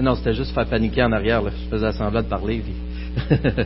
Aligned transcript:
Non, 0.00 0.14
c'était 0.14 0.34
juste 0.34 0.52
faire 0.54 0.66
paniquer 0.66 1.02
en 1.02 1.12
arrière. 1.12 1.42
Je 1.44 1.70
faisais 1.70 1.92
semblant 1.92 2.22
de 2.22 2.28
parler. 2.28 2.62
Puis... 2.62 3.36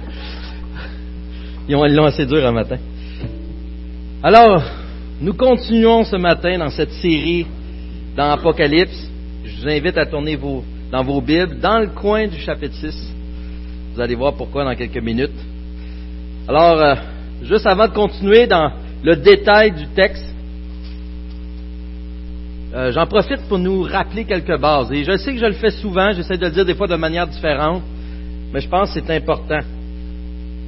Ils 1.68 1.74
l'ont 1.74 2.04
assez 2.04 2.24
dur 2.26 2.46
un 2.46 2.52
matin. 2.52 2.78
Alors, 4.22 4.62
nous 5.20 5.34
continuons 5.34 6.04
ce 6.04 6.16
matin 6.16 6.58
dans 6.58 6.70
cette 6.70 6.92
série 6.92 7.46
dans 8.16 8.30
Apocalypse. 8.30 9.10
Je 9.44 9.60
vous 9.60 9.68
invite 9.68 9.98
à 9.98 10.06
tourner 10.06 10.38
dans 10.90 11.04
vos 11.04 11.20
Bibles, 11.20 11.60
dans 11.60 11.80
le 11.80 11.88
coin 11.88 12.26
du 12.26 12.38
chapitre 12.38 12.74
6. 12.76 13.12
Vous 13.94 14.00
allez 14.00 14.14
voir 14.14 14.34
pourquoi 14.34 14.64
dans 14.64 14.74
quelques 14.74 15.02
minutes. 15.02 15.30
Alors, 16.48 16.80
euh, 16.80 16.94
juste 17.42 17.66
avant 17.66 17.88
de 17.88 17.92
continuer 17.92 18.46
dans 18.46 18.72
le 19.02 19.16
détail 19.16 19.72
du 19.72 19.86
texte, 19.88 20.31
euh, 22.74 22.90
j'en 22.90 23.06
profite 23.06 23.42
pour 23.48 23.58
nous 23.58 23.82
rappeler 23.82 24.24
quelques 24.24 24.58
bases. 24.58 24.90
Et 24.92 25.04
je 25.04 25.16
sais 25.16 25.32
que 25.32 25.38
je 25.38 25.44
le 25.44 25.52
fais 25.52 25.70
souvent, 25.70 26.12
j'essaie 26.12 26.38
de 26.38 26.46
le 26.46 26.52
dire 26.52 26.64
des 26.64 26.74
fois 26.74 26.86
de 26.86 26.96
manière 26.96 27.26
différente, 27.26 27.82
mais 28.52 28.60
je 28.60 28.68
pense 28.68 28.92
que 28.92 29.00
c'est 29.00 29.14
important. 29.14 29.60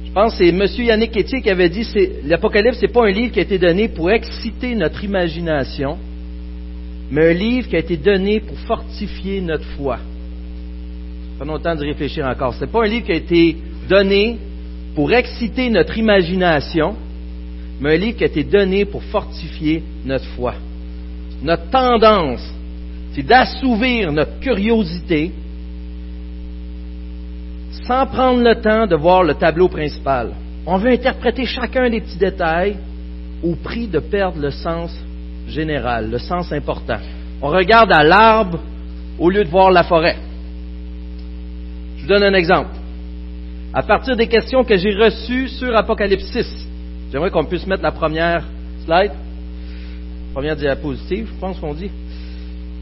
Je 0.05 0.11
pense 0.11 0.37
que 0.37 0.37
c'est 0.37 0.49
M. 0.49 0.87
Yannick 0.87 1.17
Etier 1.17 1.41
qui 1.41 1.49
avait 1.49 1.69
dit 1.69 1.85
l'Apocalypse, 2.23 2.77
ce 2.77 2.85
n'est 2.85 2.91
pas 2.91 3.05
un 3.05 3.11
livre 3.11 3.33
qui 3.33 3.39
a 3.39 3.41
été 3.41 3.57
donné 3.57 3.87
pour 3.87 4.11
exciter 4.11 4.75
notre 4.75 5.03
imagination, 5.03 5.97
mais 7.09 7.31
un 7.31 7.33
livre 7.33 7.67
qui 7.67 7.75
a 7.75 7.79
été 7.79 7.97
donné 7.97 8.39
pour 8.39 8.57
fortifier 8.59 9.41
notre 9.41 9.65
foi. 9.75 9.97
Pas 11.39 11.45
longtemps 11.45 11.75
de 11.75 11.81
réfléchir 11.81 12.25
encore. 12.27 12.53
Ce 12.53 12.61
n'est 12.61 12.71
pas 12.71 12.83
un 12.83 12.87
livre 12.87 13.05
qui 13.05 13.11
a 13.11 13.15
été 13.15 13.57
donné 13.89 14.37
pour 14.95 15.11
exciter 15.11 15.69
notre 15.69 15.97
imagination, 15.97 16.95
mais 17.81 17.95
un 17.95 17.97
livre 17.97 18.17
qui 18.17 18.23
a 18.23 18.27
été 18.27 18.43
donné 18.43 18.85
pour 18.85 19.03
fortifier 19.03 19.83
notre 20.05 20.25
foi. 20.35 20.53
Notre 21.41 21.69
tendance, 21.69 22.53
c'est 23.13 23.23
d'assouvir 23.23 24.11
notre 24.11 24.39
curiosité 24.39 25.31
sans 27.87 28.05
prendre 28.07 28.41
le 28.41 28.55
temps 28.61 28.87
de 28.87 28.95
voir 28.95 29.23
le 29.23 29.35
tableau 29.35 29.67
principal. 29.67 30.31
On 30.65 30.77
veut 30.77 30.91
interpréter 30.91 31.45
chacun 31.45 31.89
des 31.89 32.01
petits 32.01 32.17
détails 32.17 32.77
au 33.43 33.55
prix 33.55 33.87
de 33.87 33.99
perdre 33.99 34.39
le 34.39 34.49
sens 34.49 34.91
général, 35.47 36.09
le 36.09 36.17
sens 36.17 36.51
important. 36.51 36.97
On 37.41 37.49
regarde 37.49 37.91
à 37.91 38.03
l'arbre 38.03 38.59
au 39.19 39.29
lieu 39.29 39.43
de 39.43 39.49
voir 39.49 39.71
la 39.71 39.83
forêt. 39.83 40.17
Je 41.97 42.01
vous 42.01 42.07
donne 42.07 42.23
un 42.23 42.33
exemple. 42.33 42.71
À 43.73 43.83
partir 43.83 44.15
des 44.15 44.27
questions 44.27 44.63
que 44.63 44.77
j'ai 44.77 44.95
reçues 44.95 45.49
sur 45.49 45.75
Apocalypse 45.75 46.25
6, 46.31 46.67
j'aimerais 47.11 47.29
qu'on 47.29 47.45
puisse 47.45 47.67
mettre 47.67 47.83
la 47.83 47.91
première 47.91 48.43
slide, 48.85 49.11
première 50.35 50.57
diapositive, 50.57 51.29
je 51.33 51.39
pense 51.39 51.57
qu'on 51.59 51.73
dit. 51.73 51.89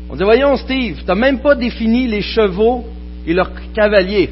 On 0.09 0.15
dit, 0.15 0.23
voyons 0.23 0.55
Steve, 0.55 0.97
tu 1.01 1.05
n'as 1.05 1.13
même 1.13 1.39
pas 1.39 1.53
défini 1.53 2.07
les 2.07 2.23
chevaux 2.23 2.83
et 3.27 3.33
leurs 3.33 3.51
cavaliers. 3.75 4.31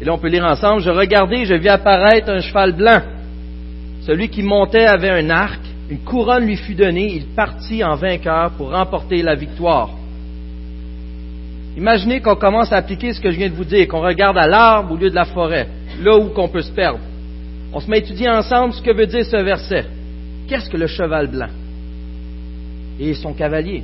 Et 0.00 0.04
là, 0.04 0.12
on 0.12 0.18
peut 0.18 0.26
lire 0.26 0.44
ensemble, 0.44 0.82
je 0.82 0.90
regardais, 0.90 1.44
je 1.44 1.54
vis 1.54 1.68
apparaître 1.68 2.30
un 2.30 2.40
cheval 2.40 2.72
blanc. 2.72 3.00
Celui 4.00 4.28
qui 4.28 4.42
montait 4.42 4.86
avait 4.86 5.10
un 5.10 5.30
arc, 5.30 5.60
une 5.88 6.00
couronne 6.00 6.46
lui 6.46 6.56
fut 6.56 6.74
donnée, 6.74 7.14
il 7.14 7.26
partit 7.26 7.84
en 7.84 7.94
vainqueur 7.94 8.50
pour 8.58 8.72
remporter 8.72 9.22
la 9.22 9.36
victoire. 9.36 9.90
Imaginez 11.76 12.20
qu'on 12.20 12.34
commence 12.34 12.72
à 12.72 12.78
appliquer 12.78 13.12
ce 13.12 13.20
que 13.20 13.30
je 13.30 13.36
viens 13.36 13.50
de 13.50 13.54
vous 13.54 13.64
dire, 13.64 13.86
qu'on 13.86 14.02
regarde 14.02 14.36
à 14.36 14.48
l'arbre 14.48 14.94
au 14.94 14.96
lieu 14.96 15.10
de 15.10 15.14
la 15.14 15.26
forêt, 15.26 15.68
là 16.02 16.16
où 16.16 16.30
qu'on 16.30 16.48
peut 16.48 16.62
se 16.62 16.72
perdre. 16.72 16.98
On 17.72 17.78
se 17.78 17.88
met 17.88 17.98
à 17.98 18.00
étudier 18.00 18.28
ensemble 18.28 18.74
ce 18.74 18.82
que 18.82 18.92
veut 18.92 19.06
dire 19.06 19.24
ce 19.24 19.36
verset. 19.36 19.86
Qu'est-ce 20.52 20.68
que 20.68 20.76
le 20.76 20.86
cheval 20.86 21.28
blanc? 21.28 21.48
Et 23.00 23.14
son 23.14 23.32
cavalier. 23.32 23.82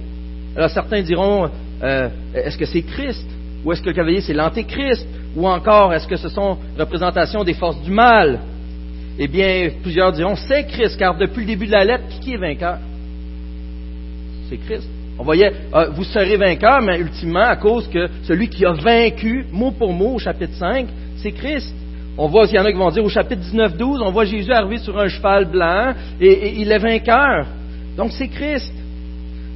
Alors 0.55 0.69
certains 0.69 1.00
diront, 1.00 1.48
euh, 1.83 2.11
est-ce 2.34 2.58
que 2.58 2.66
c'est 2.66 2.83
Christ? 2.83 3.27
Ou 3.64 3.72
est-ce 3.72 3.80
que 3.80 3.88
le 3.88 3.94
cavalier 3.94 4.20
c'est 4.20 4.34
l'antéchrist? 4.34 5.08
Ou 5.34 5.48
encore 5.48 5.95
est-ce 5.95 6.06
que 6.06 6.17
ce 6.17 6.29
sont 6.29 6.58
représentations 6.79 7.42
des 7.42 7.55
forces 7.55 7.80
du 7.80 7.90
mal? 7.90 8.40
Eh 9.18 9.29
bien, 9.29 9.70
plusieurs 9.83 10.12
diront 10.12 10.36
c'est 10.36 10.67
Christ, 10.67 10.98
car 10.98 11.17
depuis 11.17 11.40
le 11.40 11.46
début 11.46 11.68
de 11.68 11.73
la 11.73 11.86
lettre, 11.86 12.05
qui 12.20 12.34
est 12.34 12.36
vainqueur? 12.36 12.77
C'est 14.50 14.58
Christ. 14.58 14.90
On 15.18 15.24
voyait, 15.24 15.50
euh, 15.74 15.89
vous 15.89 16.05
serez 16.05 16.36
vainqueur, 16.36 16.83
mais 16.83 17.00
ultimement, 17.00 17.46
à 17.46 17.56
cause 17.56 17.89
que 17.89 18.11
celui 18.24 18.50
qui 18.50 18.67
a 18.67 18.73
vaincu, 18.73 19.46
mot 19.52 19.70
pour 19.70 19.95
mot, 19.95 20.17
au 20.17 20.18
chapitre 20.18 20.52
5, 20.52 20.86
c'est 21.17 21.33
Christ. 21.33 21.74
On 22.20 22.27
voit, 22.27 22.46
il 22.46 22.55
y 22.56 22.58
en 22.58 22.64
a 22.64 22.73
qui 22.73 22.77
vont 22.77 22.90
dire 22.90 23.05
au 23.05 23.08
chapitre 23.08 23.42
19-12, 23.42 24.02
on 24.02 24.11
voit 24.11 24.24
Jésus 24.24 24.51
arriver 24.51 24.79
sur 24.79 24.98
un 24.98 25.06
cheval 25.06 25.45
blanc 25.45 25.95
et, 26.20 26.61
il 26.61 26.73
est 26.73 26.79
vainqueur. 26.79 27.46
Donc 27.96 28.11
c'est 28.11 28.27
Christ. 28.27 28.74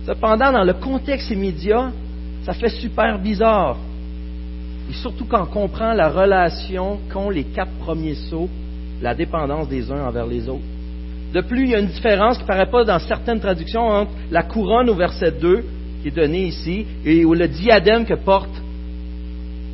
Cependant, 0.06 0.52
dans 0.52 0.62
le 0.62 0.74
contexte 0.74 1.28
immédiat, 1.32 1.90
ça 2.44 2.52
fait 2.52 2.68
super 2.68 3.18
bizarre. 3.18 3.78
Et 4.88 4.94
surtout 4.94 5.24
quand 5.24 5.42
on 5.42 5.46
comprend 5.46 5.92
la 5.92 6.08
relation 6.08 7.00
qu'ont 7.12 7.30
les 7.30 7.44
quatre 7.44 7.72
premiers 7.80 8.14
sauts, 8.14 8.48
la 9.00 9.16
dépendance 9.16 9.68
des 9.68 9.90
uns 9.90 10.06
envers 10.06 10.26
les 10.26 10.48
autres. 10.48 10.62
De 11.34 11.40
plus, 11.40 11.64
il 11.64 11.70
y 11.70 11.74
a 11.74 11.80
une 11.80 11.86
différence 11.86 12.36
qui 12.36 12.44
ne 12.44 12.48
paraît 12.48 12.70
pas 12.70 12.84
dans 12.84 13.00
certaines 13.00 13.40
traductions 13.40 13.88
entre 13.88 14.12
la 14.30 14.44
couronne 14.44 14.88
au 14.88 14.94
verset 14.94 15.32
2, 15.32 15.64
qui 16.02 16.08
est 16.08 16.12
donnée 16.12 16.44
ici, 16.44 16.86
et 17.04 17.22
le 17.22 17.48
diadème 17.48 18.04
que 18.04 18.14
porte 18.14 18.54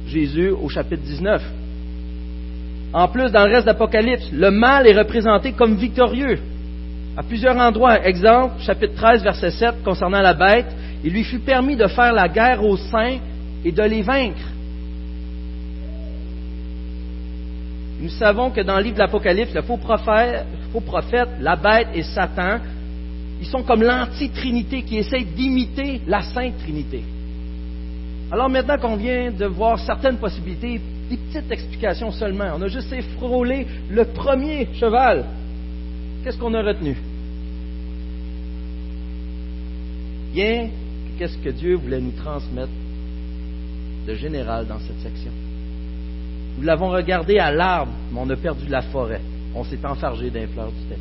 Jésus 0.06 0.50
au 0.50 0.70
chapitre 0.70 1.03
19. 1.03 1.57
En 2.93 3.09
plus, 3.09 3.31
dans 3.31 3.47
le 3.47 3.54
reste 3.54 3.66
d'Apocalypse, 3.66 4.31
le 4.32 4.50
mal 4.50 4.87
est 4.87 4.97
représenté 4.97 5.53
comme 5.53 5.75
victorieux. 5.75 6.38
À 7.16 7.22
plusieurs 7.22 7.56
endroits. 7.56 8.06
Exemple, 8.06 8.54
chapitre 8.60 8.94
13, 8.94 9.22
verset 9.22 9.50
7, 9.50 9.82
concernant 9.84 10.22
la 10.22 10.34
bête, 10.34 10.75
il 11.04 11.12
lui 11.12 11.25
fut 11.25 11.41
permis 11.41 11.76
de 11.76 11.87
faire 11.87 12.12
la 12.12 12.28
guerre 12.28 12.65
aux 12.65 12.76
saints 12.76 13.19
et 13.65 13.72
de 13.72 13.82
les 13.82 14.03
vaincre. 14.03 14.38
Nous 18.00 18.10
savons 18.10 18.50
que 18.50 18.60
dans 18.60 18.76
le 18.76 18.84
livre 18.84 18.94
de 18.94 19.00
l'Apocalypse, 19.00 19.53
le 19.53 19.62
faux 19.62 19.76
prophète, 19.76 20.47
faux 20.72 20.81
prophète, 20.81 21.28
la 21.41 21.56
bête 21.56 21.88
et 21.94 22.03
Satan, 22.03 22.59
ils 23.41 23.47
sont 23.47 23.62
comme 23.62 23.82
l'anti-trinité 23.82 24.82
qui 24.82 24.99
essaye 24.99 25.25
d'imiter 25.25 26.00
la 26.06 26.22
Sainte 26.22 26.59
Trinité. 26.59 27.03
Alors 28.31 28.49
maintenant 28.49 28.78
qu'on 28.78 28.97
vient 28.97 29.31
de 29.31 29.47
voir 29.47 29.78
certaines 29.78 30.16
possibilités, 30.16 30.81
des 31.08 31.16
petites 31.16 31.50
explications 31.50 32.12
seulement, 32.12 32.52
on 32.56 32.62
a 32.62 32.69
juste 32.69 32.94
frôlé 33.16 33.66
le 33.91 34.04
premier 34.04 34.69
cheval. 34.74 35.24
Qu'est-ce 36.22 36.38
qu'on 36.38 36.54
a 36.54 36.62
retenu? 36.62 36.96
Bien, 40.32 40.69
qu'est-ce 41.19 41.38
que 41.38 41.50
Dieu 41.50 41.76
voulait 41.76 42.00
nous 42.00 42.12
transmettre 42.12 42.72
de 44.06 44.14
général 44.14 44.66
dans 44.66 44.78
cette 44.80 45.00
section? 45.00 45.32
Nous 46.58 46.64
l'avons 46.64 46.91
regardé 46.91 47.38
à 47.38 47.50
l'arbre, 47.50 47.92
mais 48.12 48.20
on 48.20 48.28
a 48.30 48.36
perdu 48.36 48.66
la 48.69 48.82
forêt. 48.82 49.20
On 49.54 49.64
s'est 49.64 49.84
enfargé 49.84 50.30
d'un 50.30 50.46
fleur 50.48 50.69
du 50.69 50.84
thé. 50.88 51.00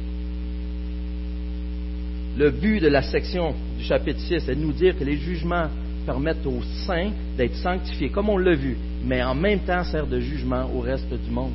Le 2.38 2.51
but 2.51 2.79
de 2.79 2.88
la 2.88 3.01
section 3.01 3.56
du 3.78 3.84
chapitre 3.84 4.19
6 4.19 4.47
est 4.47 4.56
de 4.56 4.62
nous 4.62 4.72
dire 4.72 4.97
que 4.97 5.03
les 5.03 5.18
jugements 5.18 5.68
permettent 6.07 6.45
aux 6.45 6.63
saints 6.85 7.12
d'être 7.38 7.56
sanctifiés, 7.57 8.09
comme 8.09 8.29
on 8.29 8.38
l'a 8.38 8.56
vu, 8.56 8.78
mais 9.03 9.22
en 9.22 9.35
même 9.35 9.59
temps 9.59 9.84
servent 9.84 10.09
de 10.09 10.22
jugement 10.22 10.63
au 10.73 10.79
reste 10.79 11.13
du 11.13 11.29
monde. 11.29 11.51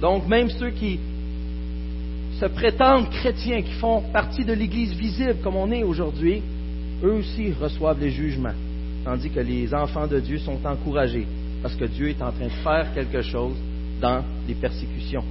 Donc 0.00 0.28
même 0.28 0.48
ceux 0.50 0.70
qui 0.70 1.00
se 2.38 2.46
prétendent 2.46 3.10
chrétiens, 3.10 3.60
qui 3.60 3.72
font 3.72 4.00
partie 4.12 4.44
de 4.44 4.52
l'Église 4.52 4.94
visible 4.94 5.36
comme 5.42 5.56
on 5.56 5.70
est 5.72 5.82
aujourd'hui, 5.82 6.42
eux 7.02 7.14
aussi 7.14 7.52
reçoivent 7.60 8.00
les 8.00 8.10
jugements, 8.10 8.54
tandis 9.04 9.30
que 9.30 9.40
les 9.40 9.74
enfants 9.74 10.06
de 10.06 10.20
Dieu 10.20 10.38
sont 10.38 10.58
encouragés 10.64 11.26
parce 11.60 11.74
que 11.74 11.84
Dieu 11.84 12.08
est 12.08 12.22
en 12.22 12.30
train 12.30 12.46
de 12.46 12.62
faire 12.62 12.86
quelque 12.94 13.22
chose 13.22 13.56
dans 14.00 14.22
les 14.46 14.54
persécutions. 14.54 15.24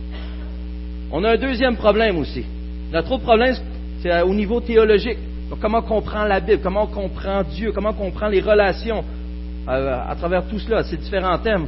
On 1.09 1.23
a 1.23 1.31
un 1.31 1.37
deuxième 1.37 1.77
problème 1.77 2.17
aussi. 2.17 2.43
Notre 2.91 3.13
autre 3.13 3.23
problème, 3.23 3.55
c'est 4.01 4.21
au 4.21 4.33
niveau 4.33 4.59
théologique. 4.59 5.17
Comment 5.59 5.79
on 5.79 5.81
comprend 5.81 6.23
la 6.23 6.39
Bible, 6.39 6.61
comment 6.61 6.83
on 6.83 6.87
comprend 6.87 7.43
Dieu, 7.43 7.71
comment 7.71 7.89
on 7.89 7.93
comprend 7.93 8.27
les 8.27 8.41
relations 8.41 9.03
euh, 9.67 9.99
à 10.07 10.15
travers 10.15 10.47
tout 10.47 10.59
cela, 10.59 10.83
ces 10.83 10.97
différents 10.97 11.37
thèmes. 11.39 11.67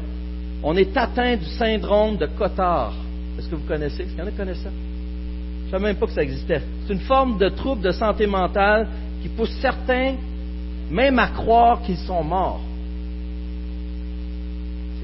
On 0.64 0.78
est 0.78 0.96
atteint 0.96 1.36
du 1.36 1.46
syndrome 1.46 2.18
de 2.18 2.26
Cotard. 2.26 2.94
Est-ce 3.38 3.50
que 3.50 3.56
vous 3.56 3.68
connaissez? 3.68 4.04
Est-ce 4.04 4.12
qu'il 4.12 4.20
y 4.20 4.22
en 4.22 4.28
a 4.28 4.32
qui 4.32 4.38
connaissent 4.38 4.64
ça? 4.64 4.70
Je 4.70 5.66
ne 5.66 5.72
savais 5.72 5.84
même 5.84 5.96
pas 5.98 6.06
que 6.06 6.14
ça 6.14 6.24
existait. 6.24 6.62
C'est 6.86 6.94
une 6.94 7.00
forme 7.00 7.38
de 7.38 7.50
trouble 7.50 7.82
de 7.82 7.92
santé 7.92 8.28
mentale 8.28 8.88
qui 9.22 9.30
pousse 9.30 9.52
certains 9.62 10.16
même 10.92 11.18
à 11.20 11.28
croire 11.28 11.82
qu'ils 11.82 11.98
sont 11.98 12.24
morts 12.24 12.62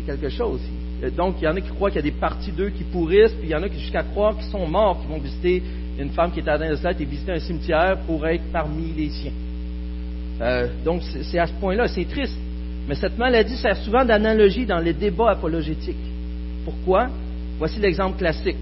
quelque 0.09 0.29
chose. 0.29 0.61
Donc, 1.15 1.35
il 1.39 1.45
y 1.45 1.47
en 1.47 1.55
a 1.55 1.61
qui 1.61 1.69
croient 1.69 1.89
qu'il 1.89 1.97
y 1.97 2.07
a 2.07 2.11
des 2.11 2.17
parties 2.17 2.51
d'eux 2.51 2.69
qui 2.69 2.83
pourrissent, 2.83 3.31
puis 3.33 3.47
il 3.47 3.49
y 3.49 3.55
en 3.55 3.63
a 3.63 3.69
qui 3.69 3.79
jusqu'à 3.79 4.03
croire 4.03 4.35
qu'ils 4.35 4.51
sont 4.51 4.67
morts, 4.67 4.99
qui 5.01 5.07
vont 5.07 5.19
visiter 5.19 5.63
une 5.97 6.09
femme 6.09 6.31
qui 6.31 6.39
est 6.39 6.47
atteinte 6.47 6.71
de 6.71 6.75
cela 6.75 6.91
et 6.91 7.05
visiter 7.05 7.31
un 7.31 7.39
cimetière 7.39 7.97
pour 8.05 8.25
être 8.27 8.43
parmi 8.51 8.91
les 8.93 9.09
siens. 9.09 9.31
Euh, 10.41 10.67
donc, 10.83 11.01
c'est 11.03 11.39
à 11.39 11.47
ce 11.47 11.53
point-là, 11.53 11.87
c'est 11.87 12.05
triste. 12.05 12.37
Mais 12.87 12.95
cette 12.95 13.17
maladie 13.17 13.55
sert 13.55 13.77
souvent 13.77 14.03
d'analogie 14.03 14.65
dans 14.65 14.79
les 14.79 14.93
débats 14.93 15.31
apologétiques. 15.31 15.95
Pourquoi? 16.65 17.09
Voici 17.57 17.79
l'exemple 17.79 18.17
classique. 18.17 18.57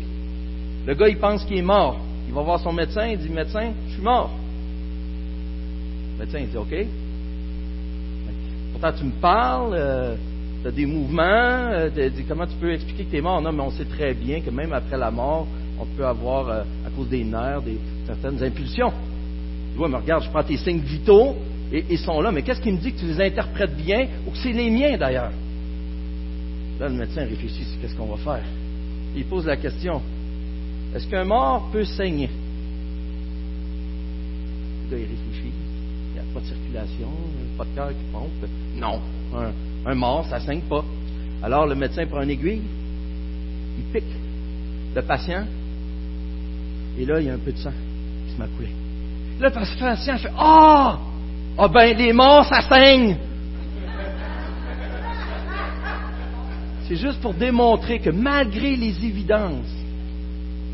Le 0.85 0.93
gars, 0.93 1.07
il 1.07 1.17
pense 1.17 1.43
qu'il 1.45 1.57
est 1.57 1.61
mort. 1.61 1.99
Il 2.27 2.33
va 2.33 2.41
voir 2.41 2.59
son 2.59 2.73
médecin, 2.73 3.07
il 3.07 3.17
dit 3.17 3.29
Médecin, 3.29 3.71
je 3.87 3.93
suis 3.93 4.01
mort. 4.01 4.31
Le 6.13 6.25
médecin, 6.25 6.39
il 6.39 6.49
dit 6.49 6.57
OK 6.57 6.73
pourtant 8.79 8.95
tu 8.97 9.05
me 9.05 9.11
parles, 9.19 9.73
euh, 9.73 10.15
des 10.71 10.85
mouvements, 10.85 11.23
euh, 11.23 11.89
comment 12.27 12.45
tu 12.45 12.55
peux 12.55 12.71
expliquer 12.71 13.05
que 13.05 13.11
tu 13.11 13.17
es 13.17 13.21
mort? 13.21 13.41
Non, 13.41 13.51
mais 13.51 13.61
on 13.61 13.71
sait 13.71 13.85
très 13.85 14.13
bien 14.13 14.41
que 14.41 14.49
même 14.49 14.73
après 14.73 14.97
la 14.97 15.11
mort, 15.11 15.47
on 15.79 15.85
peut 15.85 16.05
avoir, 16.05 16.49
euh, 16.49 16.61
à 16.85 16.89
cause 16.95 17.09
des 17.09 17.23
nerfs, 17.23 17.61
des, 17.61 17.77
certaines 18.05 18.43
impulsions. 18.43 18.91
Tu 19.71 19.77
vois, 19.77 19.89
mais 19.89 19.97
regarde, 19.97 20.23
je 20.23 20.29
prends 20.29 20.43
tes 20.43 20.57
signes 20.57 20.79
vitaux, 20.79 21.35
et 21.71 21.85
ils 21.89 21.99
sont 21.99 22.21
là, 22.21 22.31
mais 22.31 22.41
qu'est-ce 22.41 22.61
qui 22.61 22.71
me 22.71 22.77
dit 22.77 22.93
que 22.93 22.99
tu 22.99 23.05
les 23.05 23.21
interprètes 23.21 23.75
bien, 23.75 24.07
ou 24.25 24.31
que 24.31 24.37
c'est 24.37 24.53
les 24.53 24.69
miens 24.69 24.97
d'ailleurs? 24.97 25.31
Là, 26.79 26.89
le 26.89 26.95
médecin 26.95 27.21
réfléchit, 27.21 27.65
qu'est-ce 27.81 27.95
qu'on 27.95 28.05
va 28.05 28.17
faire? 28.17 28.45
Il 29.15 29.25
pose 29.25 29.45
la 29.45 29.57
question, 29.57 30.01
est-ce 30.95 31.07
qu'un 31.07 31.25
mort 31.25 31.69
peut 31.71 31.85
saigner? 31.85 32.29
Le 34.89 34.97
gars, 34.97 35.03
il 35.03 35.09
réfléchit. 35.09 35.56
De 36.37 36.45
circulation, 36.45 37.07
pas 37.57 37.63
de 37.63 37.69
cœur 37.73 37.89
qui 37.89 38.11
pompe. 38.13 38.49
Non, 38.75 39.01
un, 39.85 39.95
mort, 39.95 40.23
ça 40.29 40.37
ne 40.37 40.45
saigne 40.45 40.61
pas. 40.61 40.83
Alors 41.41 41.65
le 41.65 41.73
médecin 41.73 42.05
prend 42.05 42.21
une 42.21 42.29
aiguille, 42.29 42.61
il 43.79 43.83
pique 43.85 44.13
le 44.95 45.01
patient, 45.01 45.45
et 46.99 47.05
là, 47.05 47.19
il 47.19 47.25
y 47.25 47.29
a 47.31 47.33
un 47.33 47.39
peu 47.39 47.51
de 47.51 47.57
sang 47.57 47.71
qui 48.27 48.33
se 48.33 48.39
m'a 48.39 48.45
coulé. 48.55 48.69
Là, 49.39 49.47
le 49.49 49.53
patient 49.53 50.17
fait 50.17 50.31
Ah! 50.37 50.99
Ah 51.57 51.67
ben, 51.69 51.97
les 51.97 52.13
morts, 52.13 52.45
ça 52.45 52.61
saigne! 52.61 53.17
C'est 56.87 56.97
juste 56.97 57.19
pour 57.19 57.33
démontrer 57.33 57.97
que 57.97 58.11
malgré 58.11 58.75
les 58.75 59.03
évidences, 59.03 59.73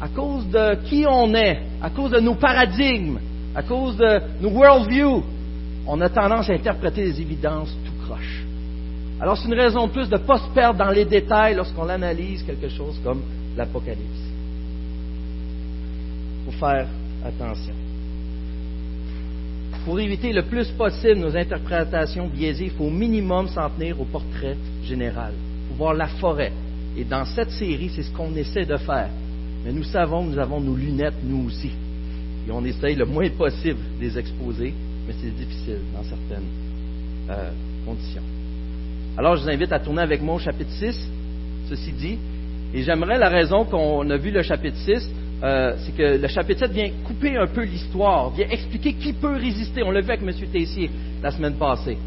à 0.01 0.09
cause 0.09 0.45
de 0.49 0.75
qui 0.89 1.05
on 1.07 1.33
est, 1.33 1.61
à 1.81 1.89
cause 1.89 2.11
de 2.11 2.19
nos 2.19 2.35
paradigmes, 2.35 3.19
à 3.55 3.63
cause 3.63 3.95
de 3.95 4.19
nos 4.41 4.49
worldviews, 4.49 5.23
on 5.87 5.99
a 6.01 6.09
tendance 6.09 6.49
à 6.49 6.53
interpréter 6.53 7.03
les 7.03 7.21
évidences 7.21 7.75
tout 7.85 8.05
croche. 8.05 8.43
Alors 9.19 9.37
c'est 9.37 9.47
une 9.47 9.53
raison 9.53 9.87
de 9.87 9.91
plus 9.91 10.09
de 10.09 10.17
ne 10.17 10.23
pas 10.23 10.37
se 10.37 10.49
perdre 10.53 10.79
dans 10.79 10.91
les 10.91 11.05
détails 11.05 11.55
lorsqu'on 11.55 11.89
analyse 11.89 12.43
quelque 12.43 12.69
chose 12.69 12.99
comme 13.03 13.21
l'Apocalypse. 13.55 14.01
Il 16.39 16.51
faut 16.51 16.59
faire 16.59 16.87
attention. 17.25 17.73
Pour 19.85 19.99
éviter 19.99 20.31
le 20.31 20.43
plus 20.43 20.69
possible 20.71 21.19
nos 21.19 21.35
interprétations 21.35 22.27
biaisées, 22.27 22.65
il 22.65 22.71
faut 22.71 22.85
au 22.85 22.89
minimum 22.89 23.47
s'en 23.49 23.69
tenir 23.69 23.99
au 23.99 24.05
portrait 24.05 24.55
général. 24.83 25.33
Faut 25.69 25.75
voir 25.75 25.93
la 25.93 26.07
forêt. 26.07 26.53
Et 26.97 27.03
dans 27.03 27.25
cette 27.25 27.51
série, 27.51 27.89
c'est 27.89 28.03
ce 28.03 28.11
qu'on 28.11 28.33
essaie 28.35 28.65
de 28.65 28.77
faire. 28.77 29.09
Mais 29.65 29.73
nous 29.73 29.83
savons 29.83 30.25
que 30.25 30.31
nous 30.31 30.39
avons 30.39 30.61
nos 30.61 30.75
lunettes, 30.75 31.23
nous 31.23 31.47
aussi. 31.47 31.71
Et 32.47 32.51
on 32.51 32.63
essaye 32.63 32.95
le 32.95 33.05
moins 33.05 33.29
possible 33.29 33.79
de 33.99 34.05
les 34.05 34.17
exposer, 34.17 34.73
mais 35.07 35.13
c'est 35.21 35.35
difficile 35.35 35.79
dans 35.93 36.03
certaines 36.03 36.47
euh, 37.29 37.51
conditions. 37.85 38.23
Alors, 39.17 39.35
je 39.35 39.43
vous 39.43 39.49
invite 39.49 39.71
à 39.71 39.79
tourner 39.79 40.01
avec 40.01 40.21
moi 40.21 40.35
au 40.35 40.39
chapitre 40.39 40.71
6, 40.71 41.09
ceci 41.69 41.91
dit. 41.91 42.17
Et 42.73 42.81
j'aimerais 42.81 43.19
la 43.19 43.29
raison 43.29 43.65
qu'on 43.65 44.09
a 44.09 44.17
vu 44.17 44.31
le 44.31 44.41
chapitre 44.41 44.77
6, 44.77 45.09
euh, 45.43 45.75
c'est 45.77 45.95
que 45.95 46.17
le 46.21 46.27
chapitre 46.27 46.61
7 46.61 46.71
vient 46.71 46.89
couper 47.05 47.37
un 47.37 47.47
peu 47.47 47.63
l'histoire, 47.63 48.31
vient 48.31 48.47
expliquer 48.49 48.93
qui 48.93 49.13
peut 49.13 49.35
résister. 49.35 49.83
On 49.83 49.91
l'a 49.91 50.01
vu 50.01 50.09
avec 50.09 50.21
M. 50.21 50.33
Tessier 50.51 50.89
la 51.21 51.31
semaine 51.31 51.53
passée. 51.55 51.97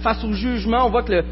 Face 0.00 0.22
au 0.24 0.32
jugement, 0.32 0.86
on 0.86 0.90
voit 0.90 1.02
qu'il 1.02 1.24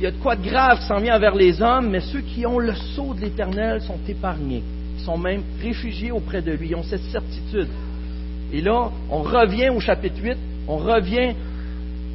y 0.00 0.06
a 0.06 0.10
de 0.10 0.16
quoi 0.16 0.34
de 0.34 0.44
grave 0.44 0.80
qui 0.80 0.86
s'en 0.86 1.00
vient 1.00 1.18
vers 1.18 1.34
les 1.34 1.62
hommes, 1.62 1.90
mais 1.90 2.00
ceux 2.00 2.20
qui 2.20 2.44
ont 2.44 2.58
le 2.58 2.74
sceau 2.74 3.14
de 3.14 3.20
l'Éternel 3.20 3.80
sont 3.80 3.98
épargnés. 4.08 4.62
Sont 4.98 5.16
même 5.16 5.42
réfugiés 5.62 6.10
auprès 6.10 6.42
de 6.42 6.52
lui. 6.52 6.70
Ils 6.70 6.74
ont 6.74 6.82
cette 6.82 7.04
certitude. 7.04 7.68
Et 8.54 8.60
là, 8.60 8.88
on 9.10 9.22
revient 9.22 9.68
au 9.70 9.80
chapitre 9.80 10.22
8, 10.22 10.36
on 10.68 10.76
revient 10.76 11.34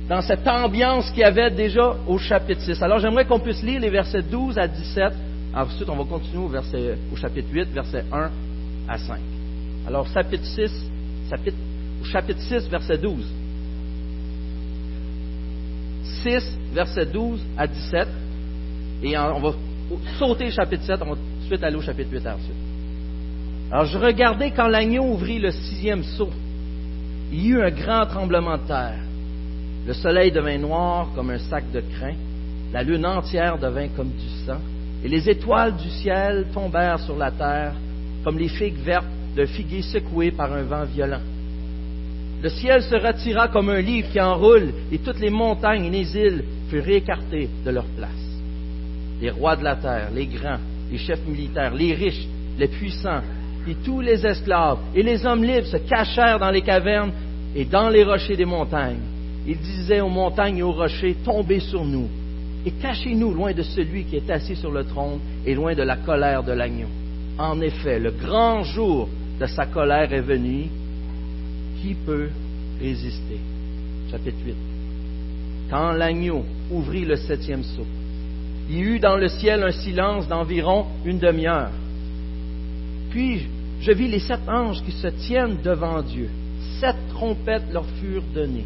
dans 0.08 0.22
cette 0.22 0.48
ambiance 0.48 1.10
qu'il 1.10 1.20
y 1.20 1.24
avait 1.26 1.52
déjà 1.52 1.98
au 2.08 2.18
chapitre 2.18 2.62
6. 2.62 2.82
Alors 2.82 3.00
j'aimerais 3.00 3.26
qu'on 3.26 3.42
puisse 3.42 3.62
lire 3.62 3.82
les 3.82 3.90
versets 3.90 4.22
12 4.22 4.58
à 4.58 4.66
17. 4.66 5.14
Ensuite, 5.54 5.90
on 5.90 5.98
va 5.98 6.06
continuer 6.06 6.46
au, 6.46 7.16
chapitre 7.18 7.50
8, 7.52 7.74
verset 7.74 8.06
1 8.10 8.30
à 8.88 8.98
5. 8.98 9.20
Alors, 9.86 10.08
chapitre 10.08 10.46
6, 10.46 10.72
chapitre, 11.30 11.58
chapitre 12.06 12.40
6, 12.40 12.70
verset 12.70 12.98
12. 12.98 13.26
6, 16.24 16.58
verset 16.72 17.06
12 17.06 17.42
à 17.58 17.68
17. 17.68 18.08
Et 19.04 19.18
on 19.18 19.40
va 19.42 19.52
sauter 20.18 20.46
le 20.46 20.52
chapitre 20.52 20.86
7, 20.86 21.02
on 21.02 21.10
va 21.10 21.16
tout 21.16 21.42
de 21.42 21.46
suite 21.48 21.64
aller 21.64 21.76
au 21.76 21.82
chapitre 21.82 22.10
8 22.10 22.28
ensuite. 22.28 22.79
Alors, 23.72 23.86
je 23.86 23.98
regardais 23.98 24.52
quand 24.52 24.68
l'agneau 24.68 25.04
ouvrit 25.04 25.38
le 25.38 25.52
sixième 25.52 26.04
seau. 26.04 26.30
Il 27.32 27.46
y 27.46 27.50
eut 27.50 27.62
un 27.62 27.70
grand 27.70 28.06
tremblement 28.08 28.58
de 28.58 28.68
terre. 28.68 29.00
Le 29.86 29.94
soleil 29.94 30.32
devint 30.32 30.58
noir 30.58 31.10
comme 31.16 31.30
un 31.30 31.38
sac 31.38 31.72
de 31.72 31.82
crin. 31.82 32.14
La 32.74 32.82
lune 32.82 33.06
entière 33.06 33.60
devint 33.60 33.88
comme 33.90 34.10
du 34.10 34.46
sang. 34.46 34.60
Et 35.04 35.08
les 35.08 35.30
étoiles 35.30 35.76
du 35.78 35.90
ciel 35.90 36.48
tombèrent 36.54 37.00
sur 37.00 37.16
la 37.16 37.32
terre 37.32 37.74
comme 38.24 38.40
les 38.40 38.50
figues 38.50 38.84
vertes 38.84 39.06
de 39.36 39.46
figuier 39.46 39.84
secoué 39.84 40.32
par 40.32 40.52
un 40.52 40.64
vent 40.64 40.84
violent. 40.86 41.22
Le 42.42 42.50
ciel 42.50 42.82
se 42.82 42.96
retira 42.96 43.50
comme 43.50 43.70
un 43.70 43.82
livre 43.82 44.10
qui 44.12 44.20
enroule, 44.20 44.74
et 44.92 44.98
toutes 44.98 45.20
les 45.20 45.30
montagnes 45.30 45.86
et 45.86 45.90
les 45.90 46.18
îles 46.18 46.44
furent 46.70 46.88
écartées 46.90 47.50
de 47.66 47.70
leur 47.70 47.86
place. 47.98 48.10
Les 49.22 49.30
rois 49.30 49.56
de 49.56 49.64
la 49.64 49.76
terre, 49.76 50.10
les 50.14 50.26
grands, 50.26 50.60
les 50.92 50.98
chefs 50.98 51.26
militaires, 51.28 51.74
les 51.74 51.94
riches, 51.94 52.28
les 52.58 52.68
puissants, 52.68 53.22
et 53.68 53.76
tous 53.86 54.02
les 54.02 54.26
esclaves, 54.26 54.80
et 54.96 55.04
les 55.04 55.26
hommes 55.26 55.44
libres 55.44 55.68
se 55.68 55.78
cachèrent 55.78 56.40
dans 56.40 56.52
les 56.52 56.62
cavernes 56.62 57.12
et 57.56 57.66
dans 57.66 57.90
les 57.90 58.04
rochers 58.04 58.38
des 58.38 58.46
montagnes. 58.46 59.00
Ils 59.48 59.58
disaient 59.58 60.02
aux 60.02 60.10
montagnes 60.10 60.58
et 60.58 60.64
aux 60.64 60.72
rochers, 60.72 61.18
tombez 61.24 61.60
sur 61.60 61.84
nous, 61.84 62.08
et 62.66 62.72
cachez-nous 62.72 63.34
loin 63.34 63.54
de 63.54 63.64
celui 63.64 64.04
qui 64.06 64.18
est 64.18 64.30
assis 64.30 64.56
sur 64.56 64.72
le 64.72 64.84
trône 64.84 65.20
et 65.46 65.56
loin 65.56 65.74
de 65.74 65.84
la 65.84 65.98
colère 65.98 66.44
de 66.44 66.52
l'agneau. 66.52 66.88
En 67.38 67.62
effet, 67.62 68.00
le 68.00 68.12
grand 68.12 68.64
jour 68.64 69.08
de 69.40 69.46
sa 69.46 69.66
colère 69.66 70.12
est 70.14 70.22
venu. 70.22 70.68
Qui 71.82 71.94
peut 71.94 72.28
résister? 72.82 73.40
Chapitre 74.12 74.38
8. 74.46 74.56
Quand 75.70 75.94
l'agneau 75.94 76.44
ouvrit 76.70 77.06
le 77.06 77.16
septième 77.16 77.64
seau, 77.64 77.86
il 78.70 78.76
y 78.76 78.82
eut 78.82 79.00
dans 79.00 79.16
le 79.16 79.30
ciel 79.30 79.64
un 79.64 79.72
silence 79.72 80.28
d'environ 80.28 80.86
une 81.06 81.20
demi-heure. 81.20 81.72
Puis 83.10 83.48
je 83.82 83.92
vis 83.92 84.08
les 84.08 84.20
sept 84.20 84.48
anges 84.48 84.84
qui 84.84 84.92
se 84.92 85.08
tiennent 85.08 85.58
devant 85.64 86.02
Dieu. 86.02 86.30
Sept 86.80 86.96
trompettes 87.10 87.72
leur 87.72 87.86
furent 88.00 88.24
données. 88.34 88.66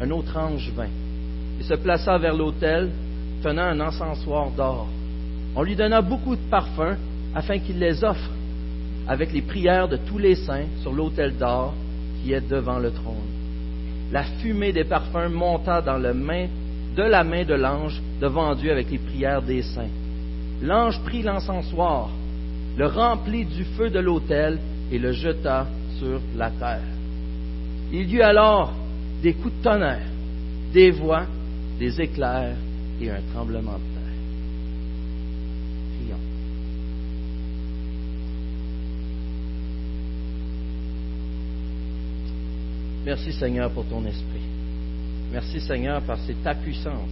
Un 0.00 0.10
autre 0.10 0.36
ange 0.36 0.70
vint 0.74 0.88
et 1.60 1.62
se 1.62 1.74
plaça 1.74 2.18
vers 2.18 2.34
l'autel, 2.34 2.90
tenant 3.42 3.62
un 3.62 3.80
encensoir 3.80 4.50
d'or. 4.50 4.88
On 5.56 5.62
lui 5.62 5.76
donna 5.76 6.00
beaucoup 6.02 6.34
de 6.34 6.50
parfums 6.50 6.98
afin 7.34 7.58
qu'il 7.58 7.78
les 7.78 8.02
offre 8.02 8.30
avec 9.06 9.32
les 9.32 9.42
prières 9.42 9.88
de 9.88 9.96
tous 9.96 10.18
les 10.18 10.34
saints 10.34 10.66
sur 10.82 10.92
l'autel 10.92 11.36
d'or 11.36 11.74
qui 12.22 12.32
est 12.32 12.48
devant 12.48 12.78
le 12.78 12.90
trône. 12.90 13.28
La 14.10 14.24
fumée 14.24 14.72
des 14.72 14.84
parfums 14.84 15.30
monta 15.30 15.80
dans 15.80 15.98
le 15.98 16.14
main, 16.14 16.46
de 16.96 17.02
la 17.02 17.24
main 17.24 17.44
de 17.44 17.54
l'ange 17.54 18.00
devant 18.20 18.54
Dieu 18.54 18.70
avec 18.70 18.90
les 18.90 18.98
prières 18.98 19.42
des 19.42 19.62
saints. 19.62 19.90
L'ange 20.62 21.00
prit 21.02 21.22
l'encensoir, 21.22 22.10
le 22.76 22.86
remplit 22.86 23.44
du 23.44 23.64
feu 23.64 23.90
de 23.90 23.98
l'autel 23.98 24.58
et 24.90 24.98
le 24.98 25.12
jeta 25.12 25.66
sur 25.98 26.20
la 26.36 26.50
terre. 26.50 26.82
Il 27.92 28.10
y 28.10 28.16
eut 28.16 28.22
alors 28.22 28.72
des 29.22 29.34
coups 29.34 29.54
de 29.58 29.62
tonnerre, 29.62 30.06
des 30.72 30.90
voix, 30.90 31.26
des 31.78 32.00
éclairs 32.00 32.56
et 33.00 33.10
un 33.10 33.20
tremblement 33.32 33.72
de 33.72 33.78
terre. 33.78 33.94
Merci 43.04 43.32
Seigneur 43.32 43.70
pour 43.70 43.84
ton 43.84 44.04
esprit. 44.06 44.40
Merci 45.30 45.60
Seigneur 45.60 46.00
parce 46.02 46.20
que 46.22 46.28
c'est 46.28 46.42
ta 46.42 46.54
puissance, 46.54 47.10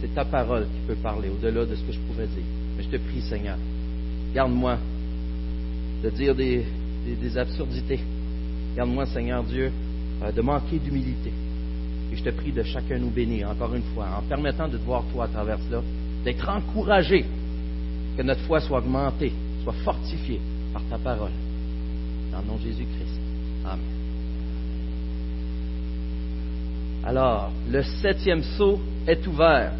c'est 0.00 0.14
ta 0.14 0.24
parole 0.24 0.64
qui 0.64 0.86
peut 0.86 1.00
parler 1.02 1.28
au-delà 1.28 1.64
de 1.64 1.74
ce 1.74 1.82
que 1.82 1.92
je 1.92 1.98
pourrais 2.00 2.26
dire. 2.28 2.44
Mais 2.76 2.84
je 2.84 2.88
te 2.88 2.96
prie 2.98 3.20
Seigneur, 3.22 3.58
garde-moi 4.38 4.78
de 6.04 6.10
dire 6.10 6.32
des, 6.32 6.64
absurdités. 7.36 7.98
Garde-moi 8.76 9.04
Seigneur 9.06 9.42
Dieu 9.42 9.72
euh, 10.22 10.30
de 10.30 10.40
manquer 10.40 10.78
d'humilité. 10.78 11.32
Et 12.12 12.16
je 12.16 12.22
te 12.22 12.30
prie 12.30 12.52
de 12.52 12.62
chacun 12.62 12.98
nous 12.98 13.10
bénir, 13.10 13.50
encore 13.50 13.74
une 13.74 13.82
fois, 13.94 14.06
en 14.16 14.22
permettant 14.28 14.68
de 14.68 14.78
te 14.78 14.84
voir 14.84 15.02
toi 15.12 15.24
à 15.24 15.28
travers 15.28 15.58
cela, 15.68 15.82
d'être 16.24 16.48
encouragé, 16.48 17.24
que 18.16 18.22
notre 18.22 18.42
foi 18.42 18.60
soit 18.60 18.78
augmentée, 18.78 19.32
soit 19.64 19.74
fortifiée 19.84 20.40
par 20.72 20.82
ta 20.88 20.98
parole. 20.98 21.32
Dans 22.30 22.38
le 22.38 22.46
nom 22.46 22.56
de 22.58 22.62
Jésus-Christ. 22.62 23.20
Amen. 23.64 23.80
Alors, 27.04 27.50
le 27.68 27.82
septième 27.82 28.44
saut 28.56 28.78
est 29.04 29.26
ouvert. 29.26 29.72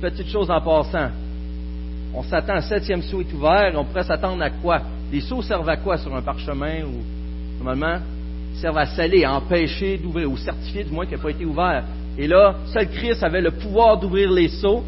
Petite 0.00 0.28
chose 0.28 0.50
en 0.50 0.60
passant. 0.62 1.10
On 2.16 2.22
s'attend, 2.22 2.54
un 2.54 2.60
septième 2.62 3.02
saut 3.02 3.20
est 3.20 3.32
ouvert, 3.34 3.74
on 3.76 3.84
pourrait 3.84 4.02
s'attendre 4.02 4.42
à 4.42 4.48
quoi? 4.48 4.80
Les 5.12 5.20
sauts 5.20 5.42
servent 5.42 5.68
à 5.68 5.76
quoi 5.76 5.98
sur 5.98 6.14
un 6.16 6.22
parchemin 6.22 6.82
ou 6.84 7.04
normalement 7.58 8.00
servent 8.54 8.78
à 8.78 8.86
sceller, 8.86 9.24
à 9.24 9.34
empêcher 9.34 9.98
d'ouvrir 9.98 10.30
ou 10.30 10.36
certifier 10.38 10.84
du 10.84 10.90
moins 10.90 11.04
qu'il 11.04 11.16
n'a 11.16 11.22
pas 11.22 11.30
été 11.30 11.44
ouvert. 11.44 11.84
Et 12.16 12.26
là, 12.26 12.56
seul 12.72 12.88
Christ 12.88 13.22
avait 13.22 13.42
le 13.42 13.50
pouvoir 13.50 13.98
d'ouvrir 13.98 14.30
les 14.30 14.48
seaux. 14.48 14.82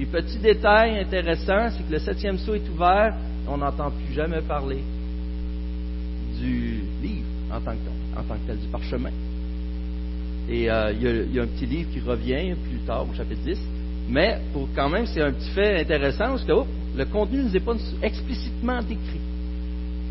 Et 0.00 0.06
petit 0.06 0.38
détail 0.38 0.98
intéressant, 0.98 1.68
c'est 1.76 1.86
que 1.86 1.92
le 1.92 1.98
septième 1.98 2.38
seau 2.38 2.54
est 2.54 2.66
ouvert, 2.70 3.14
on 3.46 3.58
n'entend 3.58 3.90
plus 3.90 4.14
jamais 4.14 4.40
parler 4.40 4.82
du 6.40 6.80
livre 7.02 7.26
en 7.52 7.60
tant 7.60 7.72
que, 7.72 8.46
tel, 8.46 8.58
du 8.58 8.68
parchemin. 8.68 9.10
Et 10.48 10.70
euh, 10.70 10.92
il, 10.92 11.34
y 11.34 11.38
a, 11.38 11.42
un 11.42 11.46
petit 11.46 11.66
livre 11.66 11.90
qui 11.92 12.00
revient 12.00 12.54
plus 12.54 12.78
tard 12.86 13.06
au 13.06 13.14
chapitre 13.14 13.42
10. 13.44 13.58
Mais 14.10 14.38
pour 14.52 14.68
quand 14.74 14.88
même, 14.88 15.06
c'est 15.06 15.22
un 15.22 15.32
petit 15.32 15.50
fait 15.50 15.80
intéressant 15.80 16.30
parce 16.30 16.44
que 16.44 16.52
le 16.96 17.04
contenu 17.04 17.38
ne 17.38 17.42
nous 17.44 17.56
est 17.56 17.60
pas 17.60 17.76
explicitement 18.02 18.82
décrit 18.82 19.20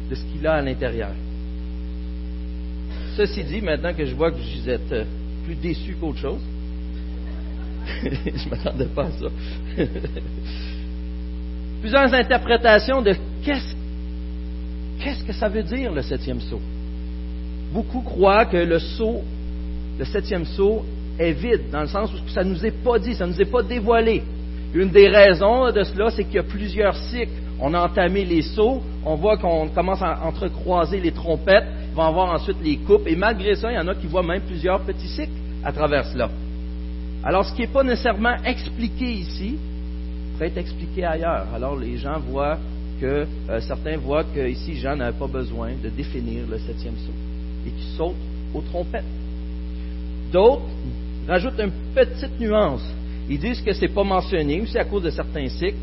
de 0.10 0.16
ce 0.16 0.24
qu'il 0.24 0.48
a 0.48 0.54
à 0.54 0.62
l'intérieur. 0.62 1.12
Ceci 3.18 3.44
dit, 3.44 3.62
maintenant 3.62 3.94
que 3.94 4.06
je 4.06 4.16
vois 4.16 4.32
que 4.32 4.38
vous 4.38 4.70
êtes 4.70 4.92
euh, 4.94 5.04
plus 5.44 5.56
déçus 5.56 5.98
qu'autre 6.00 6.20
chose, 6.20 6.40
je 8.04 8.10
ne 8.10 8.50
m'attendais 8.50 8.86
pas 8.86 9.08
à 9.08 9.12
ça. 9.12 9.28
Plusieurs 11.82 12.14
interprétations 12.14 13.02
de 13.02 13.14
qu'est-ce, 13.44 13.76
qu'est-ce 15.04 15.26
que 15.26 15.34
ça 15.34 15.50
veut 15.50 15.64
dire 15.64 15.92
le 15.92 16.02
septième 16.02 16.40
saut? 16.40 16.62
Beaucoup 17.74 18.02
croient 18.02 18.46
que 18.46 18.58
le 18.58 18.80
saut, 18.80 19.22
le 19.98 20.06
septième 20.06 20.46
saut, 20.46 20.86
est 21.20 21.34
vide, 21.34 21.70
dans 21.72 21.82
le 21.82 21.88
sens 21.88 22.12
où 22.14 22.30
ça 22.30 22.44
ne 22.44 22.52
nous 22.52 22.66
est 22.66 22.84
pas 22.84 22.98
dit, 22.98 23.14
ça 23.14 23.28
ne 23.28 23.34
nous 23.34 23.42
est 23.42 23.52
pas 23.52 23.62
dévoilé. 23.62 24.24
Une 24.74 24.90
des 24.90 25.08
raisons 25.08 25.72
de 25.72 25.84
cela, 25.84 26.10
c'est 26.12 26.24
qu'il 26.24 26.36
y 26.36 26.40
a 26.40 26.44
plusieurs 26.44 26.96
cycles. 26.96 27.32
On 27.60 27.74
a 27.74 27.82
entamé 27.82 28.24
les 28.24 28.42
sauts, 28.42 28.82
on 29.06 29.16
voit 29.16 29.38
qu'on 29.38 29.68
commence 29.68 30.02
à 30.02 30.26
entrecroiser 30.26 31.00
les 31.00 31.12
trompettes, 31.12 31.66
il 31.92 31.96
va 31.96 32.06
avoir 32.06 32.32
ensuite 32.34 32.58
les 32.64 32.78
coupes, 32.78 33.06
et 33.06 33.16
malgré 33.16 33.56
ça, 33.56 33.72
il 33.72 33.76
y 33.76 33.80
en 33.80 33.88
a 33.88 33.96
qui 33.96 34.08
voient 34.08 34.24
même 34.24 34.42
plusieurs 34.42 34.80
petits 34.82 35.10
cycles 35.10 35.32
à 35.64 35.74
travers 35.74 36.06
cela. 36.06 36.30
Alors, 37.24 37.46
ce 37.46 37.54
qui 37.54 37.62
n'est 37.62 37.68
pas 37.68 37.84
nécessairement 37.84 38.38
expliqué 38.46 39.12
ici 39.12 39.58
pourrait 40.34 40.48
être 40.48 40.58
expliqué 40.58 41.04
ailleurs. 41.04 41.48
Alors, 41.54 41.76
les 41.76 41.98
gens 41.98 42.20
voient 42.20 42.58
que, 43.02 43.26
euh, 43.50 43.60
certains 43.62 43.98
voient 43.98 44.24
qu'ici, 44.24 44.76
Jean 44.76 44.96
n'avait 44.96 45.18
pas 45.18 45.28
besoin 45.28 45.72
de 45.84 45.90
définir 45.90 46.44
le 46.50 46.58
septième 46.60 46.96
saut 46.96 47.68
et 47.68 47.72
qui 47.72 47.98
saute 47.98 48.16
aux 48.54 48.62
trompettes. 48.62 49.04
D'autres 50.32 50.62
rajoutent 51.30 51.60
une 51.60 51.72
petite 51.94 52.40
nuance. 52.40 52.84
Ils 53.30 53.40
disent 53.40 53.62
que 53.62 53.72
ce 53.72 53.82
n'est 53.82 53.94
pas 53.94 54.04
mentionné, 54.04 54.64
c'est 54.68 54.80
à 54.80 54.86
cause 54.86 55.04
de 55.04 55.12
certains 55.12 55.48
cycles, 55.48 55.78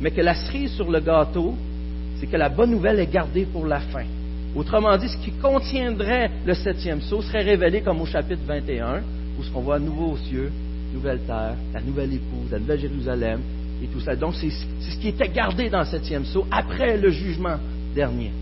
mais 0.00 0.10
que 0.10 0.20
la 0.20 0.34
cerise 0.34 0.72
sur 0.72 0.90
le 0.90 1.00
gâteau, 1.00 1.54
c'est 2.18 2.26
que 2.26 2.36
la 2.36 2.50
bonne 2.50 2.70
nouvelle 2.70 3.00
est 3.00 3.10
gardée 3.10 3.46
pour 3.46 3.66
la 3.66 3.80
fin. 3.80 4.04
Autrement 4.54 4.96
dit, 4.98 5.08
ce 5.08 5.16
qui 5.16 5.30
contiendrait 5.32 6.30
le 6.44 6.54
septième 6.54 7.00
saut 7.00 7.22
serait 7.22 7.42
révélé 7.42 7.80
comme 7.80 8.00
au 8.00 8.06
chapitre 8.06 8.42
21, 8.46 9.00
où 9.38 9.42
ce 9.42 9.50
qu'on 9.50 9.60
voit 9.60 9.78
nouveau 9.78 10.16
cieux, 10.28 10.52
nouvelle 10.92 11.20
terre, 11.20 11.54
la 11.72 11.80
nouvelle 11.80 12.12
épouse, 12.12 12.50
la 12.50 12.58
nouvelle 12.58 12.80
Jérusalem 12.80 13.40
et 13.82 13.86
tout 13.86 14.00
ça. 14.00 14.16
Donc 14.16 14.34
c'est 14.34 14.50
ce 14.50 14.96
qui 15.00 15.08
était 15.08 15.28
gardé 15.28 15.70
dans 15.70 15.80
le 15.80 15.86
septième 15.86 16.24
saut 16.26 16.46
après 16.50 16.98
le 16.98 17.10
jugement 17.10 17.56
dernier. 17.94 18.32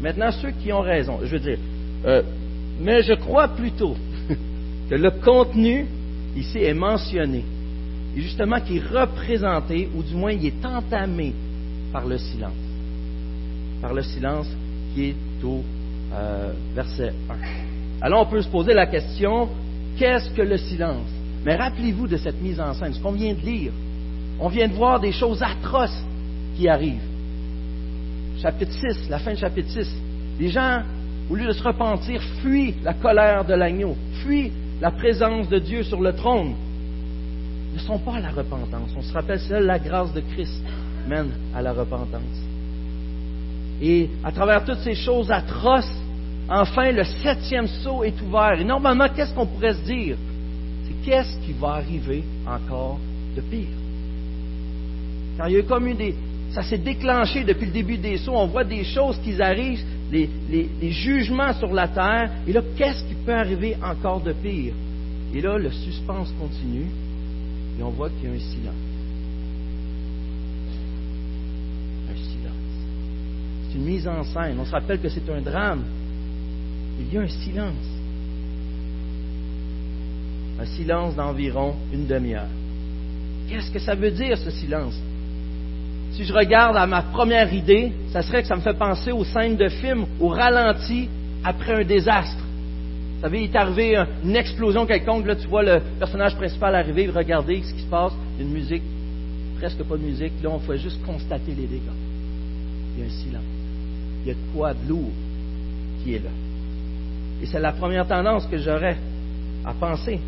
Maintenant, 0.00 0.30
ceux 0.32 0.50
qui 0.50 0.72
ont 0.72 0.80
raison, 0.80 1.18
je 1.22 1.28
veux 1.28 1.40
dire, 1.40 1.58
euh, 2.06 2.22
mais 2.80 3.02
je 3.02 3.14
crois 3.14 3.48
plutôt 3.48 3.96
que 4.88 4.94
le 4.94 5.10
contenu 5.10 5.86
ici 6.36 6.58
est 6.58 6.74
mentionné 6.74 7.44
et 8.16 8.20
justement 8.20 8.60
qui 8.60 8.78
est 8.78 8.86
représenté, 8.86 9.88
ou 9.94 10.02
du 10.02 10.14
moins 10.14 10.32
il 10.32 10.46
est 10.46 10.64
entamé 10.64 11.32
par 11.92 12.06
le 12.06 12.18
silence. 12.18 12.52
Par 13.80 13.94
le 13.94 14.02
silence 14.02 14.48
qui 14.94 15.10
est 15.10 15.16
au 15.44 15.62
euh, 16.12 16.52
verset 16.74 17.12
1. 17.30 17.34
Alors 18.00 18.26
on 18.26 18.30
peut 18.30 18.42
se 18.42 18.48
poser 18.48 18.74
la 18.74 18.86
question, 18.86 19.48
qu'est-ce 19.98 20.30
que 20.30 20.42
le 20.42 20.56
silence? 20.56 21.08
Mais 21.44 21.54
rappelez-vous 21.56 22.08
de 22.08 22.16
cette 22.16 22.40
mise 22.40 22.60
en 22.60 22.74
scène, 22.74 22.94
ce 22.94 23.00
qu'on 23.00 23.12
vient 23.12 23.34
de 23.34 23.40
lire. 23.40 23.72
On 24.40 24.48
vient 24.48 24.68
de 24.68 24.74
voir 24.74 25.00
des 25.00 25.12
choses 25.12 25.42
atroces 25.42 26.04
qui 26.56 26.68
arrivent. 26.68 27.06
Chapitre 28.40 28.72
6, 28.72 29.08
la 29.10 29.18
fin 29.18 29.32
du 29.32 29.38
chapitre 29.38 29.70
6. 29.70 29.88
Les 30.40 30.48
gens, 30.48 30.82
au 31.28 31.34
lieu 31.34 31.46
de 31.46 31.52
se 31.52 31.62
repentir, 31.62 32.22
fuient 32.40 32.74
la 32.82 32.94
colère 32.94 33.44
de 33.44 33.54
l'agneau, 33.54 33.96
fuient 34.22 34.52
la 34.80 34.90
présence 34.90 35.48
de 35.48 35.58
Dieu 35.58 35.82
sur 35.82 36.00
le 36.00 36.12
trône. 36.14 36.54
Ne 37.74 37.78
sont 37.78 37.98
pas 37.98 38.20
la 38.20 38.30
repentance. 38.30 38.90
On 38.96 39.02
se 39.02 39.12
rappelle, 39.12 39.40
seule 39.40 39.66
la 39.66 39.78
grâce 39.78 40.12
de 40.12 40.20
Christ 40.20 40.62
mène 41.08 41.30
à 41.54 41.62
la 41.62 41.72
repentance. 41.72 42.22
Et 43.80 44.08
à 44.24 44.32
travers 44.32 44.64
toutes 44.64 44.80
ces 44.80 44.94
choses 44.94 45.30
atroces, 45.30 45.92
enfin 46.48 46.90
le 46.92 47.04
septième 47.04 47.66
saut 47.66 48.02
est 48.04 48.20
ouvert. 48.22 48.60
Et 48.60 48.64
normalement, 48.64 49.06
qu'est-ce 49.14 49.32
qu'on 49.34 49.46
pourrait 49.46 49.74
se 49.74 49.84
dire? 49.84 50.16
C'est 50.84 50.94
qu'est-ce 51.04 51.38
qui 51.44 51.52
va 51.52 51.74
arriver 51.74 52.24
encore 52.46 52.98
de 53.36 53.40
pire? 53.40 53.68
Car 55.36 55.48
il 55.48 55.56
y 55.56 55.58
a 55.58 55.62
comme 55.62 55.92
des. 55.94 56.14
Ça 56.50 56.62
s'est 56.62 56.78
déclenché 56.78 57.44
depuis 57.44 57.66
le 57.66 57.72
début 57.72 57.98
des 57.98 58.16
sauts. 58.16 58.34
On 58.34 58.46
voit 58.46 58.64
des 58.64 58.82
choses 58.82 59.18
qui 59.22 59.40
arrivent, 59.40 59.84
les, 60.10 60.90
jugements 60.90 61.52
sur 61.54 61.72
la 61.72 61.88
terre. 61.88 62.30
Et 62.46 62.52
là, 62.52 62.62
qu'est-ce 62.76 63.04
qui 63.04 63.14
peut 63.14 63.34
arriver 63.34 63.76
encore 63.82 64.20
de 64.20 64.32
pire? 64.32 64.74
Et 65.34 65.40
là, 65.40 65.58
le 65.58 65.70
suspense 65.70 66.32
continue. 66.38 66.86
Et 67.78 67.82
on 67.82 67.90
voit 67.90 68.10
qu'il 68.10 68.28
y 68.28 68.32
a 68.32 68.34
un 68.34 68.38
silence. 68.38 68.88
une 73.78 73.84
mise 73.84 74.08
en 74.08 74.24
scène. 74.24 74.58
On 74.58 74.64
se 74.64 74.72
rappelle 74.72 75.00
que 75.00 75.08
c'est 75.08 75.28
un 75.30 75.40
drame. 75.40 75.84
Il 77.00 77.14
y 77.14 77.18
a 77.18 77.22
un 77.22 77.28
silence. 77.28 77.86
Un 80.60 80.66
silence 80.66 81.14
d'environ 81.14 81.76
une 81.92 82.06
demi-heure. 82.06 82.48
Qu'est-ce 83.48 83.70
que 83.70 83.78
ça 83.78 83.94
veut 83.94 84.10
dire, 84.10 84.36
ce 84.36 84.50
silence? 84.50 85.00
Si 86.18 86.24
je 86.24 86.32
regarde 86.32 86.76
à 86.76 86.84
ma 86.84 87.02
première 87.02 87.54
idée, 87.54 87.92
ça 88.10 88.22
serait 88.22 88.42
que 88.42 88.48
ça 88.48 88.56
me 88.56 88.60
fait 88.60 88.76
penser 88.76 89.12
aux 89.12 89.22
scènes 89.22 89.56
de 89.56 89.68
film 89.68 90.04
au 90.18 90.26
ralenti 90.26 91.08
après 91.44 91.74
un 91.74 91.84
désastre. 91.84 92.42
Vous 93.14 93.20
savez, 93.20 93.44
il 93.44 93.50
est 93.52 93.56
arrivé 93.56 94.04
une 94.24 94.34
explosion 94.34 94.84
quelconque, 94.84 95.26
là 95.26 95.36
tu 95.36 95.46
vois 95.46 95.62
le 95.62 95.80
personnage 96.00 96.34
principal 96.34 96.74
arriver, 96.74 97.06
regarder 97.06 97.62
ce 97.62 97.72
qui 97.72 97.82
se 97.82 97.86
passe, 97.86 98.14
une 98.40 98.50
musique, 98.50 98.82
presque 99.60 99.84
pas 99.84 99.96
de 99.96 100.02
musique, 100.02 100.32
là 100.42 100.50
on 100.50 100.58
fait 100.58 100.78
juste 100.78 101.00
constater 101.06 101.52
les 101.52 101.68
dégâts. 101.68 101.96
Il 102.96 103.00
y 103.00 103.02
a 103.04 103.06
un 103.06 103.10
silence 103.10 103.42
il 104.24 104.28
y 104.28 104.30
a 104.32 104.34
de 104.34 104.52
quoi 104.52 104.74
de 104.74 104.88
lourd 104.88 105.12
qui 106.02 106.14
est 106.14 106.18
là. 106.18 106.30
Et 107.40 107.46
c'est 107.46 107.60
la 107.60 107.70
première 107.70 108.08
tendance 108.08 108.44
que 108.48 108.58
j'aurais 108.58 108.96
à 109.64 109.72
penser. 109.72 110.18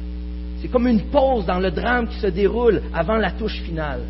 C'est 0.62 0.68
comme 0.68 0.86
une 0.86 1.02
pause 1.10 1.46
dans 1.46 1.58
le 1.58 1.72
drame 1.72 2.06
qui 2.06 2.20
se 2.20 2.28
déroule 2.28 2.80
avant 2.94 3.16
la 3.16 3.32
touche 3.32 3.60
finale. 3.62 4.02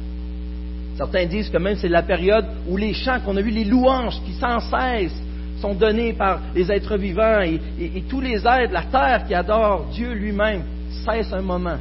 Certains 1.00 1.24
disent 1.24 1.48
que 1.48 1.56
même 1.56 1.76
c'est 1.76 1.88
la 1.88 2.02
période 2.02 2.44
où 2.68 2.76
les 2.76 2.92
chants 2.92 3.20
qu'on 3.20 3.34
a 3.38 3.40
vus, 3.40 3.50
les 3.50 3.64
louanges 3.64 4.20
qui 4.26 4.34
sans 4.34 4.60
cesse 4.60 5.14
sont 5.58 5.72
donnés 5.72 6.12
par 6.12 6.40
les 6.54 6.70
êtres 6.70 6.98
vivants 6.98 7.40
et, 7.40 7.58
et 7.80 8.02
tous 8.02 8.20
les 8.20 8.46
êtres, 8.46 8.70
la 8.70 8.82
terre 8.82 9.24
qui 9.26 9.32
adore 9.32 9.86
Dieu 9.94 10.12
lui-même, 10.12 10.62
cessent 10.90 11.32
un 11.32 11.40
moment 11.40 11.78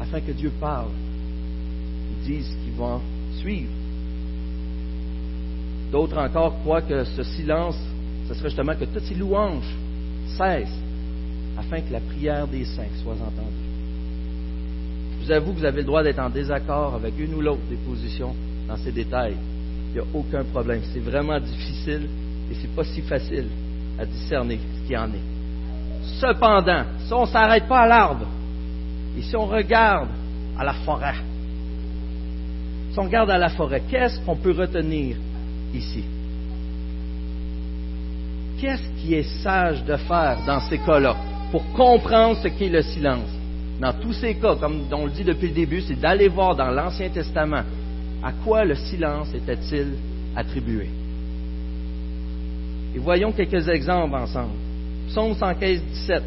afin 0.00 0.20
que 0.20 0.32
Dieu 0.32 0.50
parle. 0.60 0.90
Ils 2.10 2.26
disent 2.26 2.56
qu'ils 2.64 2.74
vont 2.74 3.00
suivre. 3.38 3.70
D'autres 5.92 6.18
encore 6.18 6.58
croient 6.62 6.82
que 6.82 7.04
ce 7.04 7.22
silence, 7.22 7.78
ce 8.26 8.34
serait 8.34 8.48
justement 8.48 8.74
que 8.74 8.86
toutes 8.86 9.04
ces 9.04 9.14
louanges 9.14 9.76
cessent 10.36 10.80
afin 11.56 11.80
que 11.80 11.92
la 11.92 12.00
prière 12.00 12.48
des 12.48 12.64
saints 12.64 12.82
soit 13.00 13.12
entendue. 13.12 13.61
Je 15.22 15.26
vous 15.28 15.32
avoue 15.32 15.52
que 15.52 15.58
vous 15.60 15.64
avez 15.64 15.82
le 15.82 15.86
droit 15.86 16.02
d'être 16.02 16.18
en 16.18 16.30
désaccord 16.30 16.94
avec 16.96 17.14
une 17.16 17.34
ou 17.34 17.40
l'autre 17.40 17.62
des 17.70 17.76
positions 17.76 18.34
dans 18.66 18.76
ces 18.76 18.90
détails. 18.90 19.36
Il 19.90 19.94
n'y 19.94 20.00
a 20.00 20.04
aucun 20.14 20.42
problème. 20.42 20.80
C'est 20.92 21.00
vraiment 21.00 21.38
difficile 21.38 22.08
et 22.50 22.54
c'est 22.60 22.74
pas 22.74 22.82
si 22.82 23.02
facile 23.02 23.46
à 24.00 24.04
discerner 24.04 24.58
ce 24.58 24.86
qu'il 24.86 24.98
en 24.98 25.06
est. 25.06 26.12
Cependant, 26.18 26.82
si 27.06 27.12
on 27.12 27.22
ne 27.22 27.26
s'arrête 27.26 27.68
pas 27.68 27.82
à 27.82 27.86
l'arbre 27.86 28.26
et 29.16 29.22
si 29.22 29.36
on 29.36 29.46
regarde 29.46 30.08
à 30.58 30.64
la 30.64 30.72
forêt, 30.72 31.14
si 32.90 32.98
on 32.98 33.04
regarde 33.04 33.30
à 33.30 33.38
la 33.38 33.50
forêt, 33.50 33.82
qu'est-ce 33.88 34.18
qu'on 34.22 34.36
peut 34.36 34.52
retenir 34.52 35.16
ici? 35.72 36.02
Qu'est-ce 38.60 38.88
qui 39.00 39.14
est 39.14 39.42
sage 39.42 39.84
de 39.84 39.96
faire 39.96 40.38
dans 40.46 40.60
ces 40.68 40.78
cas-là 40.78 41.14
pour 41.52 41.64
comprendre 41.74 42.36
ce 42.42 42.48
qu'est 42.48 42.68
le 42.68 42.82
silence? 42.82 43.41
Dans 43.82 43.92
tous 43.94 44.12
ces 44.12 44.36
cas, 44.36 44.54
comme 44.54 44.82
on 44.92 45.06
le 45.06 45.10
dit 45.10 45.24
depuis 45.24 45.48
le 45.48 45.54
début, 45.54 45.80
c'est 45.80 45.98
d'aller 45.98 46.28
voir 46.28 46.54
dans 46.54 46.70
l'Ancien 46.70 47.08
Testament 47.08 47.64
à 48.22 48.30
quoi 48.44 48.64
le 48.64 48.76
silence 48.76 49.34
était-il 49.34 49.94
attribué. 50.36 50.88
Et 52.94 52.98
voyons 53.00 53.32
quelques 53.32 53.68
exemples 53.68 54.14
ensemble. 54.14 54.52
Psaume 55.08 55.34
115, 55.34 55.80
17. 55.82 56.22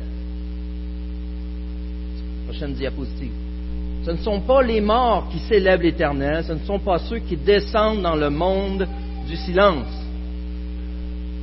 Prochaine 2.47 2.74
diapositive. 2.74 3.31
Ce 4.03 4.12
ne 4.12 4.17
sont 4.17 4.41
pas 4.41 4.62
les 4.62 4.81
morts 4.81 5.29
qui 5.31 5.39
célèbrent 5.39 5.83
l'Éternel, 5.83 6.43
ce 6.43 6.51
ne 6.51 6.59
sont 6.59 6.79
pas 6.79 7.00
ceux 7.00 7.19
qui 7.19 7.38
descendent 7.38 8.01
dans 8.01 8.15
le 8.15 8.29
monde 8.29 8.85
du 9.29 9.38
silence. 9.38 10.03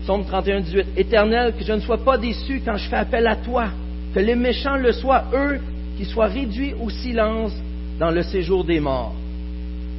Psaume 0.03 0.27
31, 0.27 0.61
18. 0.61 0.87
Éternel, 0.95 1.55
que 1.59 1.65
je 1.65 1.73
ne 1.73 1.81
sois 1.81 2.05
pas 2.05 2.19
déçu 2.19 2.61
quand 2.63 2.77
je 2.77 2.87
fais 2.91 2.97
appel 2.97 3.27
à 3.27 3.37
toi. 3.37 3.69
Que 4.13 4.21
les 4.21 4.37
méchants 4.37 4.77
le 4.77 4.93
soient, 4.93 5.25
eux, 5.33 5.59
qui 5.97 6.05
soient 6.05 6.27
réduits 6.27 6.75
au 6.75 6.91
silence 6.91 7.53
dans 7.99 8.11
le 8.11 8.23
séjour 8.23 8.65
des 8.65 8.81
morts. 8.81 9.15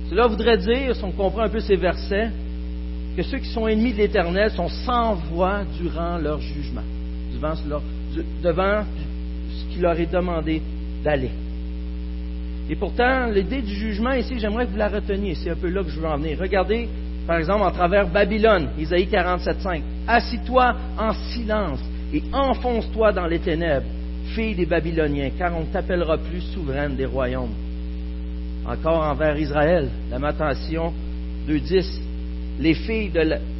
Cela 0.09 0.27
voudrait 0.27 0.57
dire, 0.57 0.95
si 0.95 1.03
on 1.03 1.11
comprend 1.11 1.41
un 1.41 1.49
peu 1.49 1.59
ces 1.59 1.75
versets, 1.75 2.29
que 3.15 3.23
ceux 3.23 3.37
qui 3.37 3.49
sont 3.49 3.67
ennemis 3.67 3.93
de 3.93 3.97
l'Éternel 3.97 4.51
sont 4.51 4.69
sans 4.69 5.15
voix 5.15 5.61
durant 5.79 6.17
leur 6.17 6.39
jugement, 6.39 6.81
devant, 7.33 7.53
devant 8.43 8.83
ce 9.49 9.73
qui 9.73 9.79
leur 9.79 9.99
est 9.99 10.11
demandé 10.11 10.61
d'aller. 11.03 11.31
Et 12.69 12.75
pourtant, 12.75 13.27
l'idée 13.27 13.61
du 13.61 13.73
jugement 13.73 14.13
ici, 14.13 14.39
j'aimerais 14.39 14.65
que 14.65 14.71
vous 14.71 14.77
la 14.77 14.87
reteniez. 14.87 15.35
C'est 15.35 15.49
un 15.49 15.55
peu 15.55 15.69
là 15.69 15.83
que 15.83 15.89
je 15.89 15.99
veux 15.99 16.07
en 16.07 16.17
venir. 16.17 16.37
Regardez, 16.39 16.87
par 17.27 17.37
exemple, 17.37 17.63
en 17.63 17.71
travers 17.71 18.07
Babylone, 18.07 18.69
Isaïe 18.79 19.07
47.5. 19.11 19.81
Assis-toi 20.07 20.75
en 20.97 21.13
silence 21.13 21.79
et 22.13 22.23
enfonce-toi 22.31 23.11
dans 23.11 23.25
les 23.25 23.39
ténèbres, 23.39 23.85
fille 24.35 24.55
des 24.55 24.65
Babyloniens, 24.65 25.31
car 25.37 25.55
on 25.55 25.61
ne 25.61 25.65
t'appellera 25.65 26.17
plus 26.17 26.41
souveraine 26.41 26.95
des 26.95 27.05
royaumes. 27.05 27.53
Encore 28.65 29.03
envers 29.03 29.37
Israël, 29.37 29.89
Lamentation 30.09 30.93
2.10. 31.47 31.99
Les, 32.59 32.75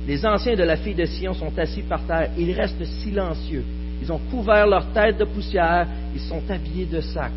les 0.07 0.25
anciens 0.25 0.55
de 0.55 0.63
la 0.63 0.77
fille 0.77 0.93
de 0.93 1.05
Sion 1.05 1.33
sont 1.33 1.57
assis 1.57 1.81
par 1.81 2.05
terre. 2.05 2.29
Ils 2.37 2.53
restent 2.53 2.85
silencieux. 2.85 3.63
Ils 4.01 4.11
ont 4.11 4.19
couvert 4.29 4.67
leur 4.67 4.85
tête 4.93 5.17
de 5.17 5.25
poussière. 5.25 5.87
Ils 6.13 6.21
sont 6.21 6.41
habillés 6.49 6.85
de 6.85 7.01
sacs. 7.01 7.31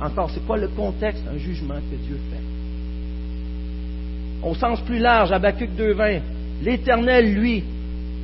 Encore, 0.00 0.30
c'est 0.30 0.46
quoi 0.46 0.56
le 0.56 0.68
contexte 0.68 1.22
Un 1.32 1.36
jugement 1.36 1.74
que 1.74 1.96
Dieu 1.96 2.18
fait. 2.30 2.40
Au 4.46 4.54
sens 4.54 4.80
plus 4.80 4.98
large, 4.98 5.32
Habakkuk 5.32 5.70
2.20, 5.78 6.20
l'Éternel, 6.62 7.34
lui, 7.34 7.64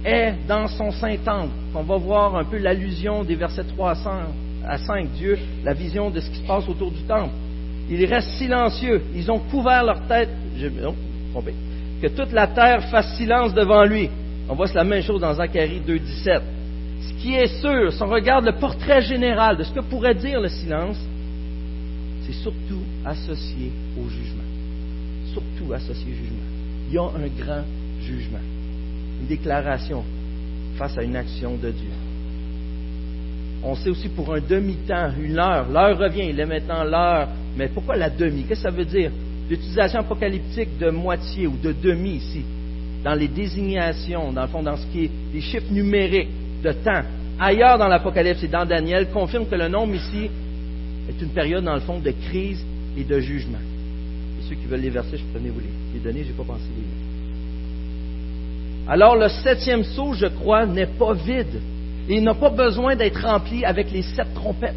est 0.07 0.35
dans 0.47 0.69
son 0.69 0.91
Saint-Temple. 0.93 1.51
On 1.75 1.83
va 1.83 1.97
voir 1.97 2.37
un 2.37 2.45
peu 2.45 2.59
l'allusion 2.59 3.25
des 3.25 3.35
versets 3.35 3.65
300 3.65 4.11
à 4.67 4.79
5. 4.79 5.09
Dieu, 5.13 5.39
la 5.65 5.75
vision 5.75 6.11
de 6.11 6.21
ce 6.21 6.31
qui 6.31 6.39
se 6.39 6.47
passe 6.47 6.69
autour 6.69 6.91
du 6.91 7.03
temple. 7.03 7.35
Ils 7.91 8.05
restent 8.07 8.39
silencieux. 8.39 9.03
Ils 9.15 9.31
ont 9.31 9.39
couvert 9.39 9.85
leur 9.85 10.07
tête. 10.07 10.31
non, 10.83 10.95
Que 12.01 12.09
toute 12.09 12.33
la 12.33 12.47
terre 12.47 12.89
fasse 12.89 13.17
silence 13.17 13.53
devant 13.55 13.85
lui. 13.85 14.09
On 14.49 14.55
voit 14.55 14.67
la 14.75 14.85
même 14.85 15.03
chose 15.03 15.21
dans 15.21 15.35
Zacharie 15.35 15.83
2.17. 15.87 16.41
Ce 17.01 17.23
qui 17.23 17.35
est 17.35 17.61
sûr, 17.61 17.93
si 17.93 18.03
on 18.03 18.09
regarde 18.09 18.45
le 18.45 18.53
portrait 18.53 19.03
général 19.03 19.57
de 19.57 19.65
ce 19.65 19.73
que 19.73 19.81
pourrait 19.81 20.15
dire 20.15 20.41
le 20.41 20.49
silence, 20.49 20.99
c'est 22.23 22.33
surtout 22.33 22.83
associé 23.05 23.73
au 23.99 24.09
jugement. 24.09 24.43
Surtout 25.33 25.73
associé 25.73 26.13
au 26.13 26.17
jugement. 26.17 26.47
Il 26.89 26.95
y 26.95 26.99
a 26.99 27.03
un 27.03 27.45
grand 27.45 27.65
jugement. 28.01 28.39
Une 29.21 29.27
déclaration 29.27 30.05
face 30.77 30.97
à 30.99 31.03
une 31.03 31.17
action 31.17 31.57
de 31.57 31.71
Dieu. 31.71 31.91
On 33.63 33.75
sait 33.75 33.91
aussi 33.91 34.09
pour 34.09 34.33
un 34.35 34.41
demi-temps, 34.41 35.11
une 35.21 35.39
heure. 35.39 35.69
L'heure 35.69 35.99
revient, 35.99 36.27
il 36.29 36.39
est 36.39 36.47
maintenant 36.47 36.85
l'heure. 36.85 37.29
Mais 37.57 37.69
pourquoi 37.69 37.97
la 37.97 38.11
demi? 38.11 38.45
Qu'est-ce 38.45 38.63
que 38.63 38.71
ça 38.71 38.77
veut 38.77 38.85
dire? 38.85 39.11
L'utilisation 39.49 40.01
apocalyptique 40.01 40.79
de 40.79 40.91
moitié 40.91 41.47
ou 41.47 41.57
de 41.57 41.73
demi 41.73 42.17
ici, 42.17 42.45
dans 43.05 43.15
les 43.15 43.29
désignations, 43.29 44.33
dans 44.33 44.43
le 44.43 44.49
fond, 44.49 44.63
dans 44.63 44.77
ce 44.77 44.87
qui 44.87 45.05
est 45.05 45.11
des 45.33 45.41
chiffres 45.41 45.73
numériques 45.73 46.29
de 46.63 46.73
temps. 46.73 47.03
Ailleurs 47.39 47.79
dans 47.79 47.89
l'Apocalypse 47.89 48.43
et 48.43 48.49
dans 48.49 48.65
Daniel, 48.65 49.11
confirme 49.11 49.47
que 49.47 49.55
le 49.55 49.69
nombre 49.69 49.95
ici 49.95 50.29
est 51.09 51.23
une 51.23 51.31
période, 51.31 51.65
dans 51.65 51.75
le 51.75 51.81
fond, 51.81 51.99
de 51.99 52.11
crise 52.11 52.65
et 52.97 53.05
de 53.05 53.21
jugement. 53.21 53.59
Et 53.59 54.49
ceux 54.49 54.57
qui 54.57 54.67
veulent 54.67 54.81
les 54.81 54.91
versets, 54.91 55.19
je 55.19 55.25
peux 55.25 55.39
vous 55.39 55.61
les, 55.95 56.01
donner, 56.01 56.25
je 56.25 56.29
n'ai 56.29 56.35
pas 56.35 56.45
pensé 56.45 56.65
les 56.71 56.83
lire. 56.83 57.06
Alors, 58.89 59.17
le 59.17 59.29
septième 59.29 59.85
sceau, 59.85 60.13
je 60.15 60.27
crois, 60.27 60.67
n'est 60.67 60.87
pas 60.87 61.13
vide. 61.13 61.61
Il 62.09 62.23
n'a 62.23 62.35
pas 62.35 62.51
besoin 62.51 62.95
d'être 62.95 63.21
rempli 63.21 63.65
avec 63.65 63.91
les 63.91 64.03
sept 64.03 64.33
trompettes. 64.35 64.75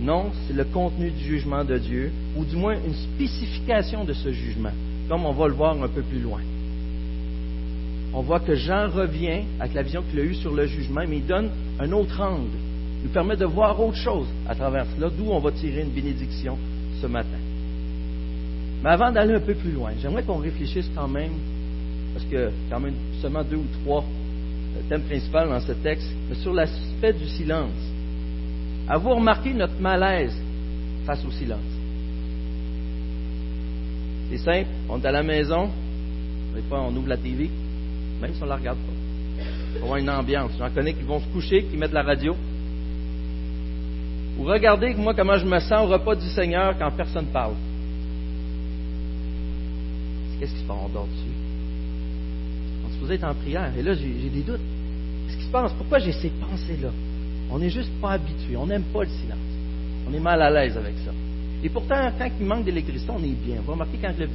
Non, 0.00 0.32
c'est 0.46 0.54
le 0.54 0.64
contenu 0.64 1.10
du 1.10 1.24
jugement 1.24 1.64
de 1.64 1.78
Dieu, 1.78 2.12
ou 2.36 2.44
du 2.44 2.56
moins 2.56 2.74
une 2.74 2.94
spécification 2.94 4.04
de 4.04 4.12
ce 4.12 4.32
jugement, 4.32 4.72
comme 5.08 5.24
on 5.24 5.32
va 5.32 5.46
le 5.46 5.54
voir 5.54 5.80
un 5.80 5.88
peu 5.88 6.02
plus 6.02 6.20
loin 6.20 6.40
on 8.14 8.20
voit 8.20 8.40
que 8.40 8.54
Jean 8.54 8.88
revient 8.88 9.42
avec 9.58 9.74
la 9.74 9.82
vision 9.82 10.02
qu'il 10.02 10.20
a 10.20 10.22
eue 10.22 10.34
sur 10.34 10.52
le 10.52 10.66
jugement, 10.66 11.02
mais 11.08 11.16
il 11.18 11.26
donne 11.26 11.50
un 11.78 11.90
autre 11.92 12.20
angle. 12.20 12.50
Il 13.00 13.06
nous 13.06 13.12
permet 13.12 13.36
de 13.36 13.46
voir 13.46 13.80
autre 13.80 13.96
chose 13.96 14.26
à 14.46 14.54
travers 14.54 14.86
cela, 14.94 15.08
d'où 15.08 15.30
on 15.30 15.38
va 15.38 15.50
tirer 15.52 15.80
une 15.80 15.90
bénédiction 15.90 16.58
ce 17.00 17.06
matin. 17.06 17.38
Mais 18.82 18.90
avant 18.90 19.12
d'aller 19.12 19.34
un 19.34 19.40
peu 19.40 19.54
plus 19.54 19.70
loin, 19.70 19.92
j'aimerais 20.00 20.24
qu'on 20.24 20.38
réfléchisse 20.38 20.90
quand 20.94 21.06
même, 21.06 21.32
parce 22.12 22.24
que 22.24 22.50
quand 22.68 22.80
même 22.80 22.94
seulement 23.20 23.44
deux 23.44 23.56
ou 23.56 23.66
trois 23.84 24.04
euh, 24.76 24.80
thèmes 24.88 25.02
principaux 25.02 25.38
dans 25.38 25.60
ce 25.60 25.72
texte, 25.72 26.10
mais 26.28 26.34
sur 26.36 26.52
l'aspect 26.52 27.12
du 27.12 27.28
silence. 27.28 27.70
Avez-vous 28.88 29.14
remarqué 29.14 29.54
notre 29.54 29.80
malaise 29.80 30.36
face 31.06 31.24
au 31.24 31.30
silence? 31.30 31.60
C'est 34.30 34.38
simple, 34.38 34.68
on 34.88 35.00
est 35.00 35.06
à 35.06 35.12
la 35.12 35.22
maison, 35.22 35.70
on 36.70 36.96
ouvre 36.96 37.08
la 37.08 37.16
TV, 37.16 37.50
même 38.20 38.34
si 38.34 38.42
on 38.42 38.46
ne 38.46 38.50
la 38.50 38.56
regarde 38.56 38.78
pas. 38.78 39.42
Va 39.78 39.84
avoir 39.84 39.96
une 39.98 40.10
ambiance. 40.10 40.52
J'en 40.58 40.70
connais 40.70 40.92
qui 40.92 41.02
vont 41.02 41.20
se 41.20 41.26
coucher, 41.28 41.64
qui 41.64 41.76
mettent 41.76 41.92
la 41.92 42.02
radio. 42.02 42.36
Ou 44.38 44.44
regardez 44.44 44.94
moi 44.94 45.14
comment 45.14 45.36
je 45.36 45.46
me 45.46 45.58
sens 45.60 45.86
au 45.86 45.92
repas 45.92 46.16
du 46.16 46.26
Seigneur 46.28 46.76
quand 46.78 46.90
personne 46.92 47.26
ne 47.26 47.32
parle. 47.32 47.54
Qu'est-ce 50.42 50.54
qui 50.54 50.62
se 50.62 50.66
passe? 50.66 50.78
On 50.84 50.88
dort 50.88 51.06
dessus? 51.06 51.36
On 52.84 52.92
se 52.92 52.98
faisait 52.98 53.14
être 53.14 53.28
en 53.28 53.34
prière. 53.34 53.70
Et 53.78 53.82
là, 53.84 53.94
j'ai 53.94 54.28
des 54.28 54.42
doutes. 54.42 54.58
Qu'est-ce 55.28 55.36
qui 55.36 55.44
se 55.44 55.50
passe? 55.52 55.72
Pourquoi 55.74 56.00
j'ai 56.00 56.10
ces 56.10 56.30
pensées-là? 56.30 56.90
On 57.48 57.60
n'est 57.60 57.70
juste 57.70 57.92
pas 58.00 58.14
habitué. 58.14 58.56
On 58.56 58.66
n'aime 58.66 58.82
pas 58.92 59.04
le 59.04 59.08
silence. 59.08 59.38
On 60.08 60.12
est 60.12 60.18
mal 60.18 60.42
à 60.42 60.50
l'aise 60.50 60.76
avec 60.76 60.94
ça. 61.04 61.12
Et 61.62 61.68
pourtant, 61.68 62.10
quand 62.18 62.28
il 62.40 62.44
manque 62.44 62.64
d'électricité, 62.64 63.12
on 63.14 63.22
est 63.22 63.38
bien. 63.46 63.60
Vous 63.64 63.70
remarquez 63.70 63.98
quand 64.02 64.18
le 64.18 64.28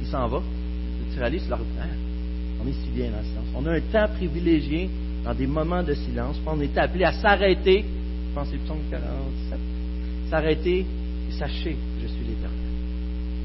il 0.00 0.06
s'en 0.06 0.28
va, 0.28 0.38
le 0.38 1.12
tiraliste, 1.12 1.46
il 1.48 1.54
on 2.62 2.68
est 2.68 2.72
si 2.72 2.90
bien 2.94 3.10
dans 3.10 3.18
le 3.18 3.24
silence. 3.24 3.46
On 3.56 3.66
a 3.66 3.72
un 3.72 3.80
temps 3.80 4.14
privilégié 4.14 4.88
dans 5.24 5.34
des 5.34 5.48
moments 5.48 5.82
de 5.82 5.94
silence. 5.94 6.36
On 6.46 6.60
est 6.60 6.78
appelé 6.78 7.02
à 7.02 7.12
s'arrêter. 7.14 7.84
Je 8.28 8.32
pense 8.32 8.46
que 8.46 8.52
c'est 8.52 8.58
le 8.58 8.62
psaume 8.62 8.78
47. 8.92 9.58
S'arrêter 10.30 10.78
et 10.78 11.32
sachez 11.32 11.72
que 11.72 12.02
je 12.02 12.06
suis 12.06 12.24
l'éternel. 12.28 12.58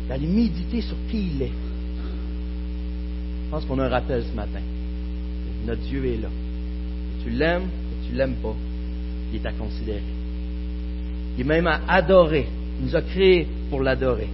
D'aller 0.08 0.28
méditer 0.28 0.82
sur 0.82 0.98
qui 1.10 1.32
il 1.36 1.42
est. 1.42 1.63
Je 3.54 3.60
pense 3.60 3.68
qu'on 3.68 3.78
a 3.78 3.86
un 3.86 3.90
rappel 3.90 4.24
ce 4.24 4.36
matin. 4.36 4.62
Notre 5.68 5.82
Dieu 5.82 6.04
est 6.08 6.18
là. 6.18 6.30
Tu 7.24 7.30
l'aimes, 7.30 7.66
que 7.68 8.08
tu 8.08 8.16
l'aimes 8.16 8.34
pas, 8.42 8.56
il 9.32 9.40
est 9.40 9.46
à 9.46 9.52
considérer. 9.52 10.02
Il 11.38 11.42
est 11.42 11.48
même 11.48 11.68
à 11.68 11.82
adorer. 11.88 12.48
Il 12.80 12.88
nous 12.88 12.96
a 12.96 13.04
créés 13.04 13.48
pour 13.70 13.82
l'adorer. 13.82 14.28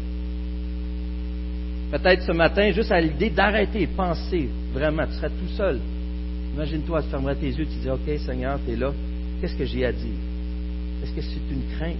Peut-être 1.92 2.24
ce 2.24 2.32
matin, 2.32 2.72
juste 2.72 2.94
à 2.94 3.02
l'idée 3.02 3.30
d'arrêter, 3.30 3.88
penser 3.88 4.48
vraiment, 4.74 5.06
tu 5.06 5.16
serais 5.16 5.28
tout 5.28 5.54
seul. 5.58 5.82
Imagine-toi, 6.56 7.04
tu 7.04 7.10
fermerais 7.10 7.36
tes 7.36 7.50
yeux, 7.50 7.66
tu 7.66 7.78
dis, 7.78 7.90
OK, 7.90 8.20
Seigneur, 8.26 8.58
tu 8.66 8.72
es 8.72 8.78
là. 8.78 8.94
Qu'est-ce 9.42 9.56
que 9.56 9.66
j'ai 9.66 9.84
à 9.84 9.92
dire? 9.92 10.16
Est-ce 11.04 11.12
que 11.12 11.22
c'est 11.22 11.54
une 11.54 11.76
crainte 11.76 11.98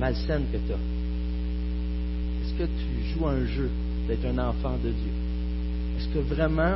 malsaine 0.00 0.42
que 0.52 0.56
tu 0.56 0.72
as? 0.72 2.44
Est-ce 2.44 2.54
que 2.54 2.64
tu 2.64 3.12
joues 3.12 3.28
un 3.28 3.46
jeu 3.46 3.70
d'être 4.08 4.26
un 4.26 4.38
enfant 4.38 4.72
de 4.82 4.88
Dieu? 4.88 5.13
Est-ce 6.04 6.12
que 6.12 6.34
vraiment 6.34 6.74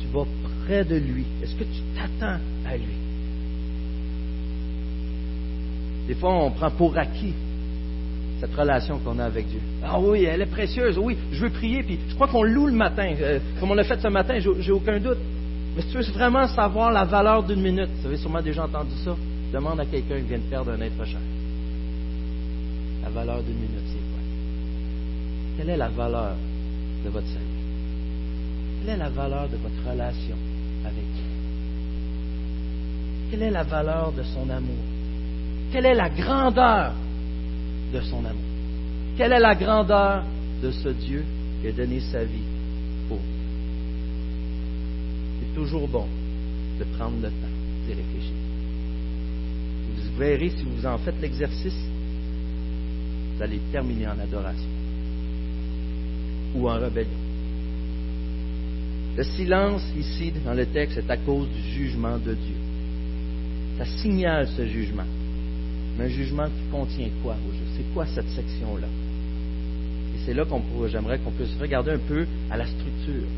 tu 0.00 0.08
vas 0.08 0.24
près 0.64 0.84
de 0.84 0.96
lui? 0.96 1.24
Est-ce 1.42 1.54
que 1.54 1.64
tu 1.64 1.80
t'attends 1.94 2.40
à 2.66 2.76
lui? 2.76 2.94
Des 6.08 6.14
fois, 6.14 6.44
on 6.44 6.50
prend 6.50 6.70
pour 6.70 6.96
acquis 6.96 7.34
cette 8.40 8.54
relation 8.54 8.98
qu'on 8.98 9.18
a 9.18 9.24
avec 9.24 9.48
Dieu. 9.48 9.60
Ah 9.82 10.00
oui, 10.00 10.24
elle 10.24 10.42
est 10.42 10.46
précieuse. 10.46 10.98
Oui, 10.98 11.16
je 11.32 11.40
veux 11.42 11.50
prier, 11.50 11.82
puis 11.82 11.98
je 12.08 12.14
crois 12.14 12.28
qu'on 12.28 12.42
loue 12.42 12.66
le 12.66 12.72
matin, 12.72 13.14
euh, 13.20 13.38
comme 13.60 13.70
on 13.70 13.74
l'a 13.74 13.84
fait 13.84 14.00
ce 14.00 14.08
matin, 14.08 14.38
j'ai 14.38 14.72
aucun 14.72 14.98
doute. 14.98 15.18
Mais 15.76 15.82
si 15.82 15.88
tu 15.88 15.98
veux 15.98 16.12
vraiment 16.12 16.46
savoir 16.48 16.90
la 16.90 17.04
valeur 17.04 17.42
d'une 17.42 17.60
minute, 17.60 17.88
vous 18.00 18.06
avez 18.06 18.16
sûrement 18.16 18.42
déjà 18.42 18.64
entendu 18.64 18.94
ça, 19.04 19.14
demande 19.52 19.80
à 19.80 19.86
quelqu'un 19.86 20.20
qui 20.20 20.28
vient 20.28 20.38
de 20.38 20.50
perdre 20.50 20.72
un 20.72 20.80
être 20.80 21.04
cher. 21.04 21.20
La 23.02 23.10
valeur 23.10 23.42
d'une 23.42 23.56
minute, 23.56 23.84
c'est 23.86 23.98
quoi? 23.98 24.20
Quelle 25.58 25.70
est 25.70 25.76
la 25.76 25.88
valeur 25.88 26.34
de 27.04 27.10
votre 27.10 27.26
salut? 27.26 27.53
Quelle 28.84 28.96
est 28.96 28.98
la 28.98 29.08
valeur 29.08 29.48
de 29.48 29.56
votre 29.56 29.90
relation 29.90 30.36
avec 30.84 31.04
Dieu? 31.14 31.24
Quelle 33.30 33.42
est 33.42 33.50
la 33.50 33.62
valeur 33.62 34.12
de 34.12 34.22
son 34.22 34.50
amour? 34.50 34.84
Quelle 35.72 35.86
est 35.86 35.94
la 35.94 36.10
grandeur 36.10 36.92
de 37.94 38.00
son 38.02 38.18
amour? 38.18 38.42
Quelle 39.16 39.32
est 39.32 39.40
la 39.40 39.54
grandeur 39.54 40.24
de 40.62 40.70
ce 40.70 40.90
Dieu 40.90 41.24
qui 41.62 41.68
a 41.68 41.72
donné 41.72 42.00
sa 42.00 42.24
vie 42.24 42.44
pour 43.08 43.16
nous? 43.16 43.22
C'est 45.40 45.54
toujours 45.54 45.88
bon 45.88 46.06
de 46.78 46.84
prendre 46.98 47.16
le 47.22 47.28
temps 47.28 47.54
d'y 47.86 47.94
réfléchir. 47.94 48.36
Vous 49.96 50.18
verrez, 50.18 50.50
si 50.50 50.62
vous 50.62 50.84
en 50.84 50.98
faites 50.98 51.18
l'exercice, 51.22 51.88
vous 53.34 53.42
allez 53.42 53.60
terminer 53.72 54.08
en 54.08 54.18
adoration 54.18 54.68
ou 56.54 56.68
en 56.68 56.78
rébellion. 56.78 57.23
Le 59.16 59.22
silence 59.22 59.82
ici 59.96 60.32
dans 60.44 60.54
le 60.54 60.66
texte 60.66 60.98
est 60.98 61.10
à 61.10 61.16
cause 61.16 61.48
du 61.48 61.62
jugement 61.70 62.18
de 62.18 62.34
Dieu. 62.34 62.56
Ça 63.78 63.84
signale 63.84 64.48
ce 64.56 64.66
jugement. 64.66 65.06
Mais 65.96 66.06
un 66.06 66.08
jugement 66.08 66.46
qui 66.46 66.70
contient 66.72 67.08
quoi 67.22 67.36
C'est 67.76 67.94
quoi 67.94 68.06
cette 68.06 68.28
section-là? 68.28 68.88
Et 70.14 70.18
c'est 70.24 70.34
là 70.34 70.44
qu'on 70.44 70.62
j'aimerais 70.88 71.18
qu'on 71.18 71.30
puisse 71.30 71.56
regarder 71.60 71.92
un 71.92 71.98
peu 71.98 72.26
à 72.50 72.56
la 72.56 72.66
structure. 72.66 73.28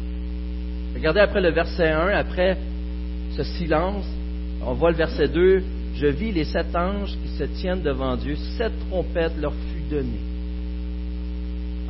Regardez 0.94 1.20
après 1.20 1.42
le 1.42 1.50
verset 1.50 1.90
1, 1.90 2.08
après 2.08 2.56
ce 3.36 3.42
silence, 3.42 4.06
on 4.64 4.72
voit 4.72 4.92
le 4.92 4.96
verset 4.96 5.28
2, 5.28 5.62
je 5.94 6.06
vis 6.06 6.32
les 6.32 6.44
sept 6.44 6.74
anges 6.74 7.16
qui 7.22 7.28
se 7.36 7.44
tiennent 7.44 7.82
devant 7.82 8.16
Dieu, 8.16 8.36
sept 8.56 8.72
trompettes 8.88 9.36
leur 9.38 9.52
fut 9.52 9.94
donnée. 9.94 10.20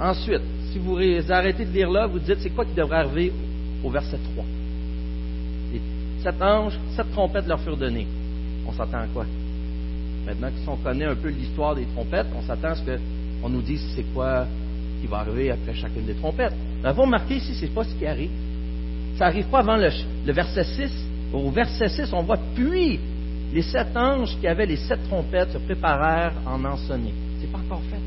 Ensuite, 0.00 0.42
si 0.72 0.80
vous 0.80 0.98
arrêtez 1.30 1.64
de 1.64 1.70
lire 1.70 1.90
là, 1.90 2.08
vous 2.08 2.18
dites 2.18 2.38
c'est 2.40 2.50
quoi 2.50 2.64
qui 2.64 2.74
devrait 2.74 2.98
arriver 2.98 3.32
au 3.86 3.90
verset 3.90 4.18
3. 4.34 4.44
Les 5.72 5.80
sept 6.22 6.42
anges, 6.42 6.78
sept 6.96 7.10
trompettes 7.12 7.46
leur 7.46 7.60
furent 7.60 7.76
données. 7.76 8.06
On 8.66 8.72
s'attend 8.72 8.98
à 8.98 9.06
quoi? 9.06 9.24
Maintenant 10.26 10.48
qu'on 10.64 10.76
connaît 10.76 11.04
un 11.04 11.14
peu 11.14 11.28
l'histoire 11.28 11.76
des 11.76 11.84
trompettes, 11.84 12.26
on 12.36 12.42
s'attend 12.42 12.70
à 12.70 12.74
ce 12.74 12.82
qu'on 13.40 13.48
nous 13.48 13.62
dise 13.62 13.82
c'est 13.94 14.12
quoi 14.12 14.46
qui 15.00 15.06
va 15.06 15.18
arriver 15.18 15.52
après 15.52 15.74
chacune 15.74 16.04
des 16.04 16.14
trompettes. 16.14 16.54
Mais 16.82 16.92
vous 16.92 17.02
remarquez 17.02 17.36
ici, 17.36 17.54
c'est 17.54 17.72
pas 17.72 17.84
ce 17.84 17.94
qui 17.94 18.06
arrive. 18.06 18.30
Ça 19.16 19.26
n'arrive 19.26 19.46
pas 19.46 19.60
avant 19.60 19.76
le, 19.76 20.32
verset 20.32 20.64
6. 20.64 20.90
Au 21.32 21.50
verset 21.50 21.88
6, 21.88 22.12
on 22.12 22.22
voit 22.22 22.40
puis 22.56 22.98
les 23.52 23.62
sept 23.62 23.96
anges 23.96 24.36
qui 24.40 24.48
avaient 24.48 24.66
les 24.66 24.76
sept 24.76 25.02
trompettes 25.04 25.52
se 25.52 25.58
préparèrent 25.58 26.34
en 26.44 26.64
en 26.64 26.76
sonner. 26.76 27.14
C'est 27.40 27.50
pas 27.52 27.58
encore 27.58 27.82
fait. 27.88 28.00